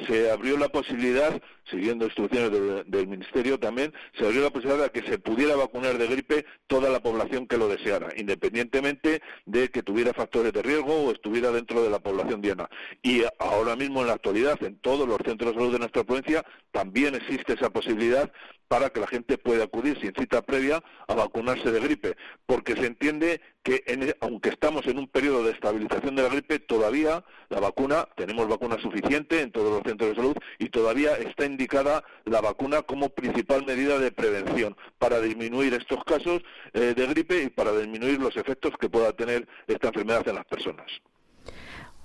se 0.07 0.32
abrió 0.32 0.57
la 0.57 0.70
posibilidad 0.70 1.41
siguiendo 1.70 2.05
instrucciones 2.05 2.51
del, 2.51 3.07
Ministerio 3.07 3.59
también, 3.59 3.93
se 4.18 4.26
abrió 4.26 4.41
la 4.41 4.49
posibilidad 4.49 4.84
de 4.84 5.01
que 5.01 5.07
se 5.07 5.18
pudiera 5.18 5.55
vacunar 5.55 5.97
de 5.97 6.07
gripe 6.07 6.45
toda 6.68 6.89
la 6.89 6.99
población 6.99 7.47
que 7.47 7.57
lo 7.57 7.68
deseara, 7.68 8.09
independientemente 8.18 9.22
de 9.45 9.70
que 9.70 9.84
tuviera 9.84 10.13
factores 10.13 10.53
de 10.53 10.61
riesgo 10.61 10.93
o 10.93 11.11
estuviera 11.11 11.51
dentro 11.51 11.84
de 11.84 11.89
la 11.89 11.99
población 11.99 12.41
diana. 12.41 12.70
Y 13.01 13.24
ahora 13.39 13.76
mismo, 13.76 14.01
en 14.01 14.07
la 14.07 14.13
actualidad, 14.13 14.61
en 14.63 14.78
todos 14.80 15.07
los 15.07 15.18
centros 15.26 15.51
de 15.51 15.59
salud 15.59 15.74
de 15.74 15.80
nuestra 15.80 16.03
provincia, 16.03 16.43
también 16.72 17.16
existe 17.16 17.53
esa 17.53 17.70
posibilidad 17.70 18.32
para 18.68 18.89
que 18.89 18.99
la 18.99 19.07
gente 19.07 19.38
pueda 19.38 19.66
acudir 19.66 19.99
sin 19.99 20.13
cita 20.13 20.41
previa 20.41 20.84
a 21.07 21.13
vacunarse 21.13 21.72
de 21.72 21.80
gripe, 21.80 22.18
porque 22.45 22.76
se 22.76 22.88
entiende 22.88 23.41
que 23.66 23.84
e, 23.88 24.16
aunque 24.22 24.49
estamos 24.49 24.86
en 24.86 24.99
un 24.99 25.07
periodo 25.07 25.43
de 25.43 25.51
estabilización 25.51 26.16
de 26.16 26.22
la 26.22 26.30
gripe, 26.30 26.59
todavía 26.59 27.26
la 27.49 27.59
vacuna, 27.59 28.07
tenemos 28.16 28.47
vacuna 28.47 28.80
suficiente 28.80 29.41
en 29.41 29.51
todos 29.51 29.72
los 29.74 29.82
centros 29.82 30.11
de 30.11 30.16
salud 30.16 30.38
y 30.59 30.70
todavía 30.70 31.18
está 31.18 31.45
indicada 31.45 32.03
la 32.26 32.41
vacuna 32.41 32.84
como 32.84 33.09
principal 33.09 33.66
medida 33.66 33.97
de 33.97 34.11
prevención 34.11 34.78
para 34.99 35.20
disminuir 35.20 35.74
estos 35.74 36.03
casos 36.03 36.43
eh, 36.74 36.93
de 36.95 37.07
gripe 37.07 37.41
y 37.41 37.49
para 37.49 37.76
disminuir 37.76 38.20
los 38.20 38.38
efectos 38.38 38.74
que 38.80 38.88
pueda 38.88 39.13
tener 39.13 39.47
esta 39.66 39.88
enfermedad 39.88 40.28
en 40.28 40.36
las 40.36 40.45
personas. 40.45 40.86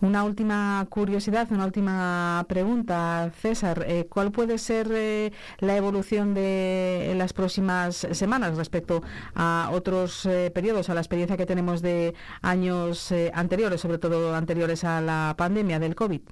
Una 0.00 0.24
última 0.24 0.86
curiosidad, 0.88 1.48
una 1.50 1.66
última 1.66 2.46
pregunta, 2.48 3.30
César. 3.36 3.84
Eh, 3.86 4.06
¿Cuál 4.08 4.32
puede 4.32 4.56
ser 4.56 4.88
eh, 4.92 5.30
la 5.58 5.76
evolución 5.76 6.32
de 6.32 7.12
las 7.16 7.34
próximas 7.34 8.06
semanas 8.12 8.56
respecto 8.56 9.02
a 9.34 9.68
otros 9.72 10.24
eh, 10.24 10.50
periodos, 10.54 10.88
a 10.88 10.94
la 10.94 11.02
experiencia 11.02 11.36
que 11.36 11.44
tenemos 11.44 11.82
de 11.82 12.14
años 12.40 13.12
anteriores, 13.34 13.82
sobre 13.82 13.98
todo 13.98 14.34
anteriores 14.34 14.84
a 14.84 15.02
la 15.02 15.34
pandemia 15.36 15.78
del 15.78 15.94
COVID? 15.94 16.22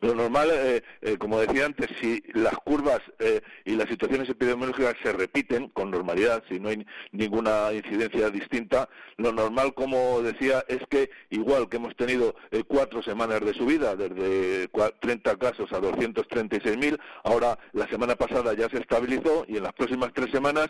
Lo 0.00 0.14
normal, 0.14 0.50
eh, 0.52 0.82
eh, 1.02 1.16
como 1.18 1.40
decía 1.40 1.66
antes, 1.66 1.88
si 2.00 2.22
las 2.34 2.54
curvas 2.58 3.00
eh, 3.18 3.40
y 3.64 3.74
las 3.74 3.88
situaciones 3.88 4.28
epidemiológicas 4.28 4.94
se 5.02 5.12
repiten 5.12 5.68
con 5.68 5.90
normalidad, 5.90 6.42
si 6.48 6.60
no 6.60 6.68
hay 6.68 6.86
ninguna 7.12 7.72
incidencia 7.72 8.30
distinta, 8.30 8.88
lo 9.16 9.32
normal, 9.32 9.74
como 9.74 10.22
decía, 10.22 10.64
es 10.68 10.80
que 10.88 11.10
igual 11.30 11.68
que 11.68 11.76
hemos 11.78 11.96
tenido 11.96 12.36
cuatro 12.68 13.02
semanas 13.02 13.40
de 13.40 13.54
subida, 13.54 13.96
desde 13.96 14.68
30 15.00 15.36
casos 15.36 15.72
a 15.72 15.80
236.000, 15.80 16.98
ahora 17.24 17.58
la 17.72 17.88
semana 17.88 18.14
pasada 18.14 18.54
ya 18.54 18.68
se 18.68 18.78
estabilizó 18.78 19.44
y 19.48 19.56
en 19.56 19.64
las 19.64 19.72
próximas 19.72 20.12
tres 20.14 20.30
semanas 20.30 20.68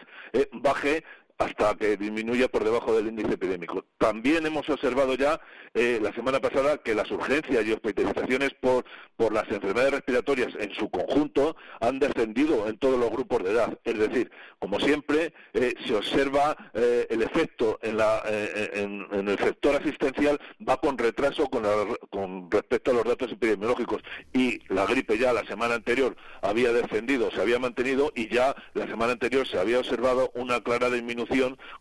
baje 0.52 1.04
hasta 1.38 1.74
que 1.76 1.96
disminuya 1.96 2.48
por 2.48 2.64
debajo 2.64 2.94
del 2.94 3.06
índice 3.06 3.34
epidémico. 3.34 3.84
También 3.96 4.44
hemos 4.44 4.68
observado 4.68 5.14
ya 5.14 5.40
eh, 5.72 6.00
la 6.02 6.12
semana 6.12 6.40
pasada 6.40 6.78
que 6.78 6.94
las 6.94 7.08
urgencias 7.12 7.64
y 7.64 7.72
hospitalizaciones 7.72 8.50
por, 8.60 8.84
por 9.16 9.32
las 9.32 9.48
enfermedades 9.48 9.92
respiratorias 9.92 10.48
en 10.58 10.74
su 10.74 10.90
conjunto 10.90 11.56
han 11.80 12.00
descendido 12.00 12.66
en 12.66 12.76
todos 12.78 12.98
los 12.98 13.10
grupos 13.10 13.44
de 13.44 13.52
edad. 13.52 13.78
Es 13.84 13.96
decir, 13.96 14.30
como 14.58 14.80
siempre, 14.80 15.32
eh, 15.54 15.74
se 15.86 15.94
observa 15.94 16.56
eh, 16.74 17.06
el 17.08 17.22
efecto 17.22 17.78
en, 17.82 17.98
la, 17.98 18.22
en, 18.26 19.06
el 19.28 19.38
sector 19.38 19.76
asistencial 19.76 20.40
va 20.68 20.78
con 20.78 20.98
retraso 20.98 21.46
con, 21.46 21.62
con 22.10 22.50
respecto 22.50 22.90
a 22.90 22.94
los 22.94 23.04
datos 23.04 23.30
epidemiológicos. 23.30 24.02
Y 24.32 24.60
la 24.72 24.86
gripe 24.86 25.16
ya 25.16 25.32
la 25.32 25.44
semana 25.44 25.74
anterior 25.74 26.16
había 26.42 26.72
descendido, 26.72 27.30
se 27.30 27.40
había 27.40 27.60
mantenido 27.60 28.10
y 28.16 28.28
ya 28.28 28.56
la 28.74 28.86
semana 28.88 29.12
anterior 29.12 29.46
se 29.46 29.58
había 29.60 29.78
observado 29.78 30.32
una 30.34 30.60
clara 30.60 30.90
disminución 30.90 31.27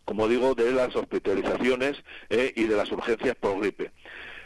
como 0.04 0.28
digo, 0.28 0.54
de 0.54 0.72
las 0.72 0.94
hospitalizaciones 0.94 1.96
eh, 2.30 2.52
y 2.56 2.64
de 2.64 2.76
las 2.76 2.90
urgencias 2.92 3.36
por 3.36 3.60
gripe. 3.60 3.92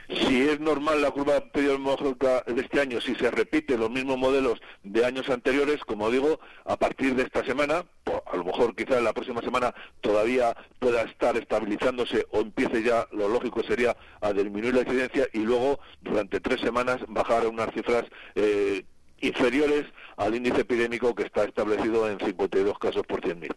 Si 0.08 0.42
es 0.42 0.60
normal 0.60 1.00
la 1.00 1.10
curva 1.10 1.36
epidemiológica 1.36 2.42
de 2.46 2.60
este 2.60 2.80
año, 2.80 3.00
si 3.00 3.14
se 3.14 3.30
repiten 3.30 3.80
los 3.80 3.90
mismos 3.90 4.18
modelos 4.18 4.60
de 4.82 5.06
años 5.06 5.30
anteriores, 5.30 5.80
como 5.84 6.10
digo, 6.10 6.38
a 6.64 6.76
partir 6.76 7.14
de 7.14 7.22
esta 7.22 7.42
semana, 7.44 7.84
a 8.26 8.36
lo 8.36 8.44
mejor 8.44 8.74
quizás 8.74 9.02
la 9.02 9.14
próxima 9.14 9.40
semana 9.40 9.74
todavía 10.00 10.54
pueda 10.78 11.02
estar 11.02 11.36
estabilizándose 11.36 12.26
o 12.30 12.40
empiece 12.40 12.82
ya, 12.82 13.06
lo 13.12 13.28
lógico 13.28 13.62
sería 13.62 13.96
a 14.20 14.32
disminuir 14.32 14.74
la 14.74 14.82
incidencia 14.82 15.28
y 15.32 15.38
luego 15.38 15.80
durante 16.02 16.40
tres 16.40 16.60
semanas 16.60 16.98
bajar 17.08 17.44
a 17.44 17.48
unas 17.48 17.72
cifras 17.72 18.04
eh, 18.34 18.84
inferiores 19.20 19.86
al 20.16 20.34
índice 20.34 20.60
epidémico 20.60 21.14
que 21.14 21.22
está 21.22 21.44
establecido 21.44 22.10
en 22.10 22.18
52 22.18 22.78
casos 22.78 23.06
por 23.06 23.22
100.000. 23.22 23.54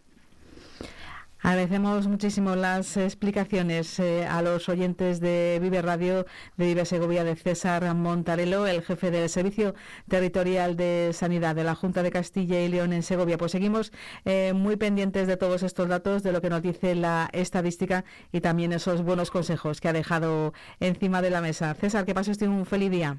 Agradecemos 1.46 2.08
muchísimo 2.08 2.56
las 2.56 2.96
explicaciones 2.96 4.00
eh, 4.00 4.26
a 4.26 4.42
los 4.42 4.68
oyentes 4.68 5.20
de 5.20 5.60
Vive 5.62 5.80
Radio 5.80 6.26
de 6.56 6.66
Vive 6.66 6.84
Segovia 6.84 7.22
de 7.22 7.36
César 7.36 7.94
Montarelo, 7.94 8.66
el 8.66 8.82
jefe 8.82 9.12
del 9.12 9.28
Servicio 9.28 9.76
Territorial 10.08 10.76
de 10.76 11.12
Sanidad 11.12 11.54
de 11.54 11.62
la 11.62 11.76
Junta 11.76 12.02
de 12.02 12.10
Castilla 12.10 12.60
y 12.60 12.68
León 12.68 12.92
en 12.92 13.04
Segovia. 13.04 13.38
Pues 13.38 13.52
seguimos 13.52 13.92
eh, 14.24 14.54
muy 14.56 14.74
pendientes 14.74 15.28
de 15.28 15.36
todos 15.36 15.62
estos 15.62 15.86
datos, 15.86 16.24
de 16.24 16.32
lo 16.32 16.42
que 16.42 16.50
nos 16.50 16.62
dice 16.62 16.96
la 16.96 17.30
estadística 17.32 18.04
y 18.32 18.40
también 18.40 18.72
esos 18.72 19.02
buenos 19.02 19.30
consejos 19.30 19.80
que 19.80 19.86
ha 19.86 19.92
dejado 19.92 20.52
encima 20.80 21.22
de 21.22 21.30
la 21.30 21.42
mesa. 21.42 21.74
César, 21.74 22.04
que 22.06 22.12
pases 22.12 22.42
un 22.42 22.66
feliz 22.66 22.90
día. 22.90 23.18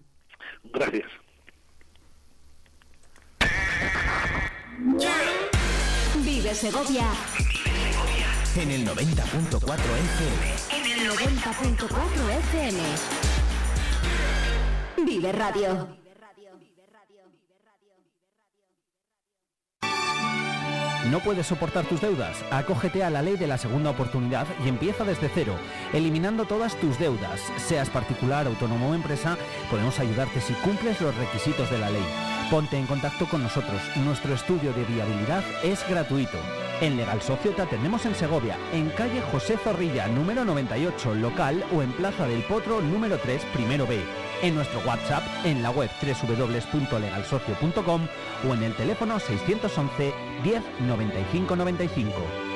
Gracias. 0.73 1.09
Vive 6.25 6.53
Segovia 6.53 7.05
en 8.61 8.71
el 8.71 8.87
90.4 8.87 9.61
FM. 9.61 10.43
En 10.71 10.99
el 10.99 11.09
90.4 11.11 12.29
FM. 12.39 12.79
Vive 15.05 15.31
Radio. 15.31 16.06
¿No 21.11 21.21
puedes 21.21 21.47
soportar 21.47 21.85
tus 21.85 22.01
deudas? 22.01 22.43
Acógete 22.51 23.01
a 23.01 23.09
la 23.09 23.21
ley 23.21 23.37
de 23.37 23.47
la 23.47 23.57
segunda 23.57 23.91
oportunidad 23.91 24.45
y 24.65 24.67
empieza 24.67 25.05
desde 25.05 25.29
cero, 25.33 25.55
eliminando 25.93 26.43
todas 26.45 26.75
tus 26.75 26.99
deudas. 26.99 27.39
Seas 27.55 27.89
particular, 27.89 28.45
autónomo 28.45 28.89
o 28.89 28.93
empresa, 28.93 29.37
podemos 29.69 29.99
ayudarte 29.99 30.41
si 30.41 30.53
cumples 30.55 30.99
los 30.99 31.15
requisitos 31.15 31.71
de 31.71 31.77
la 31.77 31.89
ley. 31.89 32.03
Ponte 32.51 32.77
en 32.77 32.87
contacto 32.87 33.25
con 33.25 33.41
nosotros. 33.41 33.81
Nuestro 34.03 34.33
estudio 34.33 34.73
de 34.73 34.83
viabilidad 34.83 35.43
es 35.63 35.87
gratuito. 35.87 36.37
En 36.81 36.97
Legal 36.97 37.21
Socio 37.21 37.51
te 37.51 37.61
atendemos 37.61 38.05
en 38.05 38.13
Segovia, 38.13 38.57
en 38.73 38.89
calle 38.89 39.21
José 39.31 39.57
Zorrilla, 39.57 40.07
número 40.07 40.43
98, 40.43 41.15
local 41.15 41.63
o 41.73 41.81
en 41.81 41.91
Plaza 41.93 42.27
del 42.27 42.43
Potro, 42.43 42.81
número 42.81 43.17
3, 43.17 43.45
primero 43.53 43.87
B. 43.87 44.26
En 44.41 44.55
nuestro 44.55 44.79
WhatsApp, 44.81 45.23
en 45.45 45.63
la 45.63 45.71
web 45.71 45.89
www.legalsocio.com 46.01 48.07
o 48.47 48.53
en 48.53 48.63
el 48.63 48.75
teléfono 48.75 49.19
611 49.19 50.13
10 50.43 50.63
95 50.87 51.55
95. 51.55 52.46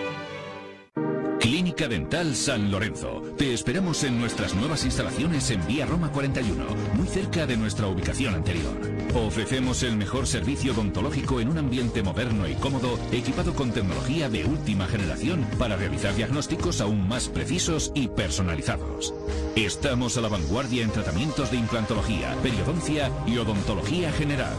Clínica 1.41 1.87
Dental 1.87 2.35
San 2.35 2.69
Lorenzo. 2.69 3.23
Te 3.35 3.51
esperamos 3.51 4.03
en 4.03 4.19
nuestras 4.19 4.53
nuevas 4.53 4.85
instalaciones 4.85 5.49
en 5.49 5.65
Vía 5.65 5.87
Roma 5.87 6.11
41, 6.11 6.63
muy 6.93 7.07
cerca 7.07 7.47
de 7.47 7.57
nuestra 7.57 7.87
ubicación 7.87 8.35
anterior. 8.35 8.79
Ofrecemos 9.15 9.81
el 9.81 9.97
mejor 9.97 10.27
servicio 10.27 10.71
odontológico 10.73 11.41
en 11.41 11.49
un 11.49 11.57
ambiente 11.57 12.03
moderno 12.03 12.47
y 12.47 12.53
cómodo, 12.53 12.99
equipado 13.11 13.55
con 13.55 13.71
tecnología 13.71 14.29
de 14.29 14.45
última 14.45 14.85
generación 14.85 15.43
para 15.57 15.77
realizar 15.77 16.13
diagnósticos 16.13 16.79
aún 16.79 17.07
más 17.07 17.27
precisos 17.27 17.91
y 17.95 18.07
personalizados. 18.07 19.11
Estamos 19.55 20.17
a 20.17 20.21
la 20.21 20.29
vanguardia 20.29 20.83
en 20.83 20.91
tratamientos 20.91 21.49
de 21.49 21.57
implantología, 21.57 22.35
periodoncia 22.43 23.11
y 23.25 23.39
odontología 23.39 24.11
general. 24.11 24.53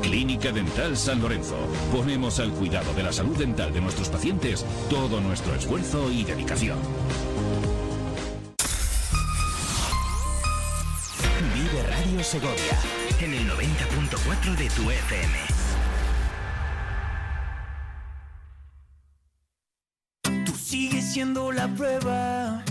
Clínica 0.00 0.52
Dental 0.52 0.96
San 0.96 1.20
Lorenzo. 1.20 1.56
Ponemos 1.92 2.38
al 2.40 2.50
cuidado 2.50 2.92
de 2.94 3.02
la 3.02 3.12
salud 3.12 3.36
dental 3.36 3.72
de 3.72 3.80
nuestros 3.80 4.08
pacientes 4.08 4.64
todo 4.90 5.20
nuestro 5.20 5.54
esfuerzo 5.54 6.10
y 6.10 6.24
dedicación. 6.24 6.78
Vive 11.54 11.82
Radio 11.82 12.24
Segovia 12.24 12.78
en 13.20 13.34
el 13.34 13.48
90.4 13.48 14.56
de 14.56 14.70
tu 14.70 14.90
FM. 14.90 15.38
Tú 20.44 20.52
sigues 20.54 21.12
siendo 21.12 21.52
la 21.52 21.68
prueba 21.68 22.62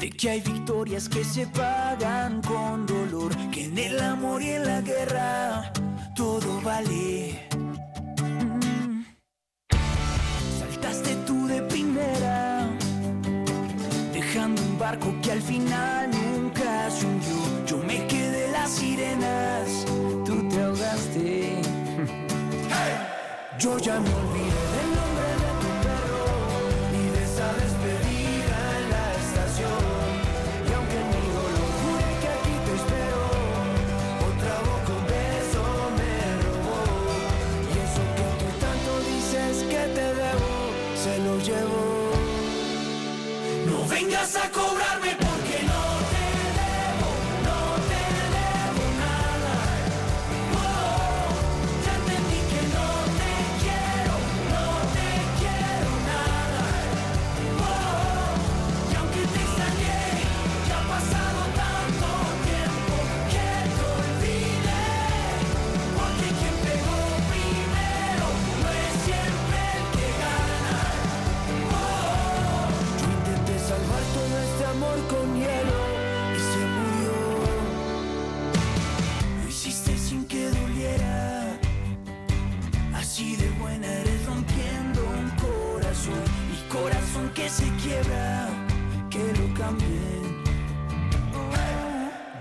de 0.00 0.10
que 0.10 0.30
hay 0.30 0.40
victorias 0.40 1.08
que 1.08 1.22
se 1.22 1.46
pagan 1.46 2.40
con 2.42 2.86
dolor, 2.86 3.36
que 3.50 3.66
en 3.66 3.78
el 3.78 4.00
amor 4.00 4.42
y 4.42 4.50
en 4.50 4.66
la 4.66 4.80
guerra 4.80 5.72
todo 6.20 6.60
vale. 6.60 7.48
Mm. 8.26 9.04
Saltaste 10.58 11.12
tú 11.26 11.46
de 11.46 11.62
primera, 11.62 12.68
dejando 14.12 14.60
un 14.60 14.78
barco 14.78 15.08
que 15.22 15.32
al 15.32 15.40
final 15.40 16.10
nunca 16.10 16.90
se 16.90 17.06
hundió. 17.06 17.38
Yo 17.64 17.78
me 17.78 18.06
quedé 18.06 18.52
las 18.52 18.70
sirenas, 18.70 19.86
tú 20.26 20.46
te 20.50 20.62
ahogaste. 20.62 21.62
Yo 23.58 23.78
ya 23.78 23.98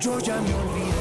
Yo 0.02 0.18
ya 0.20 0.36
me 0.42 0.54
olvidé 0.56 0.99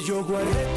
Yo 0.00 0.22
guardé 0.22 0.67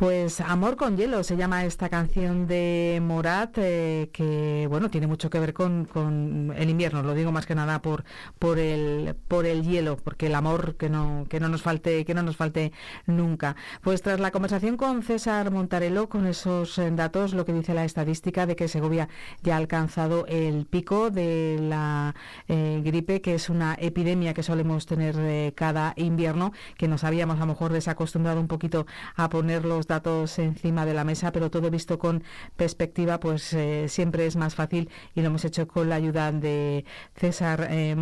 Pues 0.00 0.40
Amor 0.40 0.76
con 0.76 0.96
hielo 0.96 1.22
se 1.22 1.36
llama 1.36 1.66
esta 1.66 1.90
canción 1.90 2.46
de 2.46 3.02
Morat, 3.02 3.58
eh, 3.58 4.08
que 4.14 4.66
bueno, 4.66 4.88
tiene 4.88 5.06
mucho 5.06 5.28
que 5.28 5.38
ver 5.38 5.52
con, 5.52 5.84
con 5.84 6.54
el 6.56 6.70
invierno, 6.70 7.02
lo 7.02 7.12
digo 7.12 7.32
más 7.32 7.44
que 7.44 7.54
nada 7.54 7.82
por, 7.82 8.04
por 8.38 8.58
el, 8.58 9.14
por 9.28 9.44
el 9.44 9.62
hielo, 9.62 9.98
porque 9.98 10.28
el 10.28 10.36
amor 10.36 10.76
que 10.76 10.88
no, 10.88 11.26
que 11.28 11.38
no 11.38 11.50
nos 11.50 11.60
falte, 11.60 12.06
que 12.06 12.14
no 12.14 12.22
nos 12.22 12.38
falte 12.38 12.72
nunca. 13.04 13.56
Pues 13.82 14.00
tras 14.00 14.20
la 14.20 14.30
conversación 14.30 14.78
con 14.78 15.02
César 15.02 15.50
Montarello, 15.50 16.08
con 16.08 16.26
esos 16.26 16.78
eh, 16.78 16.90
datos, 16.90 17.34
lo 17.34 17.44
que 17.44 17.52
dice 17.52 17.74
la 17.74 17.84
estadística 17.84 18.46
de 18.46 18.56
que 18.56 18.68
Segovia 18.68 19.10
ya 19.42 19.56
ha 19.56 19.58
alcanzado 19.58 20.24
el 20.28 20.64
pico 20.64 21.10
de 21.10 21.58
la 21.60 22.14
eh, 22.48 22.80
gripe, 22.82 23.20
que 23.20 23.34
es 23.34 23.50
una 23.50 23.76
epidemia 23.78 24.32
que 24.32 24.42
solemos 24.42 24.86
tener 24.86 25.14
eh, 25.18 25.52
cada 25.54 25.92
invierno, 25.96 26.54
que 26.78 26.88
nos 26.88 27.04
habíamos 27.04 27.36
a 27.36 27.40
lo 27.40 27.48
mejor 27.48 27.74
desacostumbrado 27.74 28.40
un 28.40 28.48
poquito 28.48 28.86
a 29.14 29.28
poner 29.28 29.66
los 29.66 29.89
datos 29.90 30.38
encima 30.38 30.86
de 30.86 30.94
la 30.94 31.04
mesa, 31.04 31.32
pero 31.32 31.50
todo 31.50 31.68
visto 31.70 31.98
con 31.98 32.22
perspectiva, 32.56 33.18
pues 33.20 33.52
eh, 33.52 33.86
siempre 33.88 34.24
es 34.26 34.36
más 34.36 34.54
fácil 34.54 34.88
y 35.14 35.20
lo 35.20 35.26
hemos 35.26 35.44
hecho 35.44 35.66
con 35.66 35.88
la 35.88 35.96
ayuda 35.96 36.32
de 36.32 36.84
César 37.16 37.68
eh. 37.70 37.96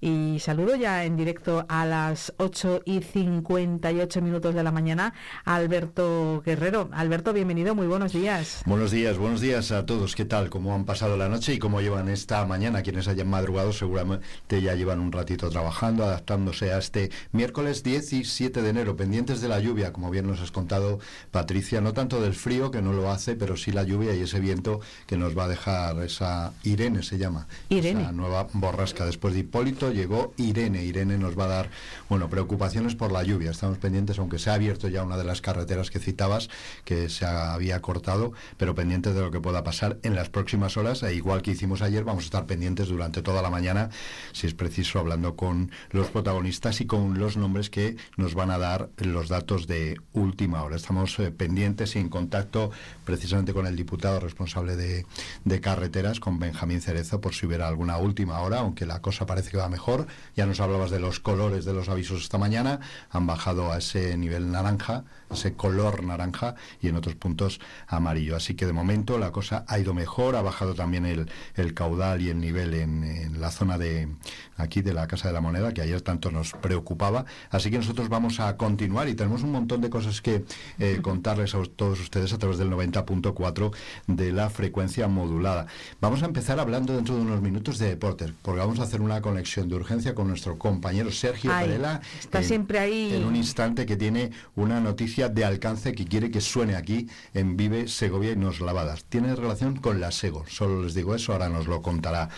Y 0.00 0.38
saludo 0.40 0.76
ya 0.76 1.04
en 1.04 1.16
directo 1.16 1.64
a 1.68 1.86
las 1.86 2.34
8 2.36 2.82
y 2.84 3.00
58 3.00 4.20
minutos 4.20 4.54
de 4.54 4.62
la 4.62 4.70
mañana 4.70 5.14
a 5.44 5.54
Alberto 5.54 6.42
Guerrero. 6.44 6.90
Alberto, 6.92 7.32
bienvenido, 7.32 7.74
muy 7.74 7.86
buenos 7.86 8.12
días. 8.12 8.62
Buenos 8.66 8.90
días, 8.90 9.16
buenos 9.16 9.40
días 9.40 9.72
a 9.72 9.86
todos. 9.86 10.14
¿Qué 10.14 10.26
tal? 10.26 10.50
¿Cómo 10.50 10.74
han 10.74 10.84
pasado 10.84 11.16
la 11.16 11.28
noche 11.28 11.54
y 11.54 11.58
cómo 11.58 11.80
llevan 11.80 12.10
esta 12.10 12.44
mañana? 12.44 12.82
Quienes 12.82 13.08
hayan 13.08 13.28
madrugado 13.28 13.72
seguramente 13.72 14.60
ya 14.60 14.74
llevan 14.74 15.00
un 15.00 15.12
ratito 15.12 15.48
trabajando, 15.48 16.04
adaptándose 16.04 16.72
a 16.72 16.78
este 16.78 17.10
miércoles 17.32 17.82
17 17.82 18.60
de 18.60 18.68
enero, 18.68 18.96
pendientes 18.96 19.40
de 19.40 19.48
la 19.48 19.60
lluvia, 19.60 19.92
como 19.92 20.10
bien 20.10 20.26
nos 20.26 20.40
has 20.40 20.50
contado 20.50 20.89
Patricia, 21.30 21.80
no 21.80 21.92
tanto 21.92 22.20
del 22.20 22.34
frío, 22.34 22.70
que 22.70 22.82
no 22.82 22.92
lo 22.92 23.10
hace, 23.10 23.36
pero 23.36 23.56
sí 23.56 23.70
la 23.70 23.84
lluvia 23.84 24.14
y 24.14 24.22
ese 24.22 24.40
viento 24.40 24.80
que 25.06 25.16
nos 25.16 25.36
va 25.36 25.44
a 25.44 25.48
dejar 25.48 26.02
esa 26.02 26.52
Irene 26.64 27.02
se 27.02 27.18
llama. 27.18 27.46
Irene. 27.68 28.02
Esa 28.02 28.12
nueva 28.12 28.48
borrasca. 28.52 29.06
Después 29.06 29.34
de 29.34 29.40
Hipólito 29.40 29.92
llegó 29.92 30.32
Irene. 30.36 30.84
Irene 30.84 31.18
nos 31.18 31.38
va 31.38 31.44
a 31.44 31.48
dar, 31.48 31.70
bueno, 32.08 32.28
preocupaciones 32.28 32.94
por 32.94 33.12
la 33.12 33.22
lluvia. 33.22 33.50
Estamos 33.50 33.78
pendientes, 33.78 34.18
aunque 34.18 34.38
se 34.38 34.50
ha 34.50 34.54
abierto 34.54 34.88
ya 34.88 35.02
una 35.02 35.16
de 35.16 35.24
las 35.24 35.40
carreteras 35.40 35.90
que 35.90 35.98
citabas, 35.98 36.48
que 36.84 37.08
se 37.08 37.24
había 37.26 37.80
cortado, 37.80 38.32
pero 38.56 38.74
pendientes 38.74 39.14
de 39.14 39.20
lo 39.20 39.30
que 39.30 39.40
pueda 39.40 39.64
pasar 39.64 39.98
en 40.02 40.14
las 40.14 40.28
próximas 40.28 40.76
horas. 40.76 41.02
E 41.02 41.14
igual 41.14 41.42
que 41.42 41.52
hicimos 41.52 41.82
ayer, 41.82 42.04
vamos 42.04 42.24
a 42.24 42.26
estar 42.26 42.46
pendientes 42.46 42.88
durante 42.88 43.22
toda 43.22 43.42
la 43.42 43.50
mañana, 43.50 43.90
si 44.32 44.46
es 44.46 44.54
preciso, 44.54 44.98
hablando 44.98 45.36
con 45.36 45.70
los 45.90 46.08
protagonistas 46.08 46.80
y 46.80 46.86
con 46.86 47.18
los 47.18 47.36
nombres 47.36 47.70
que 47.70 47.96
nos 48.16 48.34
van 48.34 48.50
a 48.50 48.58
dar 48.58 48.90
los 48.96 49.28
datos 49.28 49.66
de 49.66 50.00
última 50.12 50.62
hora. 50.62 50.76
Estamos 50.80 51.18
eh, 51.18 51.30
pendientes 51.30 51.94
y 51.94 51.98
en 51.98 52.08
contacto 52.08 52.70
precisamente 53.04 53.52
con 53.52 53.66
el 53.66 53.76
diputado 53.76 54.18
responsable 54.18 54.76
de, 54.76 55.04
de 55.44 55.60
carreteras, 55.60 56.20
con 56.20 56.38
Benjamín 56.38 56.80
Cerezo, 56.80 57.20
por 57.20 57.34
si 57.34 57.44
hubiera 57.44 57.68
alguna 57.68 57.98
última 57.98 58.40
hora, 58.40 58.60
aunque 58.60 58.86
la 58.86 59.02
cosa 59.02 59.26
parece 59.26 59.50
que 59.50 59.58
va 59.58 59.68
mejor. 59.68 60.06
Ya 60.36 60.46
nos 60.46 60.58
hablabas 60.58 60.90
de 60.90 60.98
los 60.98 61.20
colores 61.20 61.66
de 61.66 61.74
los 61.74 61.90
avisos 61.90 62.22
esta 62.22 62.38
mañana, 62.38 62.80
han 63.10 63.26
bajado 63.26 63.70
a 63.70 63.78
ese 63.78 64.16
nivel 64.16 64.50
naranja, 64.50 65.04
ese 65.30 65.52
color 65.52 66.02
naranja, 66.02 66.54
y 66.80 66.88
en 66.88 66.96
otros 66.96 67.14
puntos 67.14 67.60
amarillo. 67.86 68.34
Así 68.34 68.54
que 68.54 68.64
de 68.64 68.72
momento 68.72 69.18
la 69.18 69.32
cosa 69.32 69.66
ha 69.68 69.78
ido 69.78 69.92
mejor, 69.92 70.34
ha 70.34 70.42
bajado 70.42 70.74
también 70.74 71.04
el, 71.04 71.30
el 71.56 71.74
caudal 71.74 72.22
y 72.22 72.30
el 72.30 72.40
nivel 72.40 72.72
en, 72.72 73.04
en 73.04 73.40
la 73.40 73.50
zona 73.50 73.76
de 73.76 74.08
aquí 74.56 74.80
de 74.80 74.94
la 74.94 75.06
Casa 75.06 75.28
de 75.28 75.34
la 75.34 75.42
Moneda, 75.42 75.74
que 75.74 75.82
ayer 75.82 76.00
tanto 76.00 76.30
nos 76.30 76.52
preocupaba. 76.52 77.26
Así 77.50 77.70
que 77.70 77.76
nosotros 77.76 78.08
vamos 78.08 78.40
a 78.40 78.56
continuar 78.56 79.08
y 79.08 79.14
tenemos 79.14 79.42
un 79.42 79.52
montón 79.52 79.82
de 79.82 79.90
cosas 79.90 80.22
que 80.22 80.44
eh, 80.78 80.98
contarles 81.02 81.54
a 81.54 81.62
todos 81.64 82.00
ustedes 82.00 82.32
a 82.32 82.38
través 82.38 82.58
del 82.58 82.70
90.4 82.70 83.72
de 84.06 84.32
la 84.32 84.50
frecuencia 84.50 85.08
modulada. 85.08 85.66
Vamos 86.00 86.22
a 86.22 86.26
empezar 86.26 86.60
hablando 86.60 86.94
dentro 86.94 87.14
de 87.16 87.22
unos 87.22 87.40
minutos 87.42 87.78
de 87.78 87.88
deportes, 87.88 88.32
porque 88.42 88.60
vamos 88.60 88.80
a 88.80 88.84
hacer 88.84 89.00
una 89.00 89.20
conexión 89.20 89.68
de 89.68 89.74
urgencia 89.76 90.14
con 90.14 90.28
nuestro 90.28 90.58
compañero 90.58 91.10
Sergio 91.10 91.52
Ay, 91.52 91.66
Varela. 91.68 92.00
está 92.18 92.38
en- 92.38 92.44
siempre 92.44 92.78
ahí. 92.78 93.12
En 93.14 93.24
un 93.24 93.36
instante 93.36 93.86
que 93.86 93.96
tiene 93.96 94.30
una 94.56 94.80
noticia 94.80 95.28
de 95.28 95.44
alcance 95.44 95.92
que 95.94 96.04
quiere 96.04 96.30
que 96.30 96.40
suene 96.40 96.74
aquí 96.76 97.08
en 97.34 97.56
Vive 97.56 97.88
Segovia 97.88 98.32
y 98.32 98.36
nos 98.36 98.60
la 98.60 98.72
va 98.72 98.82
a 98.82 98.84
dar. 98.86 99.02
Tiene 99.02 99.34
relación 99.34 99.76
con 99.76 100.00
la 100.00 100.10
Sego. 100.12 100.44
Solo 100.48 100.82
les 100.82 100.94
digo 100.94 101.14
eso, 101.14 101.32
ahora 101.32 101.48
nos 101.48 101.66
lo 101.66 101.82
contará 101.82 102.28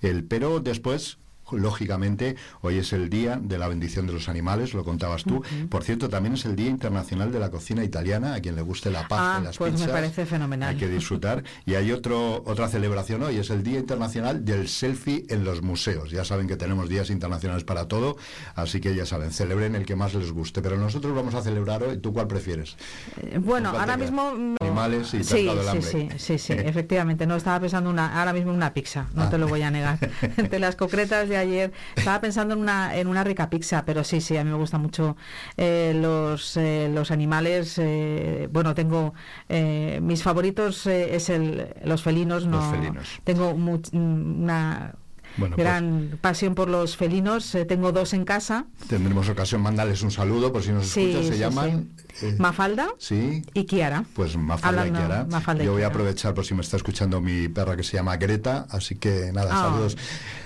él. 0.00 0.24
Pero 0.24 0.60
después 0.60 1.18
lógicamente, 1.52 2.36
hoy 2.60 2.78
es 2.78 2.92
el 2.92 3.08
día 3.10 3.38
de 3.42 3.58
la 3.58 3.68
bendición 3.68 4.06
de 4.06 4.12
los 4.12 4.28
animales, 4.28 4.74
lo 4.74 4.84
contabas 4.84 5.24
tú. 5.24 5.42
Por 5.68 5.84
cierto, 5.84 6.08
también 6.08 6.34
es 6.34 6.44
el 6.44 6.56
Día 6.56 6.68
Internacional 6.68 7.32
de 7.32 7.38
la 7.40 7.50
Cocina 7.50 7.84
Italiana, 7.84 8.34
a 8.34 8.40
quien 8.40 8.56
le 8.56 8.62
guste 8.62 8.90
la 8.90 9.06
pasta 9.08 9.36
Ah, 9.36 9.38
y 9.40 9.44
las 9.44 9.56
pues 9.58 9.78
me 9.78 9.88
parece 9.88 10.26
fenomenal. 10.26 10.70
Hay 10.70 10.76
que 10.76 10.88
disfrutar. 10.88 11.42
Y 11.64 11.74
hay 11.74 11.92
otro, 11.92 12.42
otra 12.46 12.68
celebración 12.68 13.22
hoy, 13.22 13.36
es 13.38 13.50
el 13.50 13.62
Día 13.62 13.78
Internacional 13.78 14.44
del 14.44 14.68
Selfie 14.68 15.24
en 15.28 15.44
los 15.44 15.62
museos. 15.62 16.10
Ya 16.10 16.24
saben 16.24 16.46
que 16.48 16.56
tenemos 16.56 16.88
días 16.88 17.08
internacionales 17.10 17.64
para 17.64 17.86
todo, 17.88 18.16
así 18.54 18.80
que 18.80 18.94
ya 18.94 19.06
saben, 19.06 19.30
celebren 19.32 19.74
el 19.74 19.86
que 19.86 19.94
más 19.96 20.14
les 20.14 20.32
guste. 20.32 20.60
Pero 20.62 20.76
nosotros 20.78 21.14
vamos 21.14 21.34
a 21.34 21.42
celebrar 21.42 21.82
hoy, 21.82 21.98
¿tú 21.98 22.12
cuál 22.12 22.26
prefieres? 22.26 22.76
Eh, 23.20 23.38
Bueno, 23.38 23.70
¿Cuál 23.70 23.84
te 23.86 23.92
ahora 23.92 23.96
mismo... 23.96 24.32
Animales 24.60 25.14
y 25.14 25.22
sí, 25.24 25.44
del 25.46 25.60
sí, 25.62 25.68
hambre. 25.68 25.82
sí, 25.82 26.08
sí, 26.18 26.38
sí, 26.38 26.52
efectivamente. 26.56 27.26
No, 27.26 27.36
estaba 27.36 27.60
pensando 27.60 27.90
una, 27.90 28.18
ahora 28.18 28.32
mismo 28.32 28.50
en 28.50 28.56
una 28.56 28.72
pizza, 28.74 29.06
no 29.14 29.22
Ah. 29.24 29.30
te 29.30 29.38
lo 29.38 29.46
voy 29.48 29.62
a 29.62 29.70
negar. 29.70 29.98
Entre 30.36 30.58
las 30.58 30.74
concretas 30.76 31.28
de 31.28 31.36
ayer, 31.42 31.72
estaba 31.96 32.20
pensando 32.20 32.54
en 32.54 32.60
una, 32.60 32.96
en 32.96 33.06
una 33.08 33.22
rica 33.24 33.48
pizza, 33.50 33.84
pero 33.84 34.02
sí, 34.04 34.20
sí, 34.20 34.36
a 34.36 34.44
mí 34.44 34.50
me 34.50 34.56
gustan 34.56 34.80
mucho 34.82 35.16
eh, 35.56 35.92
los, 35.94 36.56
eh, 36.56 36.90
los 36.92 37.10
animales. 37.10 37.74
eh, 37.78 38.48
bueno, 38.52 38.74
tengo 38.74 39.14
eh, 39.48 40.00
mis 40.02 40.22
favoritos 40.22 40.86
eh, 40.86 41.14
es 41.16 41.28
el, 41.28 41.68
los 41.84 42.02
felinos, 42.02 42.46
no 42.46 42.70
felinos. 42.70 43.06
tengo 43.24 43.54
much- 43.54 43.90
mm, 43.92 44.42
una 44.42 44.94
Bueno, 45.36 45.56
pues- 45.56 45.64
gran 45.66 46.18
pasión 46.20 46.54
por 46.54 46.68
los 46.68 46.96
felinos. 46.96 47.54
eh, 47.54 47.64
tengo 47.64 47.92
dos 47.92 48.12
en 48.14 48.24
casa, 48.24 48.66
Tendremos 48.88 49.28
ocasión 49.28 49.60
mandarles 49.62 50.02
un 50.02 50.10
saludo, 50.10 50.52
por 50.52 50.62
si 50.62 50.70
nos 50.72 50.86
Sí, 50.86 51.10
escuchan, 51.10 51.24
se 51.28 51.32
sí, 51.34 51.38
llaman... 51.38 51.88
eh, 52.22 52.36
Mafalda 52.38 52.88
sí, 52.98 53.42
y 53.54 53.64
Kiara. 53.64 54.04
Pues 54.14 54.36
Mafalda 54.36 54.86
y 54.86 54.90
Kiara. 54.90 55.24
Mafalda 55.30 55.62
y 55.62 55.66
Yo 55.66 55.72
voy 55.72 55.82
a 55.82 55.86
aprovechar 55.86 56.34
por 56.34 56.44
si 56.44 56.54
me 56.54 56.60
está 56.60 56.76
escuchando 56.76 57.20
mi 57.22 57.48
perra 57.48 57.74
que 57.76 57.82
se 57.82 57.96
llama 57.96 58.16
Greta, 58.18 58.66
así 58.70 58.96
que 58.96 59.30
nada, 59.32 59.48
Ah. 59.52 59.70
saludos. 59.70 59.96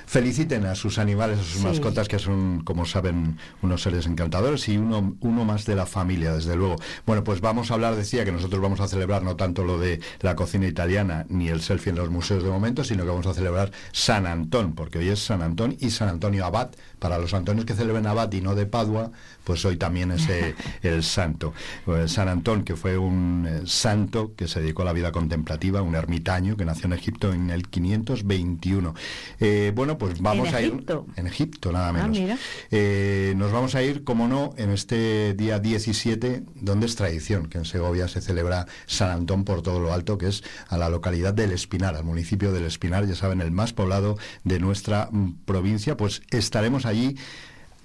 Feliciten 0.06 0.64
a 0.66 0.74
sus 0.76 0.98
animales, 0.98 1.38
a 1.40 1.42
sus 1.42 1.54
Sí. 1.60 1.64
mascotas, 1.66 2.06
que 2.08 2.18
son, 2.18 2.62
como 2.64 2.84
saben, 2.86 3.38
unos 3.62 3.82
seres 3.82 4.06
encantadores 4.06 4.68
y 4.68 4.78
uno, 4.78 5.16
uno 5.20 5.44
más 5.44 5.64
de 5.66 5.74
la 5.74 5.84
familia, 5.84 6.32
desde 6.32 6.54
luego. 6.56 6.76
Bueno, 7.06 7.24
pues 7.24 7.40
vamos 7.40 7.70
a 7.70 7.74
hablar, 7.74 7.96
decía 7.96 8.24
que 8.24 8.30
nosotros 8.32 8.62
vamos 8.62 8.78
a 8.80 8.86
celebrar 8.88 9.22
no 9.24 9.34
tanto 9.36 9.64
lo 9.64 9.78
de 9.78 10.00
la 10.20 10.36
cocina 10.36 10.66
italiana 10.68 11.26
ni 11.28 11.48
el 11.48 11.60
selfie 11.60 11.90
en 11.90 11.96
los 11.96 12.08
museos 12.10 12.44
de 12.44 12.50
momento, 12.50 12.84
sino 12.84 13.02
que 13.02 13.10
vamos 13.10 13.26
a 13.26 13.34
celebrar 13.34 13.72
San 13.92 14.26
Antón, 14.26 14.74
porque 14.74 14.98
hoy 14.98 15.08
es 15.08 15.24
San 15.24 15.42
Antón 15.42 15.76
y 15.80 15.90
San 15.90 16.08
Antonio 16.08 16.46
Abad. 16.46 16.70
Para 17.06 17.18
los 17.20 17.34
antonios 17.34 17.64
que 17.64 17.74
celebren 17.74 18.04
Abad 18.08 18.32
y 18.32 18.40
no 18.40 18.56
de 18.56 18.66
Padua, 18.66 19.12
pues 19.44 19.64
hoy 19.64 19.76
también 19.76 20.10
es 20.10 20.28
eh, 20.28 20.56
el 20.82 21.04
santo. 21.04 21.54
Pues 21.84 22.10
San 22.10 22.26
Antón, 22.28 22.64
que 22.64 22.74
fue 22.74 22.98
un 22.98 23.46
eh, 23.48 23.60
santo 23.64 24.32
que 24.34 24.48
se 24.48 24.60
dedicó 24.60 24.82
a 24.82 24.86
la 24.86 24.92
vida 24.92 25.12
contemplativa, 25.12 25.82
un 25.82 25.94
ermitaño 25.94 26.56
que 26.56 26.64
nació 26.64 26.86
en 26.86 26.94
Egipto 26.94 27.32
en 27.32 27.50
el 27.50 27.68
521. 27.68 28.92
Eh, 29.38 29.70
bueno, 29.72 29.98
pues 29.98 30.20
vamos 30.20 30.48
¿En 30.48 30.54
a 30.56 30.60
ir 30.62 30.84
en 31.14 31.26
Egipto, 31.28 31.70
nada 31.70 31.90
Ah, 31.90 31.92
menos. 31.92 32.18
mira. 32.18 32.38
Eh, 32.72 33.34
nos 33.36 33.52
vamos 33.52 33.76
a 33.76 33.84
ir, 33.84 34.02
como 34.02 34.26
no, 34.26 34.52
en 34.56 34.70
este 34.70 35.34
día 35.34 35.60
17, 35.60 36.42
donde 36.56 36.86
es 36.86 36.96
tradición, 36.96 37.46
que 37.46 37.58
en 37.58 37.66
Segovia 37.66 38.08
se 38.08 38.20
celebra 38.20 38.66
San 38.86 39.10
Antón 39.12 39.44
por 39.44 39.62
todo 39.62 39.78
lo 39.78 39.92
alto, 39.92 40.18
que 40.18 40.26
es 40.26 40.42
a 40.66 40.76
la 40.76 40.88
localidad 40.88 41.32
del 41.34 41.52
Espinar, 41.52 41.94
al 41.94 42.02
municipio 42.02 42.50
del 42.50 42.64
Espinar, 42.64 43.06
ya 43.06 43.14
saben, 43.14 43.40
el 43.40 43.52
más 43.52 43.72
poblado 43.72 44.18
de 44.42 44.58
nuestra 44.58 45.08
mm, 45.12 45.44
provincia, 45.44 45.96
pues 45.96 46.22
estaremos 46.30 46.84
allí 46.84 46.95
一 46.96 47.16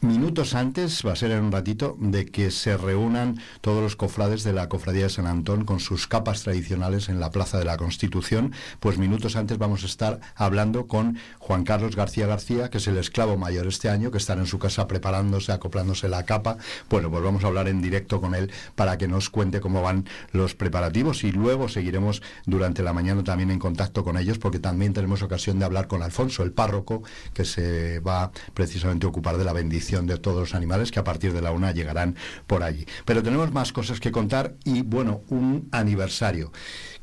minutos 0.01 0.55
antes, 0.55 1.05
va 1.05 1.13
a 1.13 1.15
ser 1.15 1.31
en 1.31 1.43
un 1.43 1.51
ratito, 1.51 1.95
de 1.99 2.25
que 2.25 2.49
se 2.49 2.75
reúnan 2.75 3.39
todos 3.61 3.83
los 3.83 3.95
cofrades 3.95 4.43
de 4.43 4.51
la 4.51 4.67
Cofradía 4.67 5.03
de 5.03 5.09
San 5.09 5.27
Antón 5.27 5.63
con 5.63 5.79
sus 5.79 6.07
capas 6.07 6.41
tradicionales 6.41 7.07
en 7.07 7.19
la 7.19 7.29
Plaza 7.29 7.59
de 7.59 7.65
la 7.65 7.77
Constitución, 7.77 8.51
pues 8.79 8.97
minutos 8.97 9.35
antes 9.35 9.59
vamos 9.59 9.83
a 9.83 9.85
estar 9.85 10.19
hablando 10.35 10.87
con 10.87 11.19
Juan 11.37 11.63
Carlos 11.63 11.95
García 11.95 12.25
García, 12.25 12.69
que 12.69 12.79
es 12.79 12.87
el 12.87 12.97
esclavo 12.97 13.37
mayor 13.37 13.67
este 13.67 13.89
año, 13.89 14.09
que 14.09 14.17
estará 14.17 14.41
en 14.41 14.47
su 14.47 14.57
casa 14.57 14.87
preparándose, 14.87 15.51
acoplándose 15.51 16.09
la 16.09 16.25
capa. 16.25 16.57
Bueno, 16.89 17.11
pues 17.11 17.23
vamos 17.23 17.43
a 17.43 17.47
hablar 17.47 17.67
en 17.67 17.81
directo 17.81 18.19
con 18.19 18.33
él 18.33 18.51
para 18.75 18.97
que 18.97 19.07
nos 19.07 19.29
cuente 19.29 19.61
cómo 19.61 19.83
van 19.83 20.05
los 20.31 20.55
preparativos 20.55 21.23
y 21.23 21.31
luego 21.31 21.69
seguiremos 21.69 22.23
durante 22.47 22.81
la 22.81 22.93
mañana 22.93 23.23
también 23.23 23.51
en 23.51 23.59
contacto 23.59 24.03
con 24.03 24.17
ellos 24.17 24.39
porque 24.39 24.59
también 24.59 24.93
tenemos 24.93 25.21
ocasión 25.21 25.59
de 25.59 25.65
hablar 25.65 25.87
con 25.87 26.01
Alfonso, 26.01 26.41
el 26.41 26.51
párroco, 26.51 27.03
que 27.33 27.45
se 27.45 27.99
va 27.99 28.31
precisamente 28.55 29.05
a 29.05 29.09
ocupar 29.09 29.37
de 29.37 29.43
la 29.43 29.53
bendición 29.53 29.90
de 29.99 30.17
todos 30.17 30.39
los 30.39 30.55
animales 30.55 30.89
que 30.91 30.99
a 30.99 31.03
partir 31.03 31.33
de 31.33 31.41
la 31.41 31.51
una 31.51 31.71
llegarán 31.71 32.15
por 32.47 32.63
allí. 32.63 32.85
Pero 33.05 33.21
tenemos 33.21 33.51
más 33.51 33.71
cosas 33.73 33.99
que 33.99 34.11
contar 34.11 34.55
y 34.63 34.81
bueno, 34.81 35.21
un 35.29 35.67
aniversario. 35.71 36.51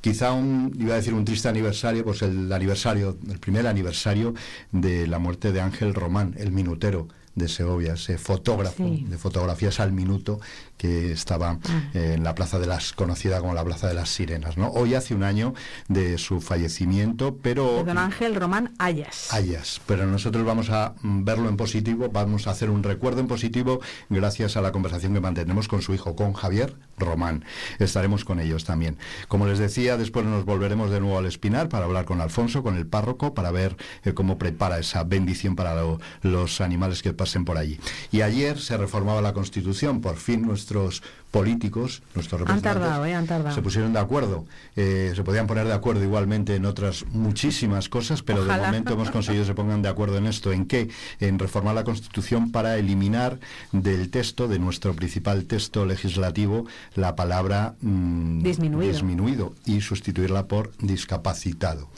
Quizá 0.01 0.33
un, 0.33 0.75
iba 0.79 0.95
a 0.95 0.97
decir 0.97 1.13
un 1.13 1.25
triste 1.25 1.49
aniversario, 1.49 2.05
pues 2.05 2.23
el 2.23 2.53
aniversario, 2.53 3.19
el 3.31 3.39
primer 3.39 3.67
aniversario 3.67 4.35
de 4.73 5.07
la 5.07 5.19
muerte 5.19 5.53
de 5.53 5.61
Ángel 5.61 5.93
Román, 5.95 6.35
el 6.39 6.51
minutero 6.53 7.09
de 7.35 7.49
Segovia, 7.49 7.93
ese 7.95 8.19
fotógrafo 8.19 8.85
Sí. 8.85 9.05
de 9.09 9.17
fotografías 9.19 9.79
al 9.81 9.93
minuto 9.93 10.41
que 10.79 11.13
estaba 11.13 11.59
eh, 11.93 12.15
en 12.17 12.25
la 12.25 12.35
plaza 12.35 12.59
de 12.59 12.67
las 12.67 12.93
conocida 12.95 13.41
como 13.41 13.53
la 13.53 13.65
plaza 13.65 13.87
de 13.89 13.95
las 13.95 14.09
sirenas, 14.09 14.57
¿no? 14.57 14.69
Hoy 14.71 14.95
hace 14.95 15.15
un 15.15 15.23
año 15.25 15.53
de 15.89 16.17
su 16.19 16.41
fallecimiento, 16.41 17.37
pero 17.43 17.83
Don 17.85 17.99
Ángel 17.99 18.35
Román 18.35 18.73
Ayas. 18.79 19.33
Ayas, 19.33 19.81
pero 19.87 20.07
nosotros 20.07 20.45
vamos 20.45 20.71
a 20.71 20.95
mm, 21.03 21.25
verlo 21.25 21.49
en 21.49 21.57
positivo, 21.57 22.09
vamos 22.11 22.47
a 22.47 22.51
hacer 22.53 22.71
un 22.71 22.83
recuerdo 22.83 23.21
en 23.21 23.27
positivo 23.29 23.81
gracias 24.09 24.57
a 24.57 24.61
la 24.63 24.73
conversación 24.73 25.13
que 25.15 25.21
mantenemos 25.21 25.69
con 25.69 25.83
su 25.83 25.93
hijo, 25.95 26.15
con 26.17 26.33
Javier 26.33 26.77
Román. 26.97 27.45
Estaremos 27.79 28.25
con 28.25 28.39
ellos 28.41 28.65
también. 28.65 28.97
Como 29.27 29.47
les 29.47 29.59
decía, 29.59 29.97
después 29.97 30.25
nos 30.25 30.45
volveremos 30.45 30.91
de 30.91 31.01
nuevo 31.01 31.19
al 31.19 31.27
Espinar 31.27 31.69
para 31.69 31.85
hablar 31.87 32.05
con 32.05 32.21
Alfonso, 32.21 32.63
con 32.63 32.77
el 32.77 32.87
párroco, 32.87 33.35
para 33.35 33.51
ver 33.51 33.77
eh, 34.05 34.15
cómo 34.15 34.39
prepara 34.39 34.79
esa 34.79 35.03
bendición 35.05 35.57
para 35.57 35.75
lo- 35.75 36.01
los 36.23 36.61
animales 36.61 37.03
que 37.03 37.13
pasen 37.13 37.45
por 37.45 37.59
allí. 37.59 37.81
Y 38.13 38.21
ayer 38.23 38.59
se 38.61 38.77
reformaba 38.77 39.21
la 39.21 39.33
Constitución, 39.33 40.01
por 40.01 40.17
fin 40.17 40.47
nuestros 40.69 41.03
políticos, 41.31 42.03
nuestros 42.15 42.41
Han 42.41 42.47
representantes, 42.47 42.83
tardado, 42.83 43.05
¿eh? 43.07 43.15
Han 43.15 43.27
tardado. 43.27 43.55
se 43.55 43.61
pusieron 43.63 43.93
de 43.93 43.99
acuerdo. 43.99 44.47
Eh, 44.77 45.13
se 45.15 45.23
podían 45.23 45.47
poner 45.47 45.67
de 45.67 45.75
acuerdo 45.75 46.03
igualmente 46.03 46.55
en 46.55 46.65
otras 46.65 47.05
muchísimas 47.13 47.89
cosas, 47.89 48.23
pero 48.23 48.45
de 48.45 48.57
momento 48.57 48.95
hemos 48.95 49.11
conseguido 49.11 49.45
que 49.45 49.49
se 49.49 49.55
pongan 49.55 49.83
de 49.83 49.89
acuerdo 49.89 50.17
en 50.17 50.27
esto. 50.27 50.53
¿En 50.53 50.67
qué? 50.67 50.89
En 51.21 51.39
reformar 51.39 51.75
la 51.75 51.85
Constitución 51.85 52.51
para 52.51 52.79
eliminar 52.79 53.39
del 53.73 54.11
texto, 54.11 54.49
de 54.49 54.59
nuestro 54.59 54.95
principal 54.95 55.45
texto 55.45 55.85
legislativo, 55.85 56.67
la 56.95 57.15
palabra 57.15 57.75
mm, 57.83 58.43
Disminuido. 58.43 58.93
disminuido 58.93 59.55
y 59.67 59.81
sustituirla 59.83 60.47
por 60.47 60.73
discapacitado. 60.79 61.89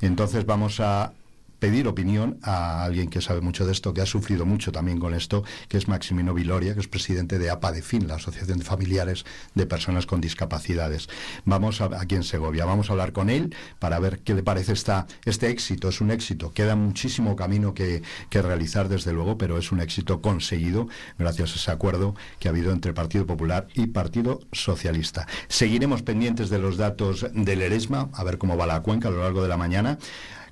Entonces 0.00 0.46
vamos 0.46 0.80
a 0.80 1.12
pedir 1.58 1.88
opinión 1.88 2.38
a 2.42 2.84
alguien 2.84 3.08
que 3.08 3.20
sabe 3.20 3.40
mucho 3.40 3.66
de 3.66 3.72
esto, 3.72 3.94
que 3.94 4.00
ha 4.00 4.06
sufrido 4.06 4.46
mucho 4.46 4.72
también 4.72 4.98
con 4.98 5.14
esto, 5.14 5.44
que 5.68 5.76
es 5.76 5.88
Maximino 5.88 6.34
Viloria, 6.34 6.74
que 6.74 6.80
es 6.80 6.88
presidente 6.88 7.38
de 7.38 7.50
APA 7.50 7.72
de 7.72 7.82
FIN, 7.82 8.08
la 8.08 8.16
Asociación 8.16 8.58
de 8.58 8.64
Familiares 8.64 9.24
de 9.54 9.66
Personas 9.66 10.06
con 10.06 10.20
Discapacidades. 10.20 11.08
Vamos 11.44 11.80
aquí 11.80 12.14
en 12.14 12.24
Segovia, 12.24 12.64
vamos 12.64 12.90
a 12.90 12.92
hablar 12.92 13.12
con 13.12 13.30
él 13.30 13.54
para 13.78 13.98
ver 13.98 14.20
qué 14.20 14.34
le 14.34 14.42
parece 14.42 14.72
esta, 14.72 15.06
este 15.24 15.48
éxito. 15.48 15.88
Es 15.88 16.00
un 16.00 16.10
éxito, 16.10 16.52
queda 16.52 16.76
muchísimo 16.76 17.36
camino 17.36 17.74
que, 17.74 18.02
que 18.30 18.42
realizar 18.42 18.88
desde 18.88 19.12
luego, 19.12 19.38
pero 19.38 19.58
es 19.58 19.72
un 19.72 19.80
éxito 19.80 20.20
conseguido 20.20 20.88
gracias 21.18 21.52
a 21.52 21.54
ese 21.56 21.70
acuerdo 21.70 22.14
que 22.38 22.48
ha 22.48 22.50
habido 22.50 22.72
entre 22.72 22.92
Partido 22.92 23.26
Popular 23.26 23.68
y 23.74 23.88
Partido 23.88 24.40
Socialista. 24.52 25.26
Seguiremos 25.48 26.02
pendientes 26.02 26.50
de 26.50 26.58
los 26.58 26.76
datos 26.76 27.26
del 27.32 27.62
ERESMA, 27.62 28.10
a 28.12 28.24
ver 28.24 28.38
cómo 28.38 28.56
va 28.56 28.66
la 28.66 28.82
cuenca 28.82 29.08
a 29.08 29.10
lo 29.10 29.22
largo 29.22 29.42
de 29.42 29.48
la 29.48 29.56
mañana. 29.56 29.98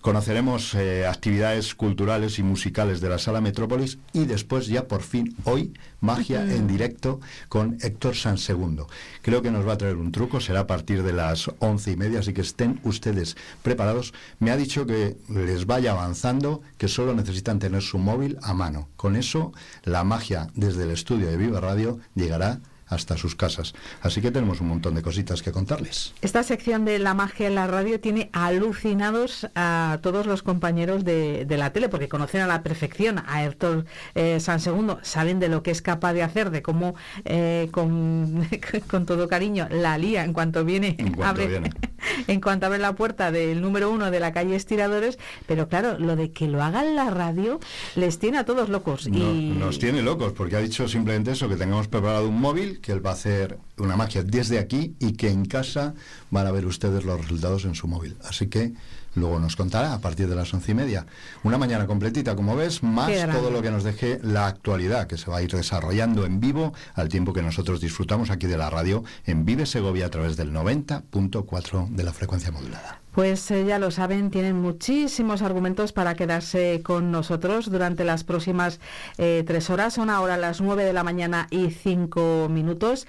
Conoceremos 0.00 0.74
eh, 0.74 1.06
actividades 1.06 1.74
culturales 1.74 2.38
y 2.38 2.42
musicales 2.42 3.00
de 3.00 3.08
la 3.08 3.18
Sala 3.18 3.40
Metrópolis 3.40 3.98
y 4.12 4.24
después 4.24 4.66
ya 4.66 4.86
por 4.86 5.02
fin 5.02 5.34
hoy 5.44 5.74
magia 6.00 6.42
en 6.42 6.66
directo 6.66 7.20
con 7.48 7.78
Héctor 7.80 8.14
Sansegundo. 8.14 8.86
Creo 9.22 9.42
que 9.42 9.50
nos 9.50 9.66
va 9.66 9.72
a 9.72 9.78
traer 9.78 9.96
un 9.96 10.12
truco, 10.12 10.40
será 10.40 10.60
a 10.60 10.66
partir 10.66 11.02
de 11.02 11.12
las 11.12 11.50
once 11.58 11.90
y 11.90 11.96
media, 11.96 12.20
así 12.20 12.32
que 12.32 12.42
estén 12.42 12.80
ustedes 12.84 13.36
preparados. 13.62 14.14
Me 14.38 14.50
ha 14.50 14.56
dicho 14.56 14.86
que 14.86 15.16
les 15.28 15.66
vaya 15.66 15.92
avanzando, 15.92 16.62
que 16.78 16.88
solo 16.88 17.14
necesitan 17.14 17.58
tener 17.58 17.82
su 17.82 17.98
móvil 17.98 18.38
a 18.42 18.54
mano. 18.54 18.88
Con 18.96 19.16
eso 19.16 19.52
la 19.82 20.04
magia 20.04 20.48
desde 20.54 20.84
el 20.84 20.90
estudio 20.90 21.26
de 21.26 21.36
Viva 21.36 21.60
Radio 21.60 21.98
llegará 22.14 22.60
hasta 22.86 23.16
sus 23.16 23.34
casas. 23.34 23.74
Así 24.00 24.20
que 24.20 24.30
tenemos 24.30 24.60
un 24.60 24.68
montón 24.68 24.94
de 24.94 25.02
cositas 25.02 25.42
que 25.42 25.52
contarles. 25.52 26.14
Esta 26.22 26.42
sección 26.42 26.84
de 26.84 26.98
la 26.98 27.14
magia 27.14 27.46
en 27.48 27.54
la 27.54 27.66
radio 27.66 28.00
tiene 28.00 28.30
alucinados 28.32 29.46
a 29.54 29.98
todos 30.02 30.26
los 30.26 30.42
compañeros 30.42 31.04
de, 31.04 31.44
de 31.44 31.56
la 31.56 31.72
tele, 31.72 31.88
porque 31.88 32.08
conocen 32.08 32.42
a 32.42 32.46
la 32.46 32.62
perfección 32.62 33.22
a 33.26 33.44
Héctor 33.44 33.86
eh, 34.14 34.38
Sansegundo, 34.40 34.98
saben 35.02 35.40
de 35.40 35.48
lo 35.48 35.62
que 35.62 35.70
es 35.70 35.82
capaz 35.82 36.12
de 36.12 36.22
hacer, 36.22 36.50
de 36.50 36.62
cómo 36.62 36.94
eh, 37.24 37.68
con, 37.70 38.46
con, 38.90 39.06
todo 39.06 39.28
cariño 39.28 39.68
la 39.70 39.98
lía 39.98 40.24
en 40.24 40.32
cuanto 40.32 40.64
viene, 40.64 40.96
en 40.98 41.12
cuanto 41.12 41.24
abre, 41.42 41.46
viene. 41.46 41.70
en 42.26 42.40
cuanto 42.40 42.66
abre 42.66 42.78
la 42.78 42.94
puerta 42.94 43.30
del 43.30 43.60
número 43.60 43.90
uno 43.90 44.10
de 44.10 44.20
la 44.20 44.32
calle 44.32 44.56
Estiradores, 44.56 45.18
pero 45.46 45.68
claro, 45.68 45.98
lo 45.98 46.16
de 46.16 46.30
que 46.32 46.48
lo 46.48 46.62
haga 46.62 46.84
en 46.84 46.96
la 46.96 47.10
radio 47.10 47.60
les 47.94 48.18
tiene 48.18 48.38
a 48.38 48.44
todos 48.44 48.68
locos. 48.68 49.08
No- 49.08 49.32
y 49.32 49.50
Nos 49.50 49.78
tiene 49.78 50.02
locos, 50.02 50.32
porque 50.32 50.56
ha 50.56 50.60
dicho 50.60 50.88
simplemente 50.88 51.32
eso, 51.32 51.48
que 51.48 51.56
tengamos 51.56 51.88
preparado 51.88 52.28
un 52.28 52.40
móvil, 52.40 52.75
que 52.80 52.92
él 52.92 53.04
va 53.04 53.10
a 53.10 53.14
hacer 53.14 53.58
una 53.78 53.96
magia 53.96 54.22
desde 54.22 54.58
aquí 54.58 54.94
y 54.98 55.12
que 55.12 55.30
en 55.30 55.44
casa 55.44 55.94
van 56.30 56.46
a 56.46 56.50
ver 56.50 56.66
ustedes 56.66 57.04
los 57.04 57.20
resultados 57.20 57.64
en 57.64 57.74
su 57.74 57.88
móvil. 57.88 58.16
Así 58.24 58.46
que 58.46 58.72
luego 59.14 59.40
nos 59.40 59.56
contará 59.56 59.94
a 59.94 60.00
partir 60.00 60.28
de 60.28 60.36
las 60.36 60.52
once 60.52 60.72
y 60.72 60.74
media. 60.74 61.06
Una 61.42 61.58
mañana 61.58 61.86
completita, 61.86 62.36
como 62.36 62.56
ves, 62.56 62.82
más 62.82 63.10
todo 63.32 63.50
lo 63.50 63.62
que 63.62 63.70
nos 63.70 63.84
deje 63.84 64.20
la 64.22 64.46
actualidad, 64.46 65.06
que 65.06 65.16
se 65.16 65.30
va 65.30 65.38
a 65.38 65.42
ir 65.42 65.50
desarrollando 65.50 66.24
en 66.24 66.40
vivo 66.40 66.72
al 66.94 67.08
tiempo 67.08 67.32
que 67.32 67.42
nosotros 67.42 67.80
disfrutamos 67.80 68.30
aquí 68.30 68.46
de 68.46 68.58
la 68.58 68.70
radio 68.70 69.04
en 69.24 69.44
Vive 69.44 69.66
Segovia 69.66 70.06
a 70.06 70.10
través 70.10 70.36
del 70.36 70.52
90.4 70.52 71.88
de 71.88 72.04
la 72.04 72.12
frecuencia 72.12 72.50
modulada. 72.50 73.00
Pues 73.16 73.50
eh, 73.50 73.64
ya 73.64 73.78
lo 73.78 73.90
saben, 73.90 74.30
tienen 74.30 74.60
muchísimos 74.60 75.40
argumentos 75.40 75.94
para 75.94 76.16
quedarse 76.16 76.82
con 76.84 77.10
nosotros 77.10 77.70
durante 77.70 78.04
las 78.04 78.24
próximas 78.24 78.78
eh, 79.16 79.42
tres 79.46 79.70
horas. 79.70 79.94
Son 79.94 80.10
ahora 80.10 80.36
las 80.36 80.60
nueve 80.60 80.84
de 80.84 80.92
la 80.92 81.02
mañana 81.02 81.46
y 81.50 81.70
cinco 81.70 82.48
minutos. 82.50 83.06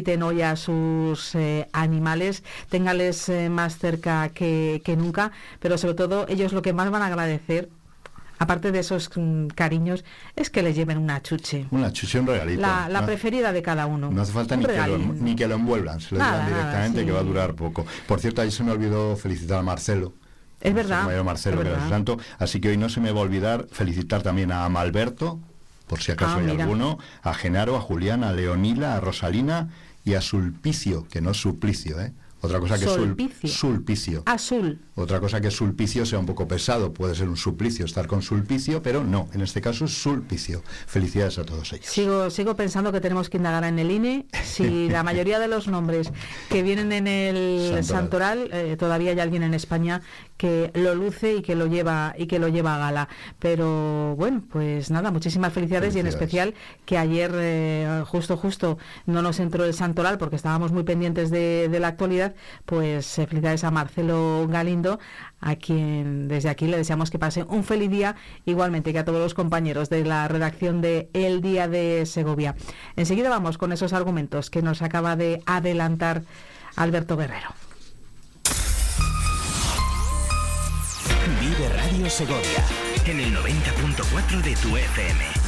Feliciten 0.00 0.22
hoy 0.22 0.40
a 0.42 0.56
sus 0.56 1.34
eh, 1.34 1.68
animales, 1.74 2.42
téngales 2.70 3.28
eh, 3.28 3.50
más 3.50 3.76
cerca 3.78 4.30
que, 4.30 4.80
que 4.84 4.96
nunca, 4.96 5.30
pero 5.60 5.76
sobre 5.76 5.94
todo 5.94 6.26
ellos 6.28 6.52
lo 6.54 6.62
que 6.62 6.72
más 6.72 6.90
van 6.90 7.02
a 7.02 7.06
agradecer, 7.06 7.68
aparte 8.38 8.72
de 8.72 8.78
esos 8.78 9.10
mm, 9.14 9.48
cariños, 9.48 10.04
es 10.36 10.48
que 10.48 10.62
les 10.62 10.74
lleven 10.74 10.96
una 10.96 11.20
chuche. 11.22 11.66
Una 11.70 11.92
chuche, 11.92 12.18
un 12.18 12.26
regalito. 12.28 12.62
La, 12.62 12.88
la 12.88 13.00
¿no? 13.02 13.06
preferida 13.06 13.52
de 13.52 13.62
cada 13.62 13.84
uno. 13.86 14.10
No 14.10 14.22
hace 14.22 14.32
falta 14.32 14.56
ni 14.56 14.64
que, 14.64 14.72
lo, 14.86 14.96
ni 14.98 15.36
que 15.36 15.46
lo 15.46 15.56
envuelvan, 15.56 16.00
se 16.00 16.14
lo 16.14 16.20
Nada, 16.20 16.38
nada, 16.38 16.48
directamente 16.48 17.00
sí. 17.00 17.06
que 17.06 17.12
va 17.12 17.20
a 17.20 17.24
durar 17.24 17.54
poco. 17.54 17.84
Por 18.06 18.20
cierto, 18.20 18.40
ahí 18.40 18.50
se 18.50 18.64
me 18.64 18.70
olvidó 18.72 19.16
felicitar 19.16 19.58
a 19.58 19.62
Marcelo. 19.62 20.14
Es 20.62 20.72
verdad. 20.74 21.00
compañero 21.00 21.24
Marcelo, 21.24 21.56
es 21.58 21.62
que 21.64 21.68
verdad. 21.70 21.84
su 21.84 21.90
santo. 21.90 22.18
Así 22.38 22.58
que 22.60 22.70
hoy 22.70 22.78
no 22.78 22.88
se 22.88 23.00
me 23.00 23.12
va 23.12 23.20
a 23.20 23.22
olvidar 23.24 23.66
felicitar 23.70 24.22
también 24.22 24.50
a 24.52 24.66
Malberto, 24.70 25.38
por 25.86 26.00
si 26.00 26.12
acaso 26.12 26.36
Ah, 26.36 26.38
hay 26.38 26.46
mira. 26.46 26.62
alguno, 26.64 26.98
a 27.22 27.34
Genaro, 27.34 27.76
a 27.76 27.80
Julián, 27.80 28.22
a 28.24 28.32
Leonila, 28.32 28.94
a 28.96 29.00
Rosalina 29.00 29.68
y 30.04 30.14
a 30.14 30.20
Sulpicio, 30.20 31.06
que 31.08 31.20
no 31.20 31.30
es 31.30 31.36
suplicio, 31.36 32.00
¿eh? 32.00 32.12
Otra 32.42 32.58
cosa 32.58 32.78
que 32.78 32.86
Solpicio. 32.86 33.48
sulpicio. 33.48 34.22
Azul. 34.26 34.78
Otra 34.94 35.20
cosa 35.20 35.40
que 35.40 35.50
sulpicio 35.50 36.06
sea 36.06 36.18
un 36.18 36.26
poco 36.26 36.48
pesado, 36.48 36.92
puede 36.92 37.14
ser 37.14 37.28
un 37.28 37.36
suplicio 37.36 37.84
estar 37.84 38.06
con 38.06 38.22
sulpicio, 38.22 38.82
pero 38.82 39.04
no, 39.04 39.28
en 39.32 39.42
este 39.42 39.60
caso 39.60 39.84
es 39.84 39.92
sulpicio. 39.92 40.62
Felicidades 40.86 41.38
a 41.38 41.44
todos 41.44 41.72
ellos. 41.72 41.86
Sigo, 41.86 42.30
sigo 42.30 42.56
pensando 42.56 42.92
que 42.92 43.00
tenemos 43.00 43.28
que 43.28 43.36
indagar 43.36 43.64
en 43.64 43.78
el 43.78 43.90
INE 43.90 44.26
si 44.44 44.88
la 44.90 45.02
mayoría 45.02 45.38
de 45.38 45.48
los 45.48 45.68
nombres 45.68 46.12
que 46.48 46.62
vienen 46.62 46.92
en 46.92 47.06
el 47.06 47.84
Santoral. 47.84 48.40
Santoral, 48.40 48.50
eh, 48.52 48.76
todavía 48.78 49.10
hay 49.12 49.20
alguien 49.20 49.42
en 49.42 49.54
España 49.54 50.00
que 50.40 50.70
lo 50.74 50.94
luce 50.94 51.36
y 51.36 51.42
que 51.42 51.54
lo 51.54 51.66
lleva 51.66 52.14
y 52.16 52.26
que 52.26 52.38
lo 52.38 52.48
lleva 52.48 52.76
a 52.76 52.78
gala. 52.78 53.08
Pero 53.38 54.16
bueno, 54.16 54.42
pues 54.50 54.90
nada, 54.90 55.10
muchísimas 55.10 55.52
felicidades, 55.52 55.94
y 55.96 56.00
en 56.00 56.06
especial 56.06 56.54
que 56.86 56.96
ayer 56.96 57.30
eh, 57.34 58.02
justo 58.06 58.38
justo 58.38 58.78
no 59.04 59.20
nos 59.20 59.38
entró 59.38 59.66
el 59.66 59.74
Santoral 59.74 60.16
porque 60.16 60.36
estábamos 60.36 60.72
muy 60.72 60.82
pendientes 60.82 61.30
de, 61.30 61.68
de 61.68 61.80
la 61.80 61.88
actualidad, 61.88 62.29
pues 62.66 63.18
eh, 63.18 63.26
felicidades 63.26 63.64
a 63.64 63.70
Marcelo 63.70 64.46
Galindo, 64.48 64.98
a 65.40 65.56
quien 65.56 66.28
desde 66.28 66.48
aquí 66.48 66.66
le 66.66 66.76
deseamos 66.76 67.10
que 67.10 67.18
pase 67.18 67.44
un 67.44 67.64
feliz 67.64 67.90
día, 67.90 68.16
igualmente 68.44 68.92
que 68.92 68.98
a 68.98 69.04
todos 69.04 69.20
los 69.20 69.34
compañeros 69.34 69.90
de 69.90 70.04
la 70.04 70.28
redacción 70.28 70.80
de 70.80 71.08
El 71.12 71.40
Día 71.40 71.68
de 71.68 72.06
Segovia. 72.06 72.54
Enseguida 72.96 73.28
vamos 73.28 73.58
con 73.58 73.72
esos 73.72 73.92
argumentos 73.92 74.50
que 74.50 74.62
nos 74.62 74.82
acaba 74.82 75.16
de 75.16 75.42
adelantar 75.46 76.22
Alberto 76.76 77.16
Guerrero. 77.16 77.48
Vive 81.40 81.68
Radio 81.68 82.10
Segovia 82.10 82.64
en 83.06 83.20
el 83.20 83.34
90.4 83.34 84.42
de 84.42 84.56
tu 84.56 84.76
FM. 84.76 85.39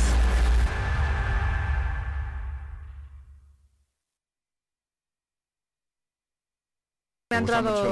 Me 7.33 7.37
ha 7.37 7.41
entrado 7.41 7.73